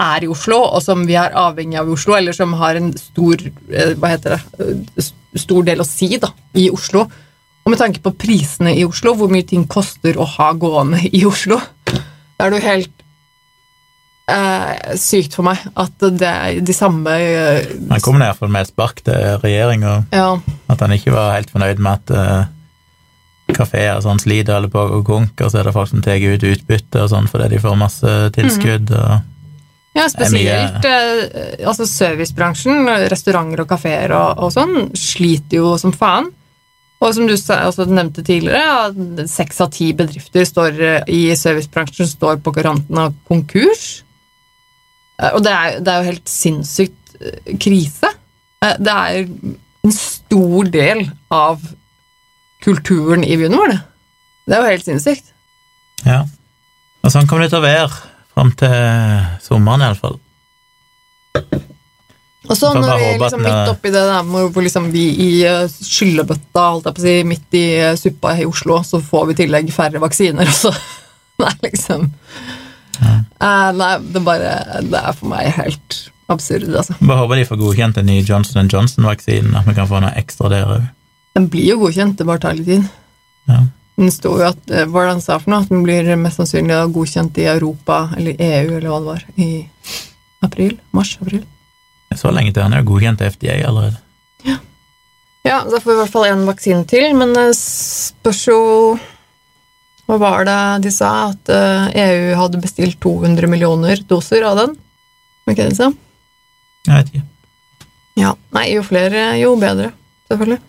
er 0.00 0.24
i 0.24 0.30
Oslo, 0.30 0.58
og 0.74 0.82
som 0.84 1.04
vi 1.06 1.16
er 1.18 1.34
avhengig 1.38 1.78
av 1.80 1.90
i 1.90 1.94
Oslo, 1.96 2.16
eller 2.18 2.36
som 2.36 2.54
har 2.60 2.78
en 2.78 2.92
stor 2.98 3.42
eh, 3.42 3.92
hva 3.98 4.14
heter 4.14 4.36
det, 4.36 4.40
eh, 4.98 5.10
stor 5.42 5.66
del 5.66 5.82
å 5.82 5.88
si 5.88 6.10
da, 6.20 6.32
i 6.58 6.68
Oslo. 6.72 7.06
Og 7.62 7.70
med 7.70 7.78
tanke 7.78 8.02
på 8.02 8.14
prisene 8.18 8.74
i 8.74 8.86
Oslo, 8.86 9.14
hvor 9.18 9.30
mye 9.30 9.46
ting 9.46 9.68
koster 9.70 10.18
å 10.18 10.26
ha 10.36 10.50
gående 10.58 11.04
i 11.12 11.22
Oslo, 11.28 11.60
da 11.86 12.48
er 12.48 12.50
det 12.50 12.58
jo 12.58 12.66
helt 12.66 13.04
eh, 14.32 14.96
sykt 14.98 15.36
for 15.38 15.46
meg 15.46 15.62
at 15.78 16.08
det 16.18 16.30
er 16.30 16.58
de 16.64 16.74
samme 16.74 17.12
eh, 17.12 17.70
Han 17.92 18.02
kom 18.02 18.18
fall 18.38 18.50
med 18.50 18.66
et 18.66 18.72
spark 18.72 19.04
til 19.06 19.38
regjeringa, 19.44 20.00
Ja, 20.14 20.34
at 20.72 20.82
han 20.82 20.96
ikke 20.96 21.14
var 21.14 21.36
helt 21.36 21.52
fornøyd 21.54 21.82
med 21.82 22.02
at 22.02 22.14
eh, 22.18 22.50
kafeer 23.52 24.00
sånn 24.02 24.20
sliter 24.22 24.56
eller 24.56 24.72
på 24.72 24.80
å 24.80 25.00
gå 25.00 25.02
konk, 25.06 25.38
og 25.44 25.52
så 25.52 25.60
er 25.60 25.68
det 25.68 25.76
folk 25.76 25.90
som 25.90 26.02
tar 26.04 26.18
ut 26.22 26.46
utbytte 26.46 27.04
og 27.04 27.12
sånn 27.12 27.28
fordi 27.30 27.52
de 27.54 27.62
får 27.62 27.78
masse 27.78 28.14
tilskudd. 28.34 28.90
og 28.96 29.31
ja 29.94 30.04
er 30.04 30.08
mye- 30.08 30.12
spesielt 30.14 30.86
eh, 30.88 31.66
altså 31.68 31.84
servicebransjen, 31.88 32.86
restauranter 33.12 33.60
og 33.64 33.68
kafeer 33.74 34.14
og, 34.16 34.38
og 34.46 34.52
sånn, 34.54 34.88
sliter 34.96 35.58
jo 35.60 35.74
som 35.80 35.92
faen. 35.92 36.30
Og 37.02 37.10
som 37.16 37.26
du 37.26 37.34
altså, 37.34 37.84
nevnte 37.90 38.22
tidligere, 38.22 39.26
seks 39.26 39.58
av 39.64 39.72
ti 39.74 39.88
bedrifter 39.98 40.46
står, 40.46 40.76
eh, 40.86 41.02
i 41.10 41.22
servicebransjen 41.36 42.06
står 42.08 42.38
på 42.44 42.52
garanten 42.54 43.00
av 43.02 43.12
konkurs. 43.28 44.04
Eh, 45.18 45.32
Og 45.34 45.42
det 45.44 45.52
er, 45.52 45.80
det 45.82 45.92
er 45.92 45.98
jo 46.04 46.10
helt 46.12 46.30
sinnssykt 46.30 47.16
krise. 47.62 48.08
Det 48.62 48.92
er 48.94 49.24
en 49.26 49.92
stor 49.94 50.68
del 50.70 51.04
av 51.34 51.58
kulturen 52.62 53.24
i 53.26 53.34
byen 53.38 53.54
vår, 53.58 53.72
det. 53.74 53.80
Det 54.46 54.54
er 54.56 54.62
jo 54.62 54.70
helt 54.72 54.86
sinnssykt. 54.86 55.32
Ja. 56.06 56.20
Og 57.02 57.10
sånn 57.14 57.26
kommer 57.30 57.44
det 57.44 57.52
til 57.52 57.58
å 57.60 57.66
være 57.66 57.90
fram 58.34 58.50
til 58.58 58.74
sommeren, 59.44 59.84
iallfall. 59.86 60.18
Og 62.50 62.56
så 62.58 62.72
når 62.74 62.96
vi 62.98 63.04
er 63.06 63.18
liksom 63.22 63.44
er- 63.46 63.46
midt 63.46 63.70
oppi 63.70 63.90
det 63.94 64.02
der 64.08 64.24
hvor 64.26 64.64
liksom 64.66 64.88
vi 64.92 65.04
i 65.24 65.28
eh, 65.46 65.68
skyllebøtta, 65.70 66.64
holdt 66.72 66.88
jeg 66.88 66.96
på 66.96 67.02
å 67.02 67.06
si, 67.06 67.14
midt 67.30 67.54
i 67.58 67.64
eh, 67.78 67.94
suppa 68.00 68.32
i 68.42 68.46
Oslo, 68.48 68.80
så 68.84 68.98
får 69.04 69.28
vi 69.30 69.36
i 69.36 69.40
tillegg 69.44 69.70
færre 69.74 70.02
vaksiner, 70.02 70.50
og 70.50 70.58
så 70.64 70.74
Nei, 71.42 71.52
liksom 71.64 72.10
Eh, 73.02 73.70
Nei, 73.74 73.92
det 74.14 74.20
bare 74.22 74.50
Det 74.84 74.98
er 75.00 75.14
for 75.16 75.26
meg 75.32 75.48
helt 75.56 75.94
absurd, 76.30 76.68
altså. 76.70 76.94
Bare 77.00 77.18
håper 77.22 77.40
de 77.40 77.46
får 77.48 77.58
godkjent 77.58 77.96
den 77.98 78.06
nye 78.06 78.22
Johnson 78.22 78.68
Johnson-vaksinen, 78.70 79.56
at 79.58 79.66
vi 79.66 79.74
kan 79.74 79.88
få 79.90 79.98
noe 80.04 80.12
ekstra 80.20 80.48
der 80.52 80.68
òg. 80.70 80.84
Den 81.36 81.48
blir 81.50 81.66
jo 81.72 81.78
godkjent, 81.82 82.14
det 82.20 82.26
bare 82.28 82.40
tar 82.44 82.54
litt 82.56 82.68
tid. 82.68 82.86
Ja. 83.50 83.58
Den 84.00 84.12
sto 84.14 84.34
jo 84.40 84.46
at 84.48 84.70
eh, 84.72 84.86
Hva 84.88 85.08
han 85.10 85.20
sa 85.24 85.36
for 85.40 85.52
noe? 85.52 85.64
At 85.64 85.72
den 85.72 85.82
blir 85.84 86.06
mest 86.20 86.40
sannsynlig 86.40 86.78
godkjent 86.94 87.38
i 87.42 87.48
Europa, 87.52 88.06
eller 88.16 88.38
EU, 88.38 88.76
eller 88.78 88.88
hva 88.88 89.00
det 89.00 89.10
var, 89.10 89.26
i 89.36 89.50
april? 90.42 90.78
Mars-april? 90.96 91.42
Så 92.16 92.32
lenge 92.32 92.52
til 92.52 92.64
han 92.64 92.74
er 92.76 92.86
godkjent 92.86 93.20
til 93.20 93.32
FDA 93.32 93.60
allerede. 93.64 94.00
Ja, 95.42 95.64
da 95.66 95.80
får 95.80 95.90
vi 95.90 95.94
i 95.96 95.98
hvert 95.98 96.12
fall 96.12 96.28
én 96.28 96.44
vaksine 96.46 96.84
til, 96.86 97.16
men 97.18 97.34
spørs 97.58 98.44
jo 98.46 98.58
Hva 100.06 100.18
var 100.22 100.46
det 100.46 100.58
de 100.84 100.92
sa? 100.94 101.32
At 101.32 101.50
eh, 101.50 101.88
EU 102.04 102.36
hadde 102.38 102.62
bestilt 102.62 103.00
200 103.02 103.50
millioner 103.50 104.02
doser 104.06 104.46
av 104.46 104.60
den? 104.60 104.76
Var 105.42 105.56
ikke 105.56 105.66
det 105.66 105.74
de 105.74 105.80
sa? 105.80 105.90
Jeg 106.86 106.94
vet 106.94 107.10
ikke. 107.12 107.24
Ja. 108.22 108.34
Nei, 108.54 108.68
jo 108.74 108.84
flere, 108.86 109.32
jo 109.40 109.54
bedre. 109.58 109.90
Selvfølgelig. 110.30 110.60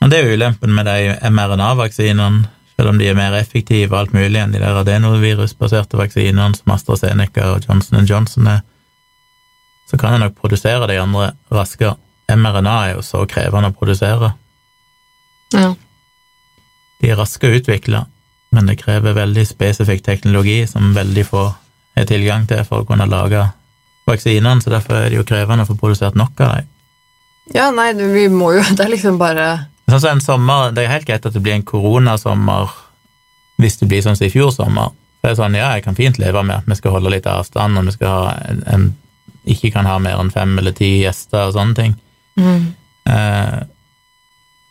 Men 0.00 0.10
det 0.10 0.18
er 0.18 0.26
jo 0.26 0.36
ulempen 0.38 0.72
med 0.74 0.88
de 0.88 1.30
mRNA-vaksinene, 1.30 2.46
selv 2.76 2.92
om 2.94 2.98
de 2.98 3.10
er 3.10 3.16
mer 3.18 3.36
effektive 3.36 3.92
og 3.92 3.98
alt 3.98 4.14
mulig 4.16 4.40
enn 4.40 4.54
de 4.54 4.62
der 4.62 4.78
adenovirusbaserte 4.80 5.98
vaksinene 6.00 6.56
som 6.56 6.72
AstraZeneca 6.72 7.50
og 7.52 7.66
Johnson 7.68 8.06
Johnson 8.08 8.48
er, 8.48 8.62
så 9.90 9.98
kan 10.00 10.16
en 10.16 10.24
nok 10.24 10.38
produsere 10.38 10.88
de 10.88 10.96
andre 11.02 11.32
raskere. 11.52 11.98
mRNA 12.30 12.76
er 12.86 12.92
jo 12.94 13.02
så 13.02 13.24
krevende 13.28 13.72
å 13.72 13.76
produsere. 13.76 14.32
Ja. 15.52 15.74
De 17.00 17.10
er 17.10 17.18
raske 17.18 17.48
å 17.48 17.56
utvikle, 17.58 18.04
men 18.54 18.70
det 18.70 18.78
krever 18.80 19.16
veldig 19.18 19.44
spesifikk 19.48 20.04
teknologi 20.06 20.62
som 20.70 20.94
veldig 20.94 21.26
få 21.26 21.48
har 21.98 22.06
tilgang 22.08 22.46
til 22.48 22.62
for 22.64 22.82
å 22.82 22.88
kunne 22.88 23.08
lage 23.10 23.42
vaksinene, 24.08 24.62
så 24.62 24.72
derfor 24.72 24.96
er 24.96 25.10
det 25.10 25.18
jo 25.20 25.26
krevende 25.26 25.66
å 25.66 25.70
få 25.70 25.76
produsert 25.78 26.16
nok 26.18 26.40
av 26.40 26.54
dem. 26.56 26.70
ja, 27.54 27.70
nei, 27.74 27.92
vi 27.94 28.28
må 28.28 28.52
jo 28.54 28.62
Det 28.76 28.86
er 28.86 28.94
liksom 28.94 29.18
bare 29.18 29.66
Sånn 29.90 30.00
som 30.00 30.14
en 30.14 30.22
sommer, 30.22 30.70
Det 30.72 30.84
er 30.84 30.92
helt 30.92 31.06
greit 31.08 31.26
at 31.26 31.34
det 31.34 31.42
blir 31.42 31.56
en 31.56 31.66
koronasommer 31.66 32.70
hvis 33.60 33.76
det 33.80 33.88
blir 33.90 34.00
sånn 34.04 34.16
som 34.16 34.26
i 34.26 34.32
fjor 34.32 34.52
sommer. 34.54 34.94
Det 35.20 35.32
er 35.32 35.36
sånn, 35.36 35.56
ja, 35.58 35.74
Jeg 35.74 35.84
kan 35.84 35.98
fint 35.98 36.18
leve 36.18 36.42
med 36.42 36.62
at 36.62 36.68
vi 36.68 36.78
skal 36.78 36.94
holde 36.94 37.12
litt 37.12 37.26
avstand, 37.28 37.76
og 37.76 37.84
vi 37.84 37.92
skal 37.92 38.08
ha 38.08 38.36
en, 38.48 38.62
en, 38.66 38.86
ikke 39.44 39.72
kan 39.74 39.88
ha 39.88 39.98
mer 39.98 40.20
enn 40.20 40.32
fem 40.32 40.56
eller 40.58 40.72
ti 40.72 41.02
gjester 41.02 41.50
og 41.50 41.56
sånne 41.58 41.76
ting. 41.76 41.98
Eh, 43.10 43.58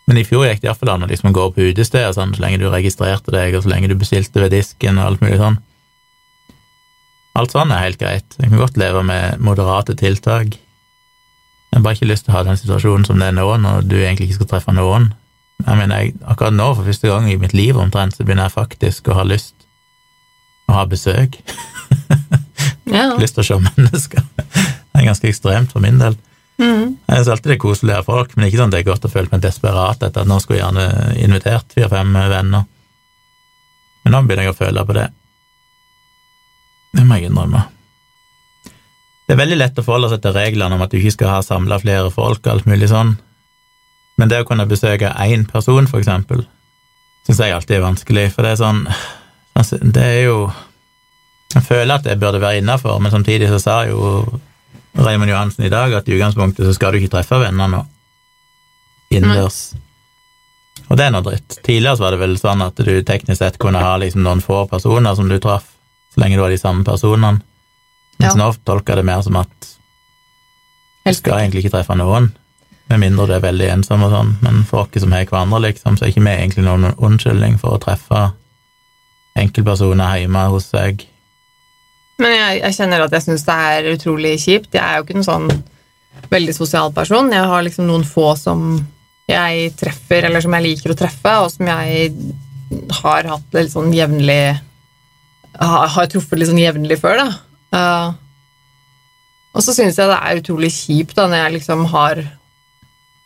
men 0.10 0.18
i 0.18 0.26
fjor 0.26 0.48
gikk 0.48 0.64
det 0.64 0.72
iallfall 0.72 0.96
an 0.96 1.06
å 1.06 1.10
liksom 1.12 1.34
gå 1.36 1.44
på 1.54 1.68
utesteder 1.70 2.16
sånn, 2.16 2.34
så 2.34 2.42
lenge 2.42 2.62
du 2.62 2.70
registrerte 2.72 3.34
deg, 3.36 3.54
og 3.54 3.66
så 3.66 3.70
lenge 3.70 3.92
du 3.92 3.98
bestilte 4.00 4.42
ved 4.42 4.56
disken 4.56 4.98
og 4.98 5.06
alt 5.06 5.22
mulig 5.22 5.38
sånn. 5.38 5.60
Alt 7.38 7.54
sånn 7.54 7.70
er 7.72 7.86
helt 7.86 8.02
greit. 8.02 8.40
Jeg 8.40 8.50
kan 8.50 8.64
godt 8.64 8.80
leve 8.82 9.04
med 9.06 9.44
moderate 9.44 9.94
tiltak. 10.00 10.58
Jeg 11.70 11.78
har 11.78 11.86
bare 11.86 11.98
ikke 11.98 12.10
lyst 12.10 12.26
til 12.26 12.34
å 12.34 12.38
ha 12.38 12.44
den 12.48 12.58
situasjonen 12.58 13.06
som 13.06 13.22
det 13.22 13.30
er 13.30 13.36
nå, 13.38 13.46
når 13.62 13.86
du 13.86 13.98
egentlig 14.00 14.30
ikke 14.30 14.40
skal 14.40 14.52
treffe 14.56 14.74
noen. 14.74 15.12
Jeg 15.60 15.78
mener, 15.78 16.02
jeg, 16.02 16.16
akkurat 16.26 16.56
nå, 16.56 16.72
for 16.76 16.88
første 16.88 17.12
gang 17.12 17.28
i 17.30 17.38
mitt 17.40 17.54
liv 17.54 17.78
omtrent, 17.78 18.16
så 18.16 18.26
begynner 18.26 18.48
jeg 18.48 18.56
faktisk 18.56 19.10
å 19.12 19.20
ha 19.20 19.26
lyst 19.28 19.54
å 20.70 20.80
ha 20.80 20.86
besøk. 20.90 21.40
Ja. 22.90 23.12
Lyst 23.22 23.36
til 23.38 23.44
å 23.44 23.46
se 23.46 23.56
mennesker. 23.62 24.24
Det 24.50 24.98
er 24.98 25.06
ganske 25.06 25.28
ekstremt 25.30 25.74
for 25.76 25.84
min 25.84 26.00
del. 26.02 26.16
Mm. 26.58 26.96
Jeg 27.06 27.20
synes 27.20 27.28
alltid 27.36 27.52
det 27.52 27.56
er 27.60 27.62
koselig 27.62 27.94
å 27.94 28.00
ha 28.00 28.06
folk, 28.08 28.32
men 28.34 28.48
ikke 28.48 28.60
sånn 28.60 28.72
at 28.72 28.76
det 28.76 28.80
er 28.82 28.88
godt 28.88 29.06
å 29.06 29.12
føle 29.14 29.30
meg 29.30 29.44
desperat 29.44 30.02
etter 30.08 30.24
at 30.26 30.30
nå 30.30 30.40
skulle 30.42 30.58
jeg 30.58 30.66
gjerne 30.66 31.14
invitert 31.22 31.76
fire-fem 31.76 32.18
venner. 32.34 32.66
Men 34.04 34.16
nå 34.16 34.24
begynner 34.26 34.50
jeg 34.50 34.56
å 34.56 34.58
føle 34.58 34.86
på 34.90 34.98
det. 34.98 35.06
Det 36.98 37.06
må 37.06 37.20
jeg 37.20 37.30
innrømme. 37.30 37.62
Det 39.30 39.36
er 39.36 39.44
veldig 39.44 39.58
lett 39.60 39.78
å 39.78 39.84
forholde 39.86 40.08
seg 40.10 40.24
til 40.24 40.34
reglene 40.34 40.74
om 40.74 40.82
at 40.82 40.90
du 40.90 40.98
ikke 40.98 41.14
skal 41.14 41.36
ha 41.36 41.42
samla 41.46 41.78
flere 41.78 42.10
folk 42.10 42.40
og 42.42 42.48
alt 42.50 42.66
mulig 42.66 42.88
sånn, 42.90 43.12
men 44.18 44.32
det 44.32 44.40
å 44.42 44.46
kunne 44.48 44.66
besøke 44.66 45.12
én 45.22 45.44
person, 45.46 45.86
for 45.86 46.02
eksempel, 46.02 46.42
syns 47.28 47.42
jeg 47.44 47.54
alltid 47.54 47.76
er 47.78 47.84
vanskelig, 47.84 48.24
for 48.34 48.42
det 48.42 48.56
er 48.56 48.58
sånn 48.64 48.80
altså, 49.54 49.78
Det 49.86 50.02
er 50.02 50.24
jo 50.24 50.40
Jeg 51.54 51.62
føler 51.68 51.94
at 51.94 52.08
det 52.08 52.18
burde 52.18 52.42
være 52.42 52.64
innafor, 52.64 52.98
men 52.98 53.14
samtidig 53.14 53.52
så 53.52 53.60
sa 53.62 53.76
jo 53.86 54.00
Raymond 54.98 55.30
Johansen 55.30 55.68
i 55.68 55.70
dag 55.70 55.94
at 55.94 56.10
i 56.10 56.18
utgangspunktet 56.18 56.66
så 56.66 56.74
skal 56.74 56.94
du 56.94 57.00
ikke 57.00 57.14
treffe 57.14 57.38
venner 57.42 57.70
nå. 57.70 57.84
Innendørs. 59.14 59.60
Og 60.90 60.98
det 60.98 61.06
er 61.06 61.14
noe 61.14 61.26
dritt. 61.26 61.60
Tidligere 61.66 61.98
så 61.98 62.06
var 62.08 62.16
det 62.16 62.22
vel 62.22 62.36
sånn 62.42 62.66
at 62.66 62.82
du 62.82 62.92
teknisk 63.06 63.44
sett 63.44 63.62
kunne 63.62 63.82
ha 63.82 63.94
liksom 64.02 64.26
noen 64.26 64.42
få 64.42 64.64
personer 64.70 65.14
som 65.18 65.30
du 65.30 65.38
traff, 65.42 65.70
så 66.14 66.22
lenge 66.22 66.38
du 66.38 66.44
var 66.44 66.54
de 66.54 66.62
samme 66.62 66.86
personene. 66.86 67.42
Mens 68.20 68.36
Ja. 68.36 68.38
nå 68.40 68.52
tolker 68.68 68.94
jeg 68.94 69.04
det 69.04 69.06
mer 69.06 69.22
som 69.24 69.36
at 69.40 69.70
du 71.06 71.14
skal 71.16 71.40
egentlig 71.40 71.64
ikke 71.64 71.78
treffe 71.78 71.96
noen, 71.98 72.34
med 72.90 73.00
mindre 73.00 73.28
du 73.30 73.34
er 73.34 73.40
veldig 73.46 73.70
ensom 73.78 74.04
og 74.04 74.12
sånn, 74.12 74.36
men 74.42 74.64
for 74.68 74.84
oss 74.84 75.02
som 75.02 75.12
har 75.14 75.26
hverandre, 75.26 75.62
liksom, 75.70 75.96
så 75.98 76.06
er 76.06 76.12
ikke 76.12 76.26
vi 76.26 76.34
egentlig 76.36 76.66
noen 76.66 76.92
unnskyldning 76.98 77.58
for 77.62 77.78
å 77.78 77.82
treffe 77.82 78.32
enkeltpersoner 79.40 80.20
hjemme 80.24 80.46
hos 80.54 80.70
seg. 80.74 81.06
Men 82.20 82.36
jeg, 82.36 82.62
jeg 82.66 82.76
kjenner 82.76 83.06
at 83.06 83.16
jeg 83.16 83.26
syns 83.28 83.46
det 83.48 83.58
er 83.72 83.90
utrolig 83.94 84.34
kjipt. 84.44 84.74
Jeg 84.76 84.84
er 84.84 84.98
jo 84.98 85.06
ikke 85.06 85.20
noen 85.20 85.30
sånn 85.30 85.50
veldig 86.34 86.56
sosial 86.58 86.92
person. 86.96 87.32
Jeg 87.32 87.48
har 87.48 87.64
liksom 87.64 87.88
noen 87.88 88.04
få 88.08 88.34
som 88.40 88.66
jeg 89.30 89.70
treffer, 89.80 90.26
eller 90.28 90.44
som 90.44 90.56
jeg 90.58 90.66
liker 90.66 90.92
å 90.92 90.98
treffe, 91.00 91.36
og 91.46 91.52
som 91.54 91.70
jeg 91.70 92.12
har 93.02 93.30
hatt 93.30 93.56
litt 93.58 93.72
sånn 93.74 93.94
jevnlig 93.96 94.42
Har, 95.60 95.88
har 95.90 96.06
truffet 96.12 96.38
litt 96.38 96.48
sånn 96.52 96.62
jevnlig 96.62 97.00
før, 97.02 97.18
da. 97.18 97.32
Eh, 97.76 98.10
og 99.50 99.66
så 99.66 99.74
syns 99.76 99.98
jeg 100.00 100.10
det 100.10 100.18
er 100.18 100.42
utrolig 100.42 100.70
kjipt 100.74 101.16
da, 101.18 101.28
når 101.30 101.44
jeg 101.44 101.56
liksom 101.60 101.88
har 101.94 102.22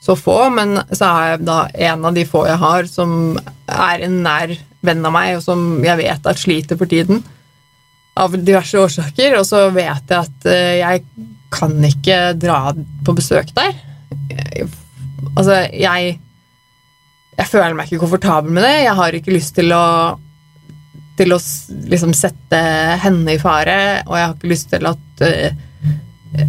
så 0.04 0.16
få, 0.20 0.38
men 0.52 0.76
så 0.92 1.10
har 1.16 1.28
jeg 1.28 1.46
da 1.48 1.58
en 1.88 2.08
av 2.10 2.16
de 2.16 2.26
få 2.28 2.44
jeg 2.50 2.60
har, 2.60 2.88
som 2.92 3.38
er 3.72 4.04
en 4.04 4.18
nær 4.26 4.52
venn 4.84 5.06
av 5.08 5.14
meg, 5.16 5.38
og 5.38 5.46
som 5.46 5.62
jeg 5.84 6.00
vet 6.02 6.28
at 6.28 6.42
sliter 6.42 6.80
for 6.80 6.92
tiden. 6.92 7.22
Av 8.20 8.36
diverse 8.36 8.78
årsaker. 8.78 9.38
Og 9.40 9.48
så 9.48 9.64
vet 9.74 10.12
jeg 10.12 10.20
at 10.20 10.50
eh, 10.52 10.76
jeg 10.82 11.06
kan 11.54 11.74
ikke 11.88 12.18
dra 12.38 12.74
på 13.06 13.16
besøk 13.16 13.54
der. 13.56 13.74
Altså, 15.38 15.64
jeg 15.72 16.20
Jeg 17.34 17.50
føler 17.50 17.74
meg 17.74 17.88
ikke 17.88 18.04
komfortabel 18.04 18.52
med 18.54 18.62
det. 18.62 18.84
Jeg 18.84 18.94
har 19.00 19.16
ikke 19.18 19.34
lyst 19.34 19.56
til 19.58 19.72
å 19.74 19.86
til 21.20 21.36
å 21.36 21.40
liksom 21.92 22.14
sette 22.18 22.60
henne 23.04 23.36
i 23.36 23.42
fare, 23.42 24.04
og 24.08 24.18
jeg 24.18 24.28
har 24.28 24.36
ikke 24.36 24.52
lyst 24.52 24.72
til 24.74 24.90
at 24.90 25.26
eh, 25.28 25.60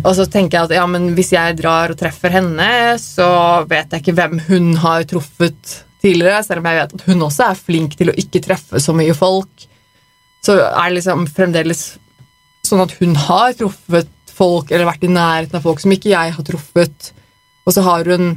Og 0.01 0.15
så 0.17 0.25
tenker 0.25 0.57
jeg 0.57 0.69
at 0.71 0.77
ja, 0.79 0.85
men 0.89 1.11
hvis 1.17 1.35
jeg 1.35 1.59
drar 1.59 1.93
og 1.93 1.99
treffer 2.01 2.33
henne, 2.33 2.69
så 3.01 3.27
vet 3.69 3.93
jeg 3.93 4.01
ikke 4.01 4.17
hvem 4.17 4.39
hun 4.47 4.71
har 4.81 5.05
truffet 5.09 5.75
tidligere, 6.01 6.41
selv 6.47 6.62
om 6.62 6.71
jeg 6.71 6.81
vet 6.81 6.95
at 6.97 7.05
hun 7.11 7.27
også 7.27 7.51
er 7.51 7.61
flink 7.61 7.99
til 7.99 8.12
å 8.12 8.17
ikke 8.21 8.43
treffe 8.45 8.81
så 8.81 8.95
mye 8.97 9.17
folk. 9.17 9.67
Så 10.45 10.57
er 10.57 10.89
det 10.89 10.99
liksom 10.99 11.27
fremdeles 11.29 11.85
sånn 12.65 12.81
at 12.85 12.97
hun 13.01 13.12
har 13.27 13.53
truffet 13.59 14.11
folk, 14.35 14.73
eller 14.73 14.89
vært 14.89 15.05
i 15.07 15.12
nærheten 15.12 15.61
av 15.61 15.65
folk 15.65 15.83
som 15.83 15.93
ikke 15.95 16.12
jeg 16.12 16.35
har 16.37 16.49
truffet, 16.49 17.12
og 17.65 17.77
så 17.77 17.85
har 17.87 18.09
hun 18.09 18.35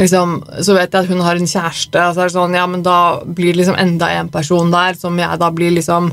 liksom, 0.00 0.34
så 0.64 0.76
vet 0.76 0.92
jeg 0.92 1.04
at 1.04 1.10
hun 1.10 1.22
har 1.24 1.38
en 1.38 1.48
kjæreste, 1.48 2.00
og 2.00 2.14
så 2.14 2.24
er 2.24 2.30
det 2.30 2.36
sånn, 2.36 2.58
ja, 2.58 2.66
men 2.70 2.84
da 2.86 2.98
blir 3.24 3.56
liksom 3.58 3.78
enda 3.78 4.10
en 4.16 4.30
person 4.32 4.72
der, 4.72 4.98
som 4.98 5.18
jeg 5.20 5.40
da 5.42 5.50
blir 5.54 5.74
liksom 5.76 6.12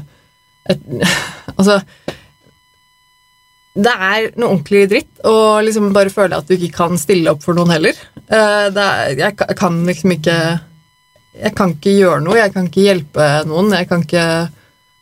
et, 0.69 0.82
Altså 1.57 1.80
Det 3.80 3.91
er 3.93 4.30
noe 4.38 4.53
ordentlig 4.53 4.86
dritt, 4.91 5.11
å 5.27 5.59
liksom 5.65 5.91
bare 5.95 6.13
føle 6.13 6.38
at 6.38 6.49
du 6.49 6.55
ikke 6.57 6.75
kan 6.75 6.99
stille 6.99 7.32
opp 7.32 7.45
for 7.45 7.57
noen 7.57 7.71
heller. 7.71 7.99
Eh, 8.27 8.67
er, 8.69 9.13
jeg 9.17 9.36
kan 9.57 9.84
liksom 9.88 10.15
ikke 10.17 10.38
Jeg 11.39 11.53
kan 11.55 11.75
ikke 11.77 11.93
gjøre 11.95 12.23
noe, 12.25 12.39
jeg 12.41 12.53
kan 12.53 12.67
ikke 12.67 12.88
hjelpe 12.88 13.27
noen, 13.47 13.71
jeg 13.77 13.88
kan 13.89 14.03
ikke 14.03 14.25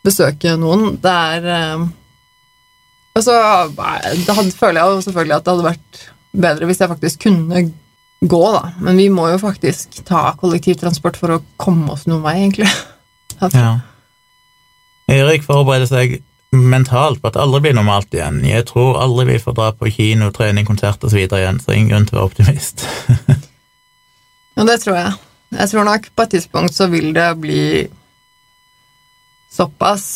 besøke 0.06 0.54
noen. 0.60 0.94
Det 1.02 1.16
er 1.38 1.48
Altså, 3.18 3.34
Og 3.34 3.74
så 3.74 3.82
eh, 3.82 4.36
hadde, 4.38 4.52
føler 4.54 4.80
jeg 4.82 4.94
jo 4.94 5.02
selvfølgelig 5.08 5.36
at 5.36 5.46
det 5.46 5.54
hadde 5.56 5.68
vært 5.72 6.02
bedre 6.38 6.68
hvis 6.70 6.82
jeg 6.84 6.92
faktisk 6.92 7.24
kunne 7.26 7.64
gå, 8.20 8.44
da. 8.54 8.72
Men 8.82 8.98
vi 8.98 9.10
må 9.14 9.28
jo 9.32 9.42
faktisk 9.42 10.00
ta 10.08 10.32
kollektivtransport 10.40 11.20
for 11.20 11.36
å 11.36 11.44
komme 11.62 11.92
oss 11.94 12.08
noen 12.10 12.26
vei, 12.26 12.38
egentlig. 12.46 12.72
Ja. 13.54 13.76
Erik 15.14 15.44
forbereder 15.46 15.86
seg 15.86 16.16
mentalt 16.50 17.20
på 17.22 17.30
at 17.30 17.36
det 17.36 17.44
aldri 17.44 17.60
blir 17.68 17.76
normalt 17.78 18.16
igjen. 18.16 18.40
Jeg 18.48 18.66
tror 18.72 18.98
aldri 18.98 19.28
vi 19.30 19.44
får 19.44 19.54
dra 19.60 19.68
på 19.78 19.92
kino, 19.94 20.32
trening, 20.34 20.66
konsert 20.66 21.04
osv. 21.06 21.20
igjen, 21.22 21.60
så 21.62 21.76
ingen 21.76 21.92
grunn 21.92 22.08
til 22.10 22.18
å 22.18 22.24
være 22.24 22.32
optimist. 22.32 22.88
Ja, 24.58 24.64
det 24.66 24.80
tror 24.82 24.96
jeg. 24.98 25.10
Jeg 25.54 25.70
tror 25.70 25.86
nok 25.86 26.08
på 26.18 26.24
et 26.26 26.32
tidspunkt 26.34 26.74
så 26.74 26.88
vil 26.90 27.12
det 27.14 27.28
bli 27.38 27.66
såpass 29.54 30.08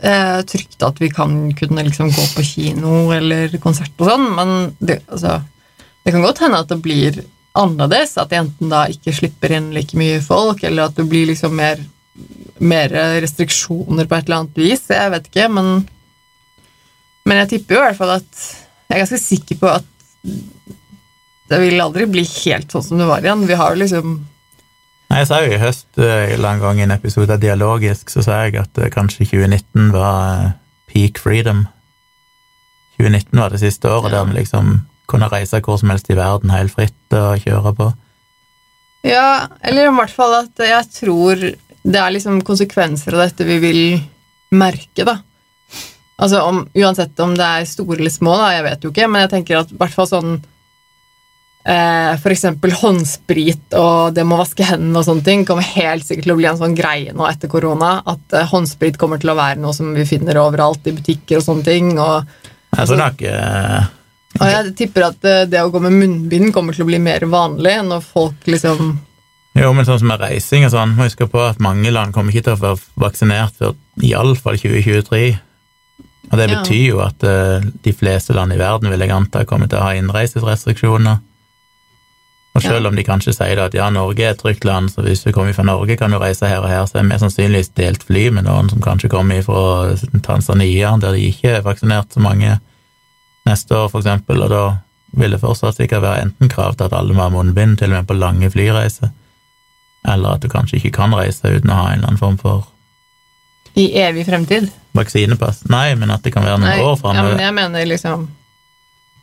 eh, 0.00 0.40
trygt 0.48 0.82
at 0.88 1.02
vi 1.02 1.10
kan 1.12 1.34
kunne 1.52 1.84
liksom 1.84 2.08
gå 2.08 2.24
på 2.32 2.44
kino 2.48 3.10
eller 3.12 3.52
konsert 3.60 3.92
og 4.00 4.08
sånn, 4.08 4.24
men 4.38 4.54
det, 4.80 5.02
altså, 5.12 5.42
det 6.08 6.14
kan 6.14 6.24
godt 6.24 6.38
hende 6.40 6.58
at 6.62 6.70
det 6.72 6.78
blir 6.80 7.18
annerledes, 7.58 8.14
at 8.16 8.30
de 8.32 8.38
enten 8.38 8.70
da 8.72 8.86
ikke 8.88 9.12
slipper 9.12 9.52
inn 9.58 9.66
like 9.76 9.96
mye 9.98 10.22
folk, 10.24 10.62
eller 10.64 10.88
at 10.88 10.96
det 10.96 11.04
blir 11.10 11.26
liksom 11.28 11.52
mer, 11.58 11.82
mer 12.64 12.94
restriksjoner 13.20 14.08
på 14.08 14.16
et 14.16 14.24
eller 14.30 14.38
annet 14.38 14.56
vis. 14.62 14.86
Jeg 14.88 15.12
vet 15.12 15.28
ikke, 15.28 15.50
men 15.52 15.68
Men 17.28 17.42
jeg 17.42 17.48
tipper 17.50 17.74
jo 17.76 17.80
i 17.82 17.84
hvert 17.90 17.98
fall 17.98 18.14
at 18.14 18.38
Jeg 18.88 18.94
er 18.96 19.02
ganske 19.02 19.20
sikker 19.20 19.58
på 19.60 19.68
at 19.68 19.84
det 21.48 21.58
vil 21.60 21.80
aldri 21.80 22.06
bli 22.08 22.24
helt 22.24 22.72
sånn 22.72 22.84
som 22.86 23.00
det 23.00 23.08
var 23.08 23.20
igjen. 23.24 23.44
Vi 23.48 23.56
har 23.60 23.74
jo 23.74 23.82
liksom 23.82 24.14
Nei, 25.10 25.18
Jeg 25.20 25.28
sa 25.28 25.42
jo 25.44 25.52
i 25.52 25.60
høst, 25.60 25.88
eh, 26.00 26.34
en 26.36 26.60
gang 26.60 26.78
i 26.80 26.84
en 26.86 26.92
episode 26.96 27.32
av 27.36 27.40
Dialogisk, 27.40 28.08
så 28.12 28.24
sa 28.24 28.42
jeg 28.46 28.56
at 28.60 28.80
eh, 28.80 28.88
kanskje 28.92 29.26
2019 29.28 29.92
var 29.92 30.46
eh, 30.46 30.50
peak 30.88 31.20
freedom. 31.20 31.66
2019 32.96 33.40
var 33.40 33.50
det 33.52 33.60
siste 33.60 33.88
året 33.88 34.12
Ja. 34.12 34.18
der 34.24 34.32
vi 34.32 34.40
liksom 34.40 34.86
kunne 35.08 35.28
reise 35.32 35.60
hvor 35.64 35.78
som 35.80 35.90
helst 35.92 36.10
i 36.12 36.16
verden 36.18 36.52
helt 36.52 36.74
fritt 36.74 37.16
og 37.16 37.40
kjøre 37.44 37.72
på. 37.78 37.88
Ja, 39.08 39.46
eller 39.62 39.88
i 39.88 39.94
hvert 39.96 40.12
fall 40.12 40.34
at 40.42 40.58
jeg 40.60 40.90
tror 40.92 41.40
det 41.88 41.96
er 42.02 42.12
liksom 42.12 42.42
konsekvenser 42.44 43.14
av 43.16 43.22
dette 43.28 43.46
vi 43.48 43.56
vil 43.62 43.80
merke, 44.52 45.04
da. 45.06 45.18
Altså 46.18 46.40
om, 46.42 46.64
Uansett 46.74 47.20
om 47.22 47.36
det 47.38 47.46
er 47.46 47.66
store 47.70 48.00
eller 48.00 48.10
små, 48.12 48.34
da, 48.40 48.48
jeg 48.56 48.64
vet 48.66 48.84
jo 48.84 48.90
ikke, 48.90 49.06
men 49.08 49.22
jeg 49.24 49.30
tenker 49.36 49.60
at 49.60 49.70
i 49.70 49.76
hvert 49.78 49.94
fall 49.94 50.08
sånn 50.10 50.32
eh, 51.64 52.14
For 52.18 52.34
eksempel 52.34 52.72
håndsprit 52.74 53.76
og 53.78 54.16
det 54.16 54.24
med 54.26 54.34
å 54.38 54.40
vaske 54.42 54.66
hendene 54.66 54.98
og 54.98 55.06
sånne 55.06 55.24
ting 55.28 55.44
kommer 55.48 55.66
helt 55.76 56.06
sikkert 56.08 56.26
til 56.26 56.34
å 56.34 56.38
bli 56.40 56.48
en 56.50 56.58
sånn 56.60 56.74
greie 56.78 57.14
nå 57.14 57.26
etter 57.30 57.50
korona. 57.52 57.98
At 58.08 58.34
eh, 58.34 58.48
håndsprit 58.50 58.98
kommer 59.00 59.22
til 59.22 59.30
å 59.32 59.38
være 59.38 59.60
noe 59.62 59.76
som 59.76 59.92
vi 59.96 60.06
finner 60.08 60.40
overalt 60.42 60.90
i 60.90 60.96
butikker 60.98 61.38
og 61.40 61.46
sånne 61.46 61.68
ting. 61.70 61.94
og 61.98 62.24
Jeg 62.26 62.80
Altså- 62.82 62.96
tror 62.96 63.04
nok 63.04 63.22
eh, 63.22 63.86
og 64.40 64.48
jeg 64.52 64.74
tipper 64.78 65.06
at 65.08 65.24
eh, 65.24 65.44
det 65.50 65.60
å 65.64 65.70
gå 65.72 65.80
med 65.82 65.92
munnbind 65.98 66.52
kommer 66.54 66.72
til 66.76 66.84
å 66.86 66.88
bli 66.90 66.98
mer 67.02 67.20
vanlig 67.30 67.76
når 67.88 68.00
folk 68.06 68.46
liksom 68.46 68.96
Jo, 69.58 69.72
men 69.74 69.84
sånn 69.88 69.98
som 69.98 70.08
med 70.12 70.20
reising 70.22 70.64
og 70.68 70.70
sånn, 70.70 70.92
må 70.94 71.08
huske 71.08 71.26
på 71.26 71.40
at 71.48 71.58
mange 71.64 71.90
land 71.90 72.12
kommer 72.14 72.30
ikke 72.32 72.44
til 72.46 72.54
å 72.54 72.60
være 72.62 72.82
vaksinert 73.02 73.56
før 73.58 73.72
iallfall 74.06 74.58
2023. 74.60 75.38
Og 76.30 76.36
det 76.38 76.50
Ja. 76.50 76.58
betyr 76.60 76.84
jo 76.92 77.00
at 77.02 77.24
eh, 77.24 77.64
de 77.82 77.92
fleste 77.96 78.34
land 78.36 78.52
i 78.52 78.58
verden 78.60 78.90
vil 78.92 79.00
jeg 79.00 79.10
anta 79.10 79.44
kommer 79.48 79.66
til 79.66 79.78
å 79.80 79.86
ha 79.88 79.94
innreiserestriksjoner. 79.98 81.18
Og 82.54 82.62
selv 82.62 82.82
Ja. 82.84 82.88
om 82.88 82.96
de 82.96 83.04
kanskje 83.04 83.34
sier 83.34 83.58
at 83.64 83.74
ja, 83.74 83.88
Norge 83.90 84.20
er 84.24 84.30
et 84.30 84.38
trygt 84.38 84.64
land, 84.64 84.90
så 84.90 85.02
hvis 85.02 85.22
du 85.24 85.32
kommer 85.32 85.52
fra 85.54 85.62
Norge, 85.64 85.96
kan 85.96 86.10
du 86.10 86.18
reise 86.18 86.46
her 86.48 86.58
og 86.60 86.68
her, 86.68 86.84
så 86.86 86.98
er 86.98 87.02
vi 87.08 87.18
sannsynligvis 87.18 87.74
delt 87.74 88.02
fly 88.02 88.30
med 88.30 88.44
noen 88.44 88.70
som 88.70 88.80
kanskje 88.80 89.08
kommer 89.10 89.42
fra 89.42 89.96
Tanzania, 90.22 90.96
der 91.00 91.12
de 91.12 91.28
ikke 91.30 91.56
er 91.58 91.62
vaksinert 91.62 92.12
så 92.14 92.20
mange 92.20 92.60
neste 93.48 93.76
år, 93.76 93.88
for 93.92 94.02
eksempel, 94.02 94.42
og 94.44 94.52
da 94.52 94.62
vil 95.18 95.32
det 95.32 95.40
fortsatt 95.40 95.78
sikkert 95.80 96.04
være 96.04 96.26
enten 96.26 96.50
krav 96.52 96.76
til 96.76 96.88
at 96.88 96.96
alle 96.96 97.16
må 97.16 97.24
ha 97.24 97.32
munnbind, 97.32 97.78
til 97.80 97.90
og 97.92 97.98
med 97.98 98.08
på 98.10 98.16
lange 98.18 98.50
flyreiser, 98.52 99.10
eller 100.08 100.36
at 100.36 100.44
du 100.44 100.50
kanskje 100.52 100.78
ikke 100.78 100.94
kan 101.00 101.16
reise 101.16 101.48
uten 101.48 101.72
å 101.72 101.78
ha 101.80 101.86
en 101.92 101.98
eller 102.00 102.12
annen 102.12 102.20
form 102.20 102.36
for 102.40 102.66
i 103.78 103.92
evig 104.00 104.24
fremtid. 104.26 104.70
vaksinepass. 104.96 105.62
Nei, 105.70 105.94
men 105.94 106.10
at 106.10 106.24
det 106.24 106.32
kan 106.34 106.42
være 106.42 106.58
noen 106.58 106.72
Nei, 106.72 106.82
år 106.82 106.98
ja, 107.14 107.22
men 107.22 107.42
jeg 107.44 107.54
mener 107.54 107.86
liksom 107.86 108.28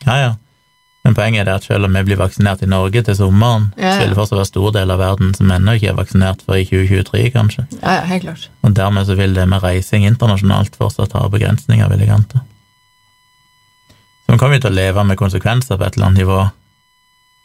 Ja, 0.05 0.15
ja. 0.21 0.34
Men 1.03 1.13
poenget 1.13 1.41
er 1.43 1.45
det 1.49 1.55
at 1.59 1.65
selv 1.67 1.86
om 1.86 1.93
vi 1.93 2.01
blir 2.07 2.17
vaksinert 2.17 2.63
i 2.65 2.69
Norge 2.69 3.03
til 3.05 3.17
sommeren, 3.17 3.67
Ja, 3.78 3.91
så 3.93 3.99
vil 4.01 4.13
det 4.13 4.17
fortsatt 4.17 4.39
være 4.39 4.49
stor 4.49 4.71
del 4.73 4.93
av 4.93 5.01
verden 5.03 5.36
som 5.38 5.51
ennå 5.53 5.76
ikke 5.78 5.91
er 5.91 5.99
vaksinert 5.99 6.41
før 6.47 6.61
i 6.61 6.65
2023, 6.65 7.30
kanskje. 7.36 7.65
Ja, 7.82 7.99
ja, 7.99 8.05
helt 8.09 8.26
klart. 8.26 8.47
Og 8.63 8.73
dermed 8.80 9.05
så 9.05 9.17
vil 9.19 9.36
det 9.38 9.45
med 9.51 9.61
reising 9.61 10.07
internasjonalt 10.07 10.78
fortsatt 10.80 11.13
ha 11.13 11.28
begrensninger, 11.30 11.91
vil 11.91 12.05
jeg 12.05 12.15
anta. 12.15 12.41
Så 14.26 14.34
man 14.34 14.39
kommer 14.41 14.57
jo 14.57 14.65
til 14.65 14.73
å 14.73 14.80
leve 14.80 15.03
med 15.05 15.19
konsekvenser 15.19 15.78
på 15.78 15.86
et 15.86 15.95
eller 15.95 16.09
annet 16.09 16.23
nivå 16.23 16.39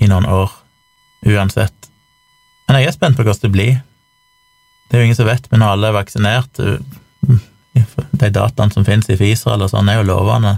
i 0.00 0.08
noen 0.08 0.26
år, 0.32 0.52
uansett. 1.28 1.90
Men 2.66 2.80
jeg 2.80 2.88
er 2.88 2.96
spent 2.96 3.18
på 3.18 3.26
hvordan 3.26 3.44
det 3.44 3.52
blir. 3.52 3.76
Det 4.88 4.96
er 4.96 5.02
jo 5.02 5.10
ingen 5.10 5.18
som 5.18 5.28
vet, 5.28 5.44
men 5.50 5.60
når 5.62 5.74
alle 5.74 5.90
er 5.90 5.98
vaksinert 6.00 6.60
De 8.20 8.28
dataene 8.34 8.74
som 8.74 8.84
finnes 8.84 9.06
i 9.12 9.18
Israel 9.30 9.62
og 9.62 9.70
sånn, 9.70 9.88
er 9.88 10.00
jo 10.00 10.08
lovende. 10.08 10.56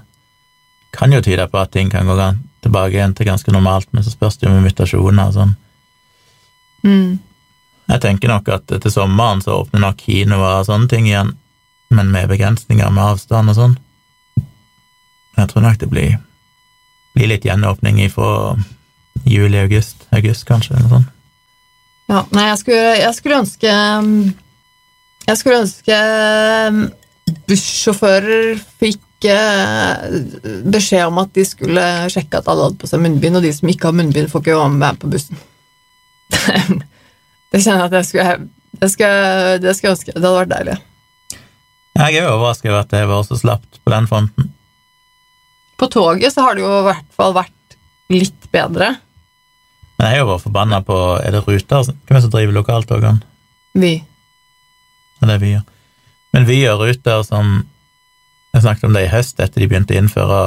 Kan 0.97 1.13
jo 1.13 1.21
tyde 1.25 1.45
på 1.51 1.59
at 1.61 1.73
ting 1.75 1.91
kan 1.93 2.09
gå 2.09 2.17
tilbake 2.63 2.97
igjen 2.97 3.13
til 3.17 3.29
ganske 3.29 3.53
normalt, 3.53 3.91
men 3.93 4.05
så 4.05 4.15
spørs 4.15 4.39
det 4.39 4.49
jo 4.49 4.55
med 4.55 4.65
mutasjoner 4.69 5.29
og 5.29 5.37
sånn. 5.37 5.53
Mm. 6.87 7.19
Jeg 7.93 8.03
tenker 8.03 8.31
nok 8.31 8.49
at 8.55 8.73
til 8.73 8.95
sommeren 8.95 9.43
så 9.45 9.61
åpner 9.61 9.83
nok 9.83 10.01
kinoer 10.01 10.61
og 10.61 10.69
sånne 10.69 10.89
ting 10.91 11.09
igjen, 11.11 11.35
men 11.93 12.13
med 12.15 12.31
begrensninger 12.31 12.93
med 12.95 13.05
avstand 13.05 13.53
og 13.53 13.59
sånn. 13.59 13.77
Jeg 15.39 15.49
tror 15.51 15.65
nok 15.65 15.81
det 15.81 15.89
blir, 15.91 16.17
blir 17.17 17.31
litt 17.31 17.47
gjenåpning 17.47 18.01
ifra 18.05 18.57
juli-august, 19.29 20.07
august 20.13 20.47
kanskje, 20.49 20.77
eller 20.77 20.89
noe 20.89 20.97
sånt. 20.97 21.19
Ja, 22.11 22.25
nei, 22.35 22.49
jeg 22.51 22.59
skulle, 22.61 22.89
jeg 22.99 23.15
skulle 23.17 23.39
ønske 23.41 23.73
Jeg 25.23 25.39
skulle 25.39 25.61
ønske 25.63 25.99
um, 26.69 26.81
bussjåfører 27.49 28.59
fikk 28.83 29.29
eh, 29.31 30.17
beskjed 30.67 31.07
om 31.07 31.21
at 31.23 31.31
de 31.37 31.45
skulle 31.47 31.85
sjekke 32.13 32.41
at 32.41 32.49
alle 32.51 32.67
hadde 32.67 32.81
på 32.83 32.91
seg 32.91 33.05
munnbind, 33.05 33.39
og 33.39 33.47
de 33.47 33.53
som 33.55 33.71
ikke 33.71 33.89
har 33.89 33.97
munnbind, 33.97 34.29
får 34.33 34.43
ikke 34.43 34.57
være 34.59 34.73
med 34.75 34.99
på 34.99 35.13
bussen. 35.13 35.39
det 37.53 37.63
kjenner 37.63 37.85
jeg 37.85 37.93
at 37.93 37.97
jeg 38.01 38.09
skulle 38.11 38.35
Det 38.73 38.89
skulle, 38.89 39.59
det 39.63 39.77
skulle 39.77 39.93
ønske. 39.93 40.13
Det 40.17 40.25
hadde 40.25 40.39
vært 40.41 40.53
deilig. 40.53 40.77
Jeg 41.93 42.17
er 42.19 42.29
overrasket 42.33 42.71
over 42.71 42.81
at 42.81 42.91
det 42.91 43.03
var 43.09 43.25
så 43.29 43.37
slapt 43.37 43.79
på 43.85 43.93
den 43.93 44.09
fronten. 44.09 44.49
På 45.83 45.89
toget 45.91 46.31
så 46.35 46.45
har 46.47 46.55
det 46.55 46.63
jo 46.63 46.71
i 46.79 46.85
hvert 46.87 47.09
fall 47.17 47.35
vært 47.35 47.75
litt 48.13 48.45
bedre. 48.55 48.93
Men 49.99 50.07
jeg 50.07 50.19
er 50.19 50.23
jo 50.23 50.29
bare 50.29 50.43
forbanna 50.45 50.79
på 50.87 50.99
Er 51.19 51.35
det 51.35 51.41
Ruter? 51.43 51.89
Hvem 51.89 52.13
er 52.13 52.19
det 52.19 52.23
som 52.23 52.31
driver 52.31 52.55
lokaltogene? 52.55 53.23
Vi. 53.75 53.93
Ja, 55.19 55.27
det 55.27 55.35
er 55.35 55.43
Vy, 55.43 55.51
ja. 55.57 55.63
Men 56.37 56.47
Vy 56.47 56.61
og 56.71 56.85
Ruter 56.85 57.25
som 57.27 57.53
Jeg 58.53 58.63
snakket 58.63 58.85
om 58.85 58.95
det 58.95 59.07
i 59.07 59.11
høst, 59.11 59.41
etter 59.41 59.63
de 59.63 59.69
begynte 59.71 59.95
å 59.95 59.99
innføre 59.99 60.39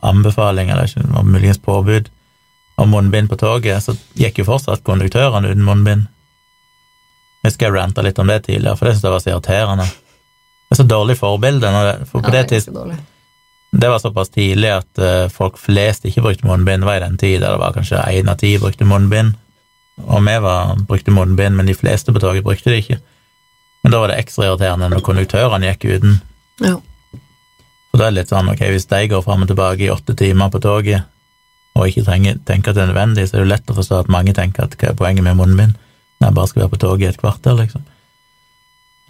anbefaling, 0.00 0.70
eller 0.72 0.88
ikke, 0.88 1.04
muligens 1.28 1.58
påbud, 1.60 2.06
om 2.80 2.88
munnbind 2.88 3.28
på 3.28 3.36
toget, 3.36 3.84
så 3.84 3.92
gikk 4.16 4.40
jo 4.40 4.46
fortsatt 4.48 4.80
konduktørene 4.86 5.50
uten 5.52 5.66
munnbind. 5.66 6.06
Jeg 7.44 7.50
husker 7.52 7.68
jeg 7.68 7.76
ranta 7.76 8.00
litt 8.00 8.18
om 8.18 8.32
det 8.32 8.38
tidligere, 8.46 8.78
for 8.80 8.88
det 8.88 8.94
syntes 8.94 9.04
jeg 9.04 9.12
var 9.12 9.24
så 9.26 9.30
irriterende. 9.34 9.84
Det 9.84 10.72
er 10.72 10.80
så 10.80 10.88
dårlig 10.88 11.18
forbilde. 11.20 11.74
For 12.08 12.24
på 12.24 12.24
Ja, 12.24 12.30
det, 12.30 12.32
det 12.32 12.40
er 12.40 12.48
tids, 12.54 12.70
ganske 12.70 12.78
dårlig. 12.80 12.96
Det 13.74 13.88
var 13.90 13.98
såpass 13.98 14.28
tidlig 14.30 14.70
at 14.70 14.98
eh, 15.02 15.28
folk 15.32 15.56
flest 15.58 16.04
ikke 16.06 16.22
brukte 16.22 16.46
munnbind. 16.46 16.82
Det 16.82 16.86
var 16.86 17.00
i 17.00 17.04
den 17.04 17.16
tid 17.18 17.40
der 17.42 17.56
det 17.56 17.62
var 17.62 17.74
kanskje 17.74 18.02
én 18.06 18.30
av 18.30 18.38
ti 18.38 18.52
brukte 18.62 18.86
munnbind. 18.86 19.34
Og 20.06 20.22
vi 20.26 20.34
var, 20.42 20.76
brukte 20.88 21.14
munnbind, 21.14 21.56
men 21.56 21.66
de 21.66 21.74
fleste 21.74 22.12
på 22.12 22.22
toget 22.22 22.46
brukte 22.46 22.70
det 22.70 22.84
ikke. 22.84 22.98
Men 23.82 23.92
da 23.92 24.00
var 24.00 24.12
det 24.12 24.20
ekstra 24.22 24.46
irriterende 24.46 24.90
når 24.92 25.02
konduktørene 25.06 25.72
gikk 25.72 25.88
uten. 25.90 26.20
Ja. 26.62 26.76
For 27.90 27.98
da 27.98 28.06
er 28.06 28.14
det 28.14 28.20
litt 28.20 28.30
sånn, 28.30 28.50
ok, 28.50 28.62
hvis 28.74 28.88
de 28.90 29.00
går 29.10 29.24
fram 29.26 29.42
og 29.44 29.50
tilbake 29.50 29.86
i 29.86 29.90
åtte 29.92 30.16
timer 30.18 30.54
på 30.54 30.62
toget, 30.62 31.10
og 31.74 31.90
ikke 31.90 32.06
trenger, 32.06 32.38
tenker 32.46 32.70
at 32.70 32.78
det 32.78 32.84
er 32.84 32.92
nødvendig, 32.92 33.26
så 33.26 33.36
er 33.36 33.42
det 33.42 33.44
jo 33.44 33.52
lett 33.52 33.70
å 33.70 33.76
forstå 33.76 34.00
at 34.04 34.12
mange 34.14 34.34
tenker 34.34 34.66
at 34.66 34.76
hva 34.78 34.92
er 34.92 34.98
poenget 34.98 35.26
med 35.26 35.38
munnbind 35.38 35.74
når 36.20 36.28
jeg 36.28 36.36
bare 36.38 36.50
skal 36.50 36.62
være 36.62 36.72
på 36.72 36.80
toget 36.84 37.04
i 37.04 37.10
et 37.10 37.20
kvarter, 37.20 37.56
liksom. 37.58 37.82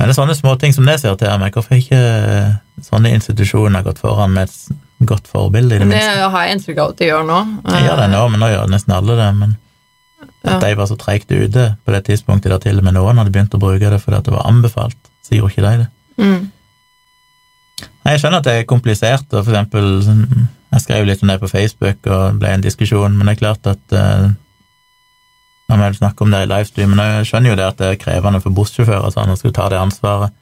Men 0.04 0.10
det 0.10 0.18
er 0.18 0.20
sånne 0.20 0.34
småting 0.36 0.74
som 0.76 0.84
det 0.84 0.98
som 1.00 1.08
irriterer 1.08 1.38
meg. 1.40 1.54
Hvorfor 1.56 1.78
ikke 1.80 1.96
eh, 1.96 2.50
sånne 2.84 3.12
institusjoner 3.16 3.84
gått 3.86 4.02
foran 4.04 4.34
med 4.36 4.50
et 4.50 5.06
godt 5.08 5.30
forbilde, 5.32 5.78
i 5.78 5.78
det 5.80 5.86
Men 5.86 5.94
det 5.96 6.02
minste? 6.04 6.26
har 6.34 6.44
jeg 6.44 6.56
inntrykk 6.58 6.80
av 6.82 6.90
at 6.92 6.98
de 7.00 7.08
gjør 7.08 7.24
nå. 7.30 7.38
Jeg 7.72 7.86
gjør 7.86 8.00
det 8.02 8.08
nå, 8.12 8.20
men 8.34 8.42
nå 8.44 8.50
gjør 8.52 8.68
nesten 8.74 8.94
alle 8.98 9.16
det. 9.16 9.28
Men 9.40 9.54
at 10.44 10.60
de 10.60 10.74
var 10.76 10.90
så 10.90 10.96
treigt 11.00 11.32
ute 11.32 11.64
på 11.86 11.92
det 11.96 12.02
tidspunktet 12.04 12.52
der 12.52 12.60
til 12.60 12.78
og 12.82 12.84
med 12.84 12.98
noen 12.98 13.16
hadde 13.22 13.32
begynt 13.32 13.56
å 13.56 13.62
bruke 13.62 13.90
det 13.94 14.00
fordi 14.04 14.20
det 14.26 14.34
var 14.36 14.44
anbefalt, 14.50 15.00
så 15.24 15.38
gjorde 15.38 15.54
ikke 15.56 15.64
de 15.64 15.72
det. 15.86 15.88
Mm. 16.20 16.50
Jeg 18.04 18.20
skjønner 18.20 18.42
at 18.42 18.48
det 18.50 18.54
er 18.60 18.68
komplisert, 18.68 19.24
og 19.32 19.40
for 19.46 19.52
eksempel 19.54 19.88
sånn- 20.04 20.48
Jeg 20.74 20.82
skrev 20.82 21.06
litt 21.06 21.22
om 21.22 21.28
det 21.28 21.38
på 21.40 21.48
Facebook, 21.48 21.98
og 22.10 22.32
det 22.32 22.38
ble 22.40 22.48
en 22.50 22.60
diskusjon, 22.60 23.16
men 23.16 23.26
det 23.28 23.36
er 23.36 23.40
klart 23.40 23.66
at 23.70 23.92
eh, 23.94 24.24
Når 25.68 25.80
vi 25.80 25.84
vil 25.84 26.00
snakke 26.00 26.24
om 26.24 26.32
det 26.34 26.42
i 26.44 26.48
livestreamen, 26.50 26.96
men 26.98 27.12
jeg 27.18 27.28
skjønner 27.30 27.52
jo 27.52 27.58
det 27.60 27.66
at 27.66 27.78
det 27.80 27.90
er 27.90 28.00
krevende 28.00 28.40
for 28.44 28.56
bussjåfører 28.56 29.14
sånn, 29.14 29.32
å 29.32 29.36
skulle 29.40 29.56
ta 29.56 29.70
det 29.72 29.80
ansvaret. 29.80 30.34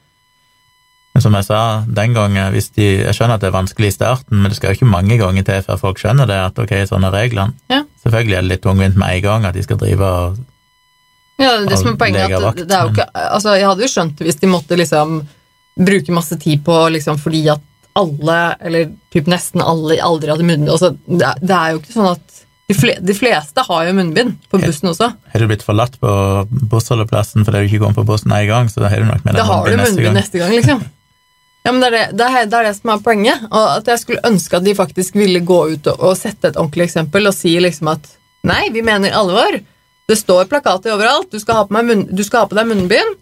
Men 1.13 1.21
som 1.21 1.35
jeg 1.37 1.45
sa 1.45 1.59
den 1.85 2.15
gangen, 2.15 2.47
hvis 2.55 2.71
de, 2.73 2.87
jeg 3.03 3.15
skjønner 3.15 3.37
at 3.37 3.43
det 3.43 3.51
er 3.51 3.55
vanskelig 3.55 3.91
i 3.91 3.95
starten, 3.95 4.39
men 4.41 4.49
det 4.49 4.57
skal 4.57 4.71
jo 4.71 4.79
ikke 4.79 4.89
mange 4.89 5.19
ganger 5.21 5.45
til 5.45 5.61
før 5.67 5.79
folk 5.83 6.01
skjønner 6.01 6.29
det, 6.29 6.39
at 6.49 6.57
ok, 6.59 6.73
sånn 6.89 7.05
er 7.05 7.13
reglene. 7.13 7.53
Ja. 7.71 7.83
Selvfølgelig 8.01 8.37
er 8.39 8.43
det 8.45 8.51
litt 8.51 8.63
tungvint 8.65 8.97
med 8.99 9.19
en 9.19 9.23
gang 9.27 9.45
at 9.47 9.55
de 9.55 9.63
skal 9.65 9.79
drive 9.81 10.09
og 10.09 10.41
Ja, 11.41 11.53
det, 11.65 11.77
som 11.79 11.93
er 11.93 11.99
poenget 12.01 12.25
er 12.27 12.49
at 12.49 12.59
det 12.59 12.75
er 12.75 12.85
jo 12.85 12.91
ikke 12.93 13.07
Altså, 13.17 13.55
jeg 13.57 13.65
hadde 13.65 13.81
jo 13.81 13.89
skjønt 13.89 14.19
det 14.19 14.27
hvis 14.27 14.41
de 14.41 14.49
måtte 14.51 14.77
liksom 14.77 15.15
bruke 15.73 16.13
masse 16.13 16.37
tid 16.41 16.61
på 16.65 16.75
liksom 16.93 17.17
fordi 17.21 17.47
at 17.53 17.63
alle, 17.97 18.37
eller 18.61 18.91
typ 19.13 19.29
nesten 19.29 19.61
alle, 19.61 19.99
aldri 20.01 20.31
hadde 20.33 20.45
munnbind. 20.45 20.71
Altså, 20.73 20.93
det 21.05 21.53
er 21.53 21.73
jo 21.73 21.81
ikke 21.81 21.93
sånn 21.93 22.09
at 22.09 22.42
de, 22.69 22.75
fle, 22.77 22.95
de 23.03 23.13
fleste 23.17 23.63
har 23.67 23.85
jo 23.89 23.93
munnbind 23.97 24.37
på 24.51 24.59
bussen 24.61 24.91
også. 24.93 25.09
Har 25.33 25.43
du 25.43 25.49
blitt 25.49 25.65
forlatt 25.65 25.97
på 25.99 26.11
bussholdeplassen 26.71 27.43
fordi 27.43 27.63
du 27.63 27.71
ikke 27.71 27.83
kom 27.83 27.95
på 27.97 28.05
bussen 28.07 28.31
en 28.31 28.47
gang, 28.47 28.69
så 28.71 28.85
har 28.85 29.03
du 29.03 29.09
nok 29.09 29.25
med 29.25 29.35
deg 29.35 29.47
munnbind 29.47 29.81
neste 29.83 30.05
gang. 30.05 30.19
neste 30.19 30.43
gang, 30.43 30.53
liksom. 30.55 30.85
Ja, 31.63 31.71
men 31.71 31.79
det 31.79 31.89
er 31.89 31.95
det, 31.95 32.05
det, 32.19 32.27
er, 32.27 32.67
det 32.67 32.73
som 32.75 32.91
er 32.91 33.03
poenget. 33.03 33.43
Og 33.47 33.67
at 33.77 33.87
jeg 33.87 34.01
skulle 34.01 34.23
ønske 34.27 34.59
at 34.59 34.65
de 34.65 34.75
faktisk 34.75 35.15
ville 35.15 35.43
gå 35.47 35.59
ut 35.75 35.91
og, 35.93 35.99
og 36.09 36.17
sette 36.19 36.51
et 36.51 36.59
ordentlig 36.59 36.89
eksempel 36.89 37.29
og 37.29 37.35
si 37.35 37.53
liksom 37.63 37.91
at 37.93 38.09
nei, 38.47 38.65
vi 38.75 38.83
mener 38.83 39.15
alvor. 39.15 39.59
Det 40.07 40.17
står 40.19 40.49
plakater 40.51 40.95
overalt. 40.95 41.31
Du 41.31 41.39
skal 41.39 41.61
ha 41.61 41.67
på, 41.67 41.75
meg 41.75 41.87
munn, 41.87 42.07
du 42.11 42.23
skal 42.27 42.43
ha 42.43 42.51
på 42.51 42.57
deg 42.59 42.67
munnbind. 42.67 43.19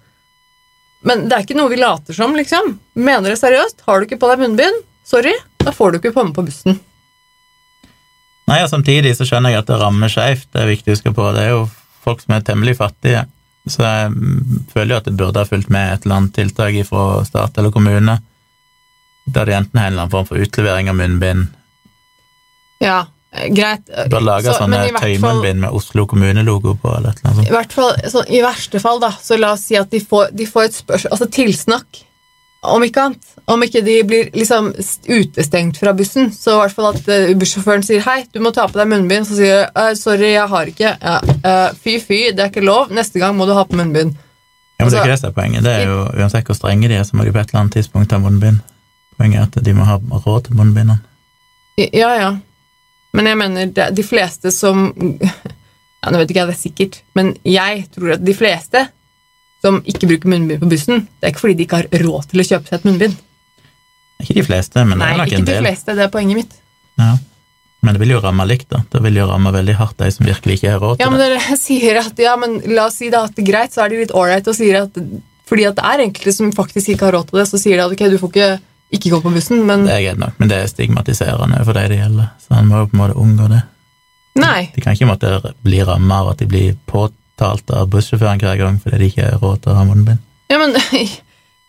Men 1.06 1.28
det 1.30 1.38
er 1.38 1.46
ikke 1.46 1.58
noe 1.58 1.70
vi 1.70 1.82
later 1.82 2.18
som, 2.18 2.34
liksom. 2.38 2.76
Mener 2.98 3.34
det 3.34 3.42
seriøst. 3.42 3.86
Har 3.86 4.00
du 4.02 4.10
ikke 4.10 4.22
på 4.22 4.30
deg 4.34 4.42
munnbind, 4.42 4.82
sorry, 5.06 5.34
da 5.62 5.74
får 5.74 5.94
du 5.94 6.02
ikke 6.02 6.14
komme 6.18 6.34
på 6.34 6.46
bussen. 6.46 6.82
Nei, 8.52 8.62
og 8.66 8.70
Samtidig 8.72 9.14
så 9.18 9.24
skjønner 9.28 9.54
jeg 9.56 9.62
at 9.64 9.70
det 9.72 9.78
rammer 9.80 10.12
skeivt, 10.12 10.50
det 10.52 10.62
er 10.66 10.68
viktig 10.74 10.92
å 10.92 10.96
huske 10.98 11.14
på. 11.16 11.28
Det 11.36 11.46
er 11.48 11.54
jo 11.56 11.62
folk 12.04 12.20
som 12.24 12.36
er 12.36 12.44
temmelig 12.44 12.76
fattige, 12.80 13.24
så 13.70 13.86
jeg 13.86 14.12
føler 14.74 14.96
jo 14.96 15.00
at 15.00 15.08
det 15.08 15.16
burde 15.20 15.40
ha 15.44 15.48
fulgt 15.48 15.70
med 15.72 15.94
et 15.94 16.06
eller 16.06 16.18
annet 16.18 16.34
tiltak 16.36 16.76
fra 16.90 17.06
stat 17.28 17.58
eller 17.62 17.72
kommune, 17.72 18.18
der 19.32 19.46
de 19.46 19.54
enten 19.56 19.78
har 19.80 19.88
en 19.88 19.94
eller 19.94 20.04
annen 20.08 20.12
form 20.16 20.26
for 20.28 20.42
utlevering 20.42 20.90
av 20.92 20.98
munnbind, 20.98 21.48
Ja, 22.82 23.04
greit. 23.54 23.86
bør 24.10 24.24
lage 24.26 24.50
Så- 24.50 24.58
sånne 24.64 24.80
i 24.88 24.92
tøymunnbind 24.98 25.60
med 25.62 25.70
Oslo 25.72 26.06
kommune-logo 26.08 26.74
på, 26.82 26.98
eller 26.98 27.10
et 27.12 27.20
eller 27.22 27.32
annet 27.32 27.46
I 27.46 27.46
sånt. 27.46 27.56
hvert 27.58 27.74
fall, 27.74 27.94
så 28.10 28.24
I 28.30 28.42
verste 28.42 28.80
fall, 28.82 29.00
da, 29.00 29.12
så 29.22 29.38
la 29.40 29.52
oss 29.54 29.68
si 29.70 29.76
at 29.78 29.90
de 29.92 30.00
får, 30.00 30.36
de 30.36 30.46
får 30.46 30.64
et 30.66 30.74
spørsmål 30.74 31.12
Altså 31.12 31.30
tilsnakk, 31.32 32.02
om 32.62 32.84
ikke 32.86 33.02
annet. 33.02 33.30
Om 33.46 33.64
ikke 33.66 33.82
de 33.82 33.96
blir 34.06 34.28
liksom 34.38 34.70
utestengt 35.10 35.80
fra 35.82 35.94
bussen, 35.98 36.30
så 36.34 36.56
i 36.56 36.60
hvert 36.62 36.76
fall 36.78 36.90
at 36.92 37.08
uh, 37.10 37.32
bussjåføren 37.38 37.86
sier 37.86 38.04
'hei, 38.06 38.26
du 38.34 38.40
må 38.40 38.52
ta 38.54 38.68
på 38.70 38.78
deg 38.78 38.90
munnbind', 38.92 39.26
så 39.26 39.38
sier 39.40 39.64
de 39.64 39.82
«Eh, 39.82 39.94
'sorry, 39.98 40.34
jeg 40.36 40.48
har 40.50 40.70
ikke'. 40.70 40.92
Ja, 41.02 41.16
eh, 41.26 41.74
fy, 41.74 41.98
fy, 42.00 42.20
det 42.36 42.46
er 42.46 42.52
ikke 42.54 42.66
lov. 42.66 42.94
Neste 42.94 43.20
gang 43.20 43.36
må 43.36 43.50
du 43.50 43.56
ha 43.58 43.64
på 43.66 43.80
munnbind. 43.80 44.14
Ja, 44.78 44.86
men 44.86 44.92
det 44.92 45.00
er 45.00 45.04
ikke 45.04 45.14
det 45.14 45.20
som 45.20 45.30
er 45.30 45.38
poenget. 45.42 45.64
Det 45.64 45.72
er 45.72 45.90
jo, 45.90 45.98
Uansett 46.18 46.46
hvor 46.46 46.58
strenge 46.58 46.90
de 46.90 46.96
er, 46.98 47.04
så 47.04 47.18
må 47.18 47.26
de 47.26 47.34
på 47.34 47.42
et 47.42 47.50
eller 47.50 47.60
annet 47.60 47.74
tidspunkt 47.74 48.12
ha 48.12 48.22
munnbind. 48.22 48.62
Poenget 49.18 49.42
er 49.42 49.60
at 49.62 49.66
de 49.66 49.74
må 49.74 49.86
ha 49.86 49.98
råd 49.98 50.48
til 50.48 50.56
munnbindene. 50.56 51.00
Ja, 51.78 52.14
ja. 52.18 52.32
Men 53.14 53.28
jeg 53.28 53.38
mener, 53.38 53.92
de 53.92 54.04
fleste 54.04 54.52
som 54.52 54.94
ja, 56.02 56.10
Nå 56.12 56.18
vet 56.18 56.32
ikke 56.32 56.40
jeg 56.40 56.50
det 56.50 56.56
er 56.56 56.62
sikkert, 56.62 57.04
men 57.14 57.36
jeg 57.46 57.86
tror 57.94 58.16
at 58.16 58.26
de 58.26 58.34
fleste 58.34 58.88
som 59.62 59.82
ikke 59.86 60.08
bruker 60.10 60.32
munnbind 60.34 60.62
på 60.64 60.70
bussen, 60.72 61.04
det 61.20 61.28
er 61.28 61.34
ikke 61.36 61.44
fordi 61.46 61.58
de 61.60 61.66
ikke 61.68 61.82
har 61.84 61.90
råd 62.06 62.30
til 62.32 62.42
å 62.44 62.48
kjøpe 62.48 62.68
seg 62.72 62.80
et 62.80 62.88
munnbind. 62.90 63.20
Ikke 64.22 64.38
de 64.38 64.44
fleste, 64.46 64.84
men 64.86 65.00
det 65.02 65.08
er 65.08 65.18
nok 65.18 65.28
en 65.28 65.32
del. 65.32 65.42
ikke 65.42 65.52
de 65.52 65.66
fleste, 65.66 65.96
det 65.98 66.04
er 66.06 66.12
poenget 66.14 66.38
mitt. 66.42 66.56
Ja. 67.02 67.12
Men 67.82 67.96
det 67.98 68.02
vil 68.04 68.12
jo 68.14 68.20
ramme 68.22 68.46
likt, 68.46 68.68
da. 68.70 68.84
Det 68.94 69.00
vil 69.02 69.16
jo 69.18 69.26
ramme 69.26 69.50
veldig 69.56 69.74
hardt 69.80 69.98
de 69.98 70.10
som 70.14 70.26
virkelig 70.28 70.60
ikke 70.60 70.74
har 70.76 70.82
råd 70.84 71.00
Ja, 71.02 71.08
til 71.10 71.18
men 71.18 71.34
det. 71.34 71.58
sier 71.58 71.98
at, 72.04 72.20
ja, 72.22 72.36
men 72.38 72.60
la 72.76 72.86
oss 72.92 73.00
si 73.02 73.10
da 73.10 73.24
at 73.26 73.34
det 73.36 73.46
greit, 73.48 73.74
så 73.74 73.82
er 73.86 73.90
de 73.90 74.02
litt 74.04 74.14
ålreit 74.14 74.48
og 74.48 74.58
sier 74.58 74.84
at 74.84 75.00
fordi 75.52 75.66
at 75.68 75.76
det 75.76 75.84
er 75.84 76.04
enkelte 76.06 76.32
som 76.32 76.52
faktisk 76.56 76.94
ikke 76.94 77.08
har 77.10 77.16
råd 77.18 77.32
til 77.32 77.40
det, 77.42 77.48
så 77.50 77.58
sier 77.60 77.76
de 77.82 77.84
at 77.84 77.92
ok, 77.96 78.04
du 78.14 78.20
får 78.22 78.30
ikke 78.32 78.52
ikke 78.92 79.10
gå 79.16 79.18
på 79.24 79.32
bussen, 79.34 79.66
men 79.68 79.86
Det 79.88 79.94
er 79.96 80.02
greit 80.06 80.20
nok, 80.20 80.34
men 80.40 80.50
det 80.52 80.58
er 80.62 80.68
stigmatiserende 80.70 81.60
for 81.66 81.74
de 81.80 81.84
det 81.92 81.98
gjelder, 82.04 82.30
så 82.44 82.58
en 82.60 82.68
må 82.70 82.80
jo 82.84 82.88
på 82.92 82.96
en 82.98 83.02
måte 83.02 83.18
unngå 83.24 83.48
det. 83.52 83.60
nei. 84.36 84.70
De 84.76 84.82
kan 84.84 84.94
ikke 84.96 85.08
måtte 85.10 85.54
bli 85.64 85.80
rammet 85.88 86.12
av 86.18 86.30
at 86.34 86.38
de 86.44 86.48
blir 86.52 86.76
påtalt 87.42 87.74
av 87.74 87.90
bussjåføren 87.92 88.42
hver 88.42 88.62
gang 88.62 88.80
fordi 88.82 89.02
de 89.02 89.12
ikke 89.12 89.28
har 89.28 89.42
råd 89.42 89.66
til 89.66 89.74
å 89.74 89.82
ha 89.82 89.90
munnbind. 89.90 90.24
Ja, 90.52 90.62
men 90.62 90.78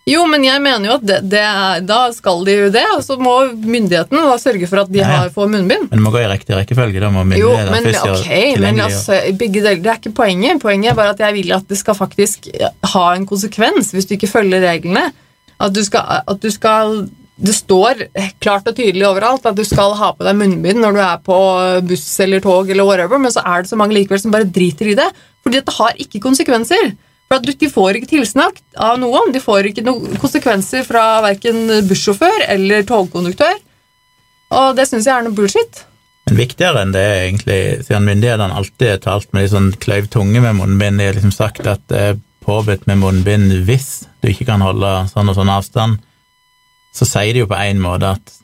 Jo, 0.02 0.24
men 0.26 0.42
jeg 0.42 0.58
mener 0.58 0.88
jo 0.88 0.94
at 0.96 1.04
det, 1.06 1.16
det 1.30 1.38
er, 1.38 1.82
da 1.86 2.08
skal 2.10 2.40
de 2.42 2.56
jo 2.56 2.70
det, 2.74 2.82
og 2.96 3.04
så 3.06 3.14
må 3.22 3.36
myndighetene 3.54 4.24
da 4.26 4.34
sørge 4.42 4.66
for 4.66 4.82
at 4.82 4.88
de 4.90 4.98
Ja, 4.98 5.06
ja. 5.06 5.18
har, 5.20 5.28
får 5.30 5.52
munnbind. 5.52 5.84
Men 5.92 6.00
det 6.00 6.02
må 6.02 6.10
gå 6.10 6.18
i 6.18 6.26
riktig 6.26 6.56
rekkefølge, 6.58 6.98
da 6.98 7.10
må 7.14 7.22
Jo, 7.38 7.52
myndighetene 7.52 7.76
men 7.76 7.86
først 7.86 8.08
gjøre 8.08 8.16
ok, 8.24 8.64
men 8.64 8.82
altså, 8.82 9.20
begge 9.38 9.62
deler, 9.62 9.78
det 9.84 9.92
er 9.92 10.00
ikke 10.00 10.14
poenget. 10.18 10.58
Poenget 10.64 10.90
er 10.90 10.98
bare 10.98 11.14
at 11.14 11.22
jeg 11.22 11.36
vil 11.38 11.54
at 11.54 11.70
det 11.70 11.78
skal 11.78 11.94
faktisk 11.94 12.50
ha 12.96 13.04
en 13.14 13.28
konsekvens 13.30 13.92
hvis 13.94 14.10
du 14.10 14.16
ikke 14.18 14.32
følger 14.32 14.66
reglene. 14.66 15.04
At 15.62 15.76
du 15.76 15.84
skal, 15.86 16.24
at 16.26 16.42
du 16.42 16.50
skal 16.50 17.04
Det 17.36 17.54
står 17.56 18.04
klart 18.42 18.66
og 18.68 18.76
tydelig 18.76 19.06
overalt 19.08 19.46
at 19.48 19.56
du 19.56 19.64
skal 19.64 19.94
ha 19.98 20.10
på 20.14 20.26
deg 20.26 20.36
munnbind 20.36 20.82
når 20.82 20.96
du 20.96 21.00
er 21.02 21.22
på 21.24 21.38
buss 21.88 22.04
eller 22.22 22.42
tog, 22.44 22.68
eller 22.70 22.86
whatever, 22.86 23.18
men 23.22 23.32
så 23.32 23.44
er 23.46 23.62
det 23.62 23.72
så 23.72 23.78
mange 23.80 23.96
likevel 23.96 24.20
som 24.20 24.34
bare 24.34 24.48
driter 24.48 24.92
i 24.92 24.98
det. 24.98 25.08
Fordi 25.42 25.58
at 25.58 25.70
det 25.70 25.76
har 25.78 26.02
ikke 26.04 26.22
konsekvenser. 26.22 26.92
For 27.32 27.40
at 27.40 27.60
De 27.62 27.70
får 27.72 27.96
ikke 27.96 28.10
tilsnakk 28.10 28.60
av 28.76 28.98
noen. 29.00 29.32
De 29.32 29.40
får 29.40 29.70
ikke 29.70 29.84
noen 29.86 30.18
konsekvenser 30.20 30.84
fra 30.84 31.22
verken 31.24 31.64
bussjåfør 31.88 32.44
eller 32.52 32.84
togkonduktør. 32.86 33.56
Og 34.52 34.76
det 34.76 34.84
syns 34.90 35.08
jeg 35.08 35.16
er 35.16 35.24
noe 35.24 35.34
bullshit. 35.34 35.80
Men 36.28 36.38
viktigere 36.38 36.84
enn 36.84 36.92
det 36.94 37.02
er 37.02 37.22
egentlig, 37.24 37.60
siden 37.86 38.06
myndighetene 38.06 38.60
alltid 38.60 38.92
har 38.92 39.00
talt 39.02 39.32
med 39.32 39.46
de 39.46 39.52
sånn 39.54 39.72
kløyv 39.82 40.12
tunge 40.12 40.44
med 40.44 40.60
munnbind, 40.60 41.00
de 41.00 41.08
har 41.08 41.16
liksom 41.16 41.32
sagt 41.34 41.66
at 41.66 41.82
det 41.90 42.02
er 42.12 42.20
påbudt 42.44 42.84
med 42.90 43.00
munnbind 43.00 43.50
hvis 43.66 44.04
du 44.22 44.30
ikke 44.30 44.46
kan 44.52 44.62
holde 44.62 44.92
sånn 45.10 45.32
og 45.32 45.38
sånn 45.38 45.50
avstand, 45.50 45.98
så 46.92 47.08
sier 47.08 47.32
de 47.34 47.44
jo 47.44 47.50
på 47.50 47.58
en 47.58 47.80
måte 47.82 48.14
at 48.18 48.38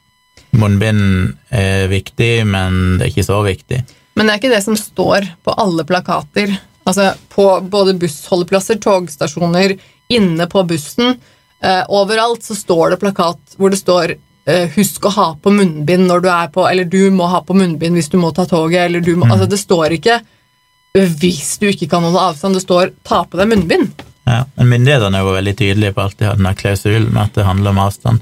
munnbind 0.56 1.36
er 1.52 1.88
viktig, 1.90 2.46
men 2.48 2.98
det 2.98 3.06
er 3.06 3.12
ikke 3.12 3.26
så 3.26 3.42
viktig. 3.44 3.82
Men 4.16 4.26
det 4.26 4.34
er 4.34 4.40
ikke 4.40 4.54
det 4.54 4.64
som 4.64 4.78
står 4.78 5.28
på 5.46 5.54
alle 5.60 5.84
plakater. 5.86 6.54
Altså 6.88 7.12
på 7.30 7.44
både 7.68 7.94
bussholdeplasser, 8.00 8.80
togstasjoner, 8.82 9.76
inne 10.08 10.46
på 10.50 10.64
bussen. 10.66 11.18
Eh, 11.62 11.84
overalt 11.92 12.46
så 12.46 12.56
står 12.56 12.94
det 12.94 13.00
plakat 13.02 13.58
hvor 13.58 13.70
det 13.70 13.80
står 13.80 14.14
eh, 14.14 14.70
'husk 14.72 15.04
å 15.06 15.14
ha 15.14 15.28
på 15.42 15.52
munnbind 15.52 16.06
når 16.06 16.20
du 16.22 16.28
er 16.30 16.50
på 16.54 16.62
Eller 16.70 16.86
du 16.86 17.10
må 17.10 17.26
ha 17.26 17.40
på 17.42 17.56
munnbind 17.58 17.98
hvis 17.98 18.10
du 18.12 18.16
må 18.22 18.30
ta 18.30 18.46
toget, 18.46 18.86
eller 18.86 19.02
du 19.02 19.16
må 19.18 19.26
Altså 19.26 19.48
det 19.50 19.58
står 19.58 19.98
ikke 19.98 20.20
'hvis 20.94 21.58
du 21.58 21.66
ikke 21.68 21.90
kan 21.90 22.02
holde 22.02 22.22
avstand', 22.30 22.54
det 22.54 22.62
står 22.62 22.92
'ta 23.04 23.24
på 23.24 23.36
deg 23.36 23.50
munnbind'. 23.50 24.06
Ja, 24.26 24.44
men 24.56 24.68
myndighetene 24.68 25.18
er 25.18 25.24
jo 25.24 25.36
veldig 25.36 25.56
tydelige 25.56 25.94
på 25.94 26.02
alltid 26.02 26.18
de 26.18 26.30
har 26.30 26.36
denne 26.36 26.54
klausulen 26.54 27.12
med 27.12 27.22
at 27.22 27.34
det 27.34 27.44
handler 27.44 27.70
om 27.70 27.78
avstand. 27.78 28.20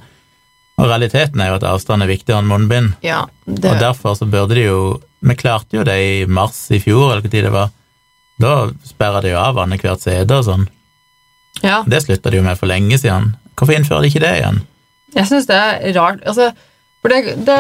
Og 0.77 0.91
realiteten 0.91 1.41
er 1.41 1.51
jo 1.51 1.57
at 1.57 1.65
avstand 1.65 2.05
er 2.05 2.11
viktigere 2.11 2.43
enn 2.43 2.51
munnbind. 2.51 2.93
Ja, 3.05 3.23
Og 3.49 3.81
derfor 3.81 4.15
så 4.19 4.27
burde 4.29 4.55
de 4.59 4.67
jo 4.67 5.01
Vi 5.27 5.35
klarte 5.35 5.79
jo 5.79 5.83
det 5.83 5.97
i 5.97 6.27
mars 6.29 6.59
i 6.71 6.79
fjor, 6.79 7.09
eller 7.11 7.23
hva 7.25 7.31
tid 7.33 7.47
det 7.49 7.53
var. 7.55 7.71
Da 8.39 8.69
sperra 8.85 9.23
de 9.25 9.33
jo 9.33 9.39
av 9.41 9.57
annethvert 9.59 10.05
sete 10.05 10.37
og 10.37 10.45
sånn. 10.45 10.67
ja. 11.65 11.83
Det 11.89 12.03
slutta 12.05 12.31
de 12.31 12.37
jo 12.37 12.45
med 12.45 12.59
for 12.61 12.69
lenge 12.69 12.99
siden. 13.01 13.33
Hvorfor 13.57 13.75
innfører 13.75 14.05
de 14.05 14.11
ikke 14.13 14.23
det 14.23 14.35
igjen? 14.37 14.61
Jeg 15.17 15.27
syns 15.31 15.49
det 15.49 15.57
er 15.57 15.97
rart. 15.97 16.21
Altså, 16.29 16.51
for 17.01 17.09
det, 17.09 17.39
det 17.47 17.59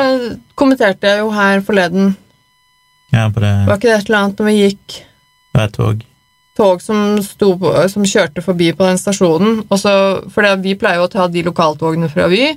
kommenterte 0.55 1.09
jeg 1.09 1.25
jo 1.25 1.31
her 1.33 1.64
forleden. 1.64 2.14
Ja, 3.14 3.29
på 3.33 3.41
det, 3.41 3.51
Var 3.67 3.79
ikke 3.81 3.89
det 3.89 3.97
et 3.97 4.11
eller 4.11 4.19
annet 4.21 4.39
når 4.43 4.51
vi 4.51 4.57
gikk 4.61 4.97
det 5.57 5.62
er 5.62 5.69
et 5.71 5.73
tog. 5.79 6.01
tog 6.59 6.83
som, 6.85 7.17
på, 7.41 7.71
som 7.89 8.05
kjørte 8.05 8.43
forbi 8.45 8.73
på 8.77 8.85
den 8.85 8.99
stasjonen. 9.01 9.62
Og 9.71 9.79
så, 9.81 9.93
fordi 10.35 10.51
vi 10.67 10.75
pleier 10.77 11.01
jo 11.01 11.07
å 11.09 11.12
ta 11.12 11.27
de 11.33 11.43
lokaltogene 11.47 12.11
fra 12.12 12.29
Vy. 12.29 12.51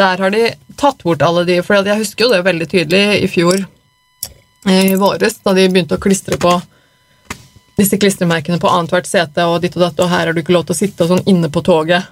Der 0.00 0.22
har 0.24 0.32
de 0.32 0.46
tatt 0.80 1.02
bort 1.04 1.22
alle 1.22 1.44
de, 1.44 1.58
for 1.64 1.84
jeg 1.84 2.00
husker 2.00 2.24
jo 2.24 2.32
det 2.32 2.44
veldig 2.46 2.68
tydelig 2.70 3.20
i 3.20 3.28
fjor 3.28 3.58
eh, 3.60 4.92
i 4.94 5.00
våres, 5.00 5.36
da 5.44 5.52
de 5.56 5.66
begynte 5.68 5.98
å 5.98 6.02
klistre 6.02 6.38
på 6.40 6.54
disse 7.80 7.98
klistremerkene 8.00 8.60
på 8.60 8.68
annethvert 8.68 9.08
sete, 9.08 9.44
og 9.44 9.60
ditt 9.64 9.76
og 9.76 9.84
datt, 9.84 10.00
og 10.00 10.08
her 10.12 10.28
har 10.28 10.36
du 10.36 10.40
ikke 10.42 10.56
lov 10.56 10.66
til 10.68 10.76
å 10.76 10.80
sitte 10.80 11.04
og 11.04 11.12
sånn 11.12 11.28
inne 11.28 11.50
på 11.52 11.62
toget. 11.64 12.08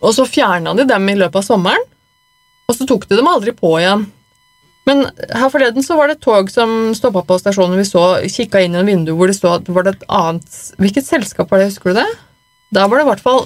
Og 0.00 0.14
så 0.16 0.24
fjerna 0.28 0.72
de 0.76 0.86
dem 0.88 1.12
i 1.12 1.18
løpet 1.18 1.42
av 1.42 1.44
sommeren, 1.44 1.84
og 2.68 2.76
så 2.76 2.86
tok 2.88 3.06
de 3.10 3.18
dem 3.18 3.28
aldri 3.28 3.52
på 3.56 3.74
igjen. 3.80 4.06
Men 4.88 5.04
her 5.28 5.52
forleden 5.52 5.84
så 5.84 5.96
var 5.98 6.08
det 6.08 6.18
et 6.18 6.24
tog 6.24 6.48
som 6.50 6.94
stoppa 6.96 7.22
på 7.26 7.36
stasjonen. 7.40 7.76
Vi 7.78 7.86
så, 7.88 8.04
kikka 8.32 8.62
inn 8.64 8.74
i 8.74 8.80
en 8.80 8.88
vindu 8.88 9.12
hvor 9.18 9.28
det 9.28 9.36
stod 9.36 9.68
var 9.70 9.84
det 9.86 9.98
et 9.98 10.06
annet 10.08 10.60
Hvilket 10.80 11.06
selskap 11.06 11.52
var 11.52 11.60
det, 11.60 11.68
husker 11.68 11.92
du 11.92 12.00
det? 12.00 12.08
Da 12.70 12.86
var 12.86 13.00
det 13.00 13.06
i 13.06 13.08
hvert 13.10 13.22
fall 13.24 13.40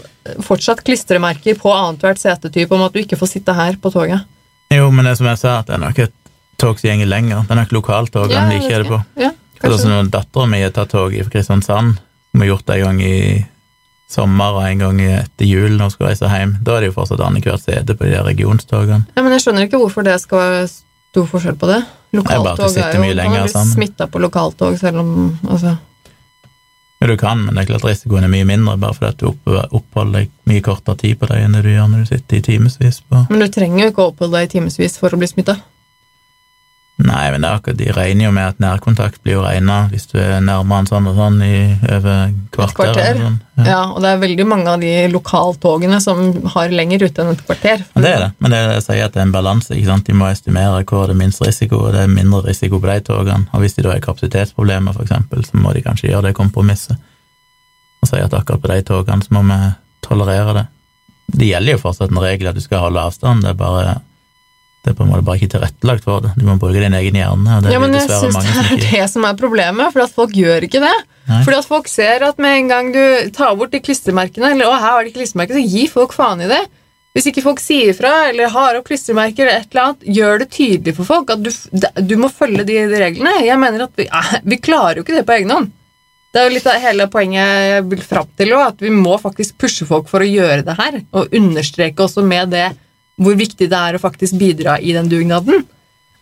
fortsatt 0.45 0.83
klistremerker 0.85 1.57
på 1.61 1.73
annethvert 1.73 2.21
setetype 2.21 2.77
om 2.77 2.83
at 2.85 2.93
du 2.93 3.01
ikke 3.01 3.19
får 3.21 3.31
sitte 3.37 3.55
her 3.57 3.79
på 3.81 3.93
toget. 3.95 4.27
Jo, 4.75 4.91
men 4.93 5.09
det 5.09 5.17
som 5.21 5.29
jeg 5.31 5.41
sa, 5.41 5.59
at 5.63 5.71
det 5.71 5.79
er 5.79 5.83
nok 5.85 6.03
et 6.05 6.15
tog 6.61 6.79
som 6.81 7.01
går 7.01 7.09
lenger. 7.11 7.43
Det 7.47 7.55
er 7.55 7.61
nok 7.63 7.73
lokaltog 7.79 8.33
han 8.33 8.53
jeg 8.53 8.61
liker 8.61 8.77
vet 8.77 8.85
det 8.85 8.93
på. 8.93 9.01
ikke. 9.01 9.25
Ja, 9.25 9.31
For 9.61 9.69
kanskje. 9.71 9.89
sånn 9.89 10.13
Dattera 10.13 10.47
mi 10.51 10.61
har 10.63 10.75
tatt 10.77 10.93
tog 10.93 11.17
fra 11.17 11.33
Kristiansand, 11.33 11.99
som 12.31 12.45
har 12.45 12.51
gjort 12.53 12.67
det 12.69 12.79
en 12.79 12.85
gang 12.85 13.03
i 13.03 13.19
sommer 14.15 14.59
og 14.61 14.67
en 14.69 14.83
gang 14.85 15.01
etter 15.01 15.49
jul 15.49 15.73
når 15.75 15.89
hun 15.89 15.95
skal 15.95 16.11
reise 16.11 16.31
hjem. 16.31 16.57
Da 16.63 16.77
er 16.77 16.85
det 16.85 16.93
jo 16.93 16.97
fortsatt 16.99 17.23
annethvert 17.25 17.65
sete 17.65 17.97
på 17.97 18.07
de 18.07 18.13
der 18.15 18.27
regionstogene. 18.29 19.07
Ja, 19.17 19.23
men 19.25 19.33
jeg 19.35 19.45
skjønner 19.47 19.67
ikke 19.67 19.81
hvorfor 19.81 20.07
det 20.07 20.19
skal 20.23 20.43
være 20.43 20.69
stor 20.69 21.27
forskjell 21.31 21.57
på 21.59 21.71
det. 21.71 21.81
Lokaltog 22.15 22.77
er 22.79 22.95
jo 22.95 23.01
Man 23.03 23.35
blir 23.35 23.67
smitta 23.73 24.07
på 24.11 24.21
lokaltog, 24.23 24.77
selv 24.79 25.01
om 25.03 25.11
altså, 25.49 25.77
Jo, 27.05 27.11
du 27.11 27.19
kan, 27.21 27.43
men 27.45 27.53
det 27.53 27.67
er 27.67 27.67
klart 27.69 27.85
risikoen 27.85 28.25
er 28.25 28.31
mye 28.33 28.47
mindre, 28.49 28.79
bare 28.81 28.97
fordi 28.97 29.11
at 29.11 29.21
du 29.21 29.27
oppholder 29.77 30.23
deg 30.23 30.31
mye 30.49 30.63
kortere 30.65 30.97
tid 31.03 31.19
på 31.21 31.29
deg 31.29 31.43
enn 31.45 31.53
det 31.53 31.61
du 31.67 31.69
gjør 31.75 31.91
når 31.93 32.07
du 32.07 32.13
sitter 32.15 32.39
i 32.39 32.45
timevis 32.47 33.03
på 33.05 33.27
Men 33.29 33.45
du 33.45 33.49
trenger 33.53 33.83
jo 33.83 33.91
ikke 33.93 34.07
å 34.07 34.13
oppholde 34.15 34.39
deg 34.39 34.49
i 34.49 34.53
timevis 34.55 34.97
for 35.03 35.13
å 35.13 35.21
bli 35.21 35.29
smitta. 35.29 35.59
Nei, 36.95 37.25
men 37.35 37.43
det 37.43 37.49
er 37.49 37.57
akkurat, 37.59 37.79
de 37.81 37.87
regner 37.91 38.29
jo 38.29 38.33
med 38.37 38.53
at 38.53 38.61
nærkontakt 38.63 39.17
blir 39.25 39.35
jo 39.35 39.41
regna 39.43 39.81
hvis 39.91 40.05
du 40.13 40.19
er 40.23 40.37
nærmere 40.45 40.85
en 40.85 40.87
sånn 40.87 41.09
og 41.11 41.17
sånn 41.19 41.41
i 41.43 41.57
over 41.91 42.29
kvarter. 42.55 42.77
kvarter. 42.79 43.19
Sånn. 43.19 43.39
Ja. 43.59 43.65
Ja, 43.67 43.81
og 43.91 43.99
det 44.05 44.13
er 44.13 44.21
veldig 44.23 44.47
mange 44.47 44.71
av 44.71 44.79
de 44.85 44.93
lokaltogene 45.11 45.99
som 46.03 46.21
har 46.55 46.71
lenger 46.71 47.03
ute 47.09 47.25
enn 47.25 47.33
et 47.33 47.43
kvarter. 47.49 47.83
Men 47.97 48.07
Det 48.07 48.13
er 48.13 48.23
det, 48.23 48.31
men 48.39 48.55
det 48.55 48.61
er, 48.61 48.71
jeg 48.77 48.85
sier 48.87 49.03
at 49.09 49.17
det 49.17 49.23
er 49.25 49.27
en 49.27 49.35
balanse. 49.35 49.75
ikke 49.75 49.91
sant? 49.91 50.07
De 50.07 50.15
må 50.15 50.31
estimere 50.31 50.85
hvor 50.87 51.11
det 51.11 51.17
er 51.17 51.21
minst 51.25 51.43
risiko, 51.43 51.83
og 51.89 51.99
det 51.99 52.05
er 52.07 52.15
mindre 52.15 52.45
risiko 52.47 52.79
på 52.79 52.93
de 52.93 53.01
togene. 53.11 53.51
Og 53.51 53.67
hvis 53.67 53.75
de 53.75 53.83
da 53.83 53.91
har 53.97 54.07
kapasitetsproblemer, 54.07 55.03
eksempel, 55.03 55.43
så 55.43 55.59
må 55.59 55.75
de 55.75 55.83
kanskje 55.83 56.13
gjøre 56.13 56.29
det 56.29 56.37
kompromisset. 56.39 56.95
Og 58.05 58.11
si 58.13 58.23
at 58.23 58.39
akkurat 58.39 58.63
på 58.63 58.71
de 58.71 58.83
togene 58.87 59.27
så 59.27 59.35
må 59.35 59.43
vi 59.51 59.61
tolerere 60.07 60.59
det. 60.61 60.67
Det 61.35 61.51
gjelder 61.51 61.75
jo 61.75 61.83
fortsatt 61.89 62.15
en 62.15 62.23
regel 62.23 62.53
at 62.53 62.55
du 62.55 62.63
skal 62.63 62.87
holde 62.87 63.03
avstand, 63.03 63.43
det 63.43 63.51
er 63.51 63.59
bare 63.59 63.95
det 64.85 64.93
er 64.93 64.97
på 64.99 65.07
en 65.07 65.11
måte 65.15 65.25
bare 65.25 65.41
ikke 65.41 65.55
tilrettelagt 65.55 66.05
for 66.05 66.21
det. 66.21 66.35
Du 66.37 66.45
må 66.45 66.59
bruke 66.61 66.77
din 66.77 66.93
egen 66.93 67.17
hjerne, 67.17 67.59
Ja, 67.73 67.81
men 67.81 67.95
jeg 67.97 68.05
syns 68.05 68.37
det 68.37 68.53
er 68.53 68.71
ikke 68.77 68.91
det 68.91 69.07
som 69.15 69.25
er 69.25 69.39
problemet, 69.41 69.95
for 69.95 70.05
at 70.05 70.13
folk 70.13 70.35
gjør 70.37 70.67
ikke 70.67 70.83
det. 70.85 70.95
Nei. 71.25 71.41
Fordi 71.47 71.57
at 71.57 71.69
folk 71.71 71.89
ser 71.89 72.27
at 72.27 72.41
med 72.43 72.59
en 72.59 72.69
gang 72.69 72.91
du 72.93 73.01
tar 73.33 73.55
bort 73.57 73.73
de 73.73 73.81
klistremerkene, 73.81 74.53
eller 74.53 74.69
å, 74.69 74.75
her 74.77 74.99
var 74.99 75.09
det 75.09 75.15
klistremerker, 75.17 75.57
så 75.57 75.65
gi 75.65 75.87
folk 75.89 76.13
faen 76.13 76.45
i 76.45 76.51
det. 76.53 76.61
Hvis 77.17 77.31
ikke 77.31 77.47
folk 77.47 77.63
sier 77.63 77.95
fra 77.97 78.13
eller 78.29 78.53
har 78.53 78.77
opp 78.77 78.91
klistremerker, 78.91 79.47
eller 79.47 79.63
et 79.63 79.73
eller 79.73 79.87
annet, 79.87 80.05
gjør 80.19 80.43
det 80.43 80.51
tydelig 80.53 80.97
for 80.99 81.09
folk 81.09 81.33
at 81.33 81.41
du, 81.47 81.51
du 82.05 82.15
må 82.21 82.29
følge 82.29 82.67
de 82.69 82.79
reglene. 82.91 83.39
Jeg 83.47 83.57
mener 83.63 83.87
at 83.87 83.97
vi, 83.97 84.09
eh, 84.11 84.37
vi 84.45 84.61
klarer 84.61 85.01
jo 85.01 85.07
ikke 85.07 85.17
det 85.17 85.25
på 85.25 85.39
egen 85.39 85.55
hånd. 85.55 85.73
Det 86.35 86.43
er 86.43 86.49
jo 86.49 86.57
litt 86.57 86.67
av 86.67 86.81
hele 86.83 87.07
poenget 87.09 87.61
jeg 87.71 87.83
vil 87.93 88.01
fram 88.03 88.31
til 88.37 88.57
at 88.59 88.81
vi 88.83 88.91
må 88.91 89.15
faktisk 89.23 89.57
pushe 89.63 89.87
folk 89.87 90.11
for 90.11 90.21
å 90.21 90.29
gjøre 90.29 90.65
det 90.67 90.75
her, 90.77 91.05
og 91.15 91.37
understreke 91.39 92.05
også 92.05 92.27
med 92.27 92.51
det 92.53 92.73
hvor 93.21 93.37
viktig 93.39 93.69
det 93.71 93.79
er 93.79 93.97
å 93.97 94.03
faktisk 94.03 94.39
bidra 94.41 94.79
i 94.81 94.93
den 94.97 95.09
dugnaden. 95.09 95.65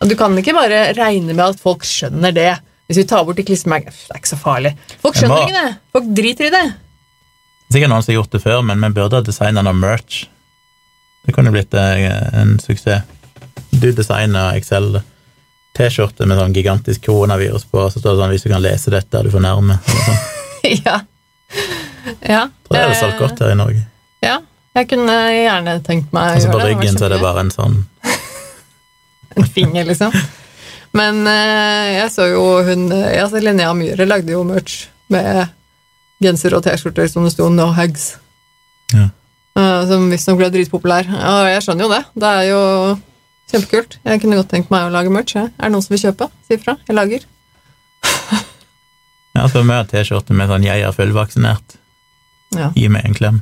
Og 0.01 0.09
du 0.09 0.15
kan 0.19 0.35
ikke 0.37 0.53
bare 0.55 0.93
regne 0.97 1.33
med 1.33 1.45
at 1.45 1.59
folk 1.61 1.85
skjønner 1.87 2.33
det. 2.35 2.51
Hvis 2.87 2.99
vi 2.99 3.05
tar 3.07 3.23
bort 3.25 3.37
de 3.39 3.45
klistremerkene 3.47 3.93
Det 3.95 4.11
er 4.11 4.19
ikke 4.19 4.33
så 4.33 4.37
farlig. 4.41 4.73
Folk 5.01 5.15
skjønner 5.15 5.37
må- 5.37 5.47
ikke 5.47 5.61
det. 5.61 5.77
Folk 5.95 6.09
driter 6.17 6.45
i 6.49 6.53
det. 6.53 6.65
Sikkert 7.71 7.89
noen 7.89 8.03
som 8.03 8.11
har 8.13 8.19
gjort 8.21 8.31
det 8.35 8.41
før, 8.43 8.61
men 8.67 8.81
vi 8.83 8.89
burde 8.99 9.15
ha 9.17 9.21
designa 9.25 9.63
noe 9.63 9.73
merch. 9.73 10.25
Det 11.25 11.33
kunne 11.33 11.51
blitt 11.55 11.73
eh, 11.73 12.03
en 12.41 12.59
suksess. 12.59 13.01
Du 13.71 13.91
designer 13.91 14.53
Excel 14.59 14.99
T-skjorte 15.73 16.27
med 16.29 16.37
sånn 16.37 16.53
gigantisk 16.53 17.07
koronavirus 17.07 17.63
på, 17.71 17.79
og 17.81 17.91
så 17.91 17.97
står 17.99 18.13
det 18.13 18.19
sånn 18.21 18.33
'hvis 18.33 18.43
du 18.43 18.49
kan 18.51 18.61
lese 18.61 18.91
dette, 18.93 19.17
er 19.17 19.23
du 19.23 19.31
fornærmet'. 19.33 19.79
sånn. 19.89 20.19
ja. 20.85 20.99
ja. 22.21 22.43
Tror 22.67 22.77
jeg 22.77 22.89
det 22.89 22.97
er 22.97 22.99
solgt 23.01 23.19
godt 23.23 23.39
her 23.39 23.51
i 23.55 23.57
Norge. 23.57 23.81
Ja. 24.21 24.37
Jeg 24.73 24.89
kunne 24.89 25.15
gjerne 25.31 25.75
tenkt 25.85 26.13
meg 26.15 26.23
å 26.23 26.35
altså, 26.35 26.47
så 26.47 26.53
på 26.53 26.59
gjøre 26.59 26.69
det. 26.69 26.77
ryggen 26.77 26.97
så 26.97 27.05
er 27.05 27.13
det 27.13 27.19
bare 27.21 27.43
en 27.45 27.51
sånn. 27.53 27.81
En 29.33 29.47
finger, 29.49 29.87
liksom. 29.89 30.13
Men 30.93 31.23
eh, 31.25 31.87
jeg 31.95 32.09
så 32.13 32.27
jo 32.29 32.41
hun 32.67 32.83
eh, 32.93 33.15
altså 33.17 33.39
Linnea 33.41 33.71
Myhre 33.73 34.05
lagde 34.05 34.29
jo 34.35 34.43
merch 34.45 34.83
med 35.09 35.47
genser 36.21 36.53
og 36.53 36.61
T-skjorter 36.65 37.09
som 37.09 37.25
det 37.25 37.33
sto 37.33 37.47
'No 37.49 37.71
hugs'. 37.73 38.11
Ja. 38.93 39.07
Uh, 39.57 39.81
som 39.89 40.05
visstnok 40.09 40.37
ble 40.37 40.51
dritpopulær. 40.53 41.09
Og 41.09 41.49
jeg 41.49 41.65
skjønner 41.65 41.85
jo 41.85 41.91
det. 41.93 42.03
Det 42.13 42.29
er 42.29 42.45
jo 42.49 42.61
kjempekult. 43.51 43.97
Jeg 44.05 44.21
kunne 44.21 44.37
godt 44.37 44.49
tenkt 44.53 44.71
meg 44.73 44.85
å 44.85 44.93
lage 44.93 45.13
merch. 45.13 45.35
Jeg. 45.37 45.49
Er 45.57 45.69
det 45.69 45.73
noen 45.73 45.85
som 45.85 45.93
vil 45.93 46.03
kjøpe? 46.05 46.29
Si 46.45 46.57
ifra. 46.57 46.77
Jeg 46.87 46.97
lager. 46.97 47.25
Ja, 49.33 49.47
så 49.49 49.63
vi 49.65 49.73
har 49.73 49.87
T-skjorte 49.89 50.35
med 50.37 50.45
sånn 50.45 50.61
'jeg 50.61 50.85
er 50.85 50.93
fullvaksinert'. 50.93 51.73
Ja. 52.53 52.67
Gi 52.77 52.85
meg 52.87 53.05
en 53.09 53.15
klem. 53.17 53.41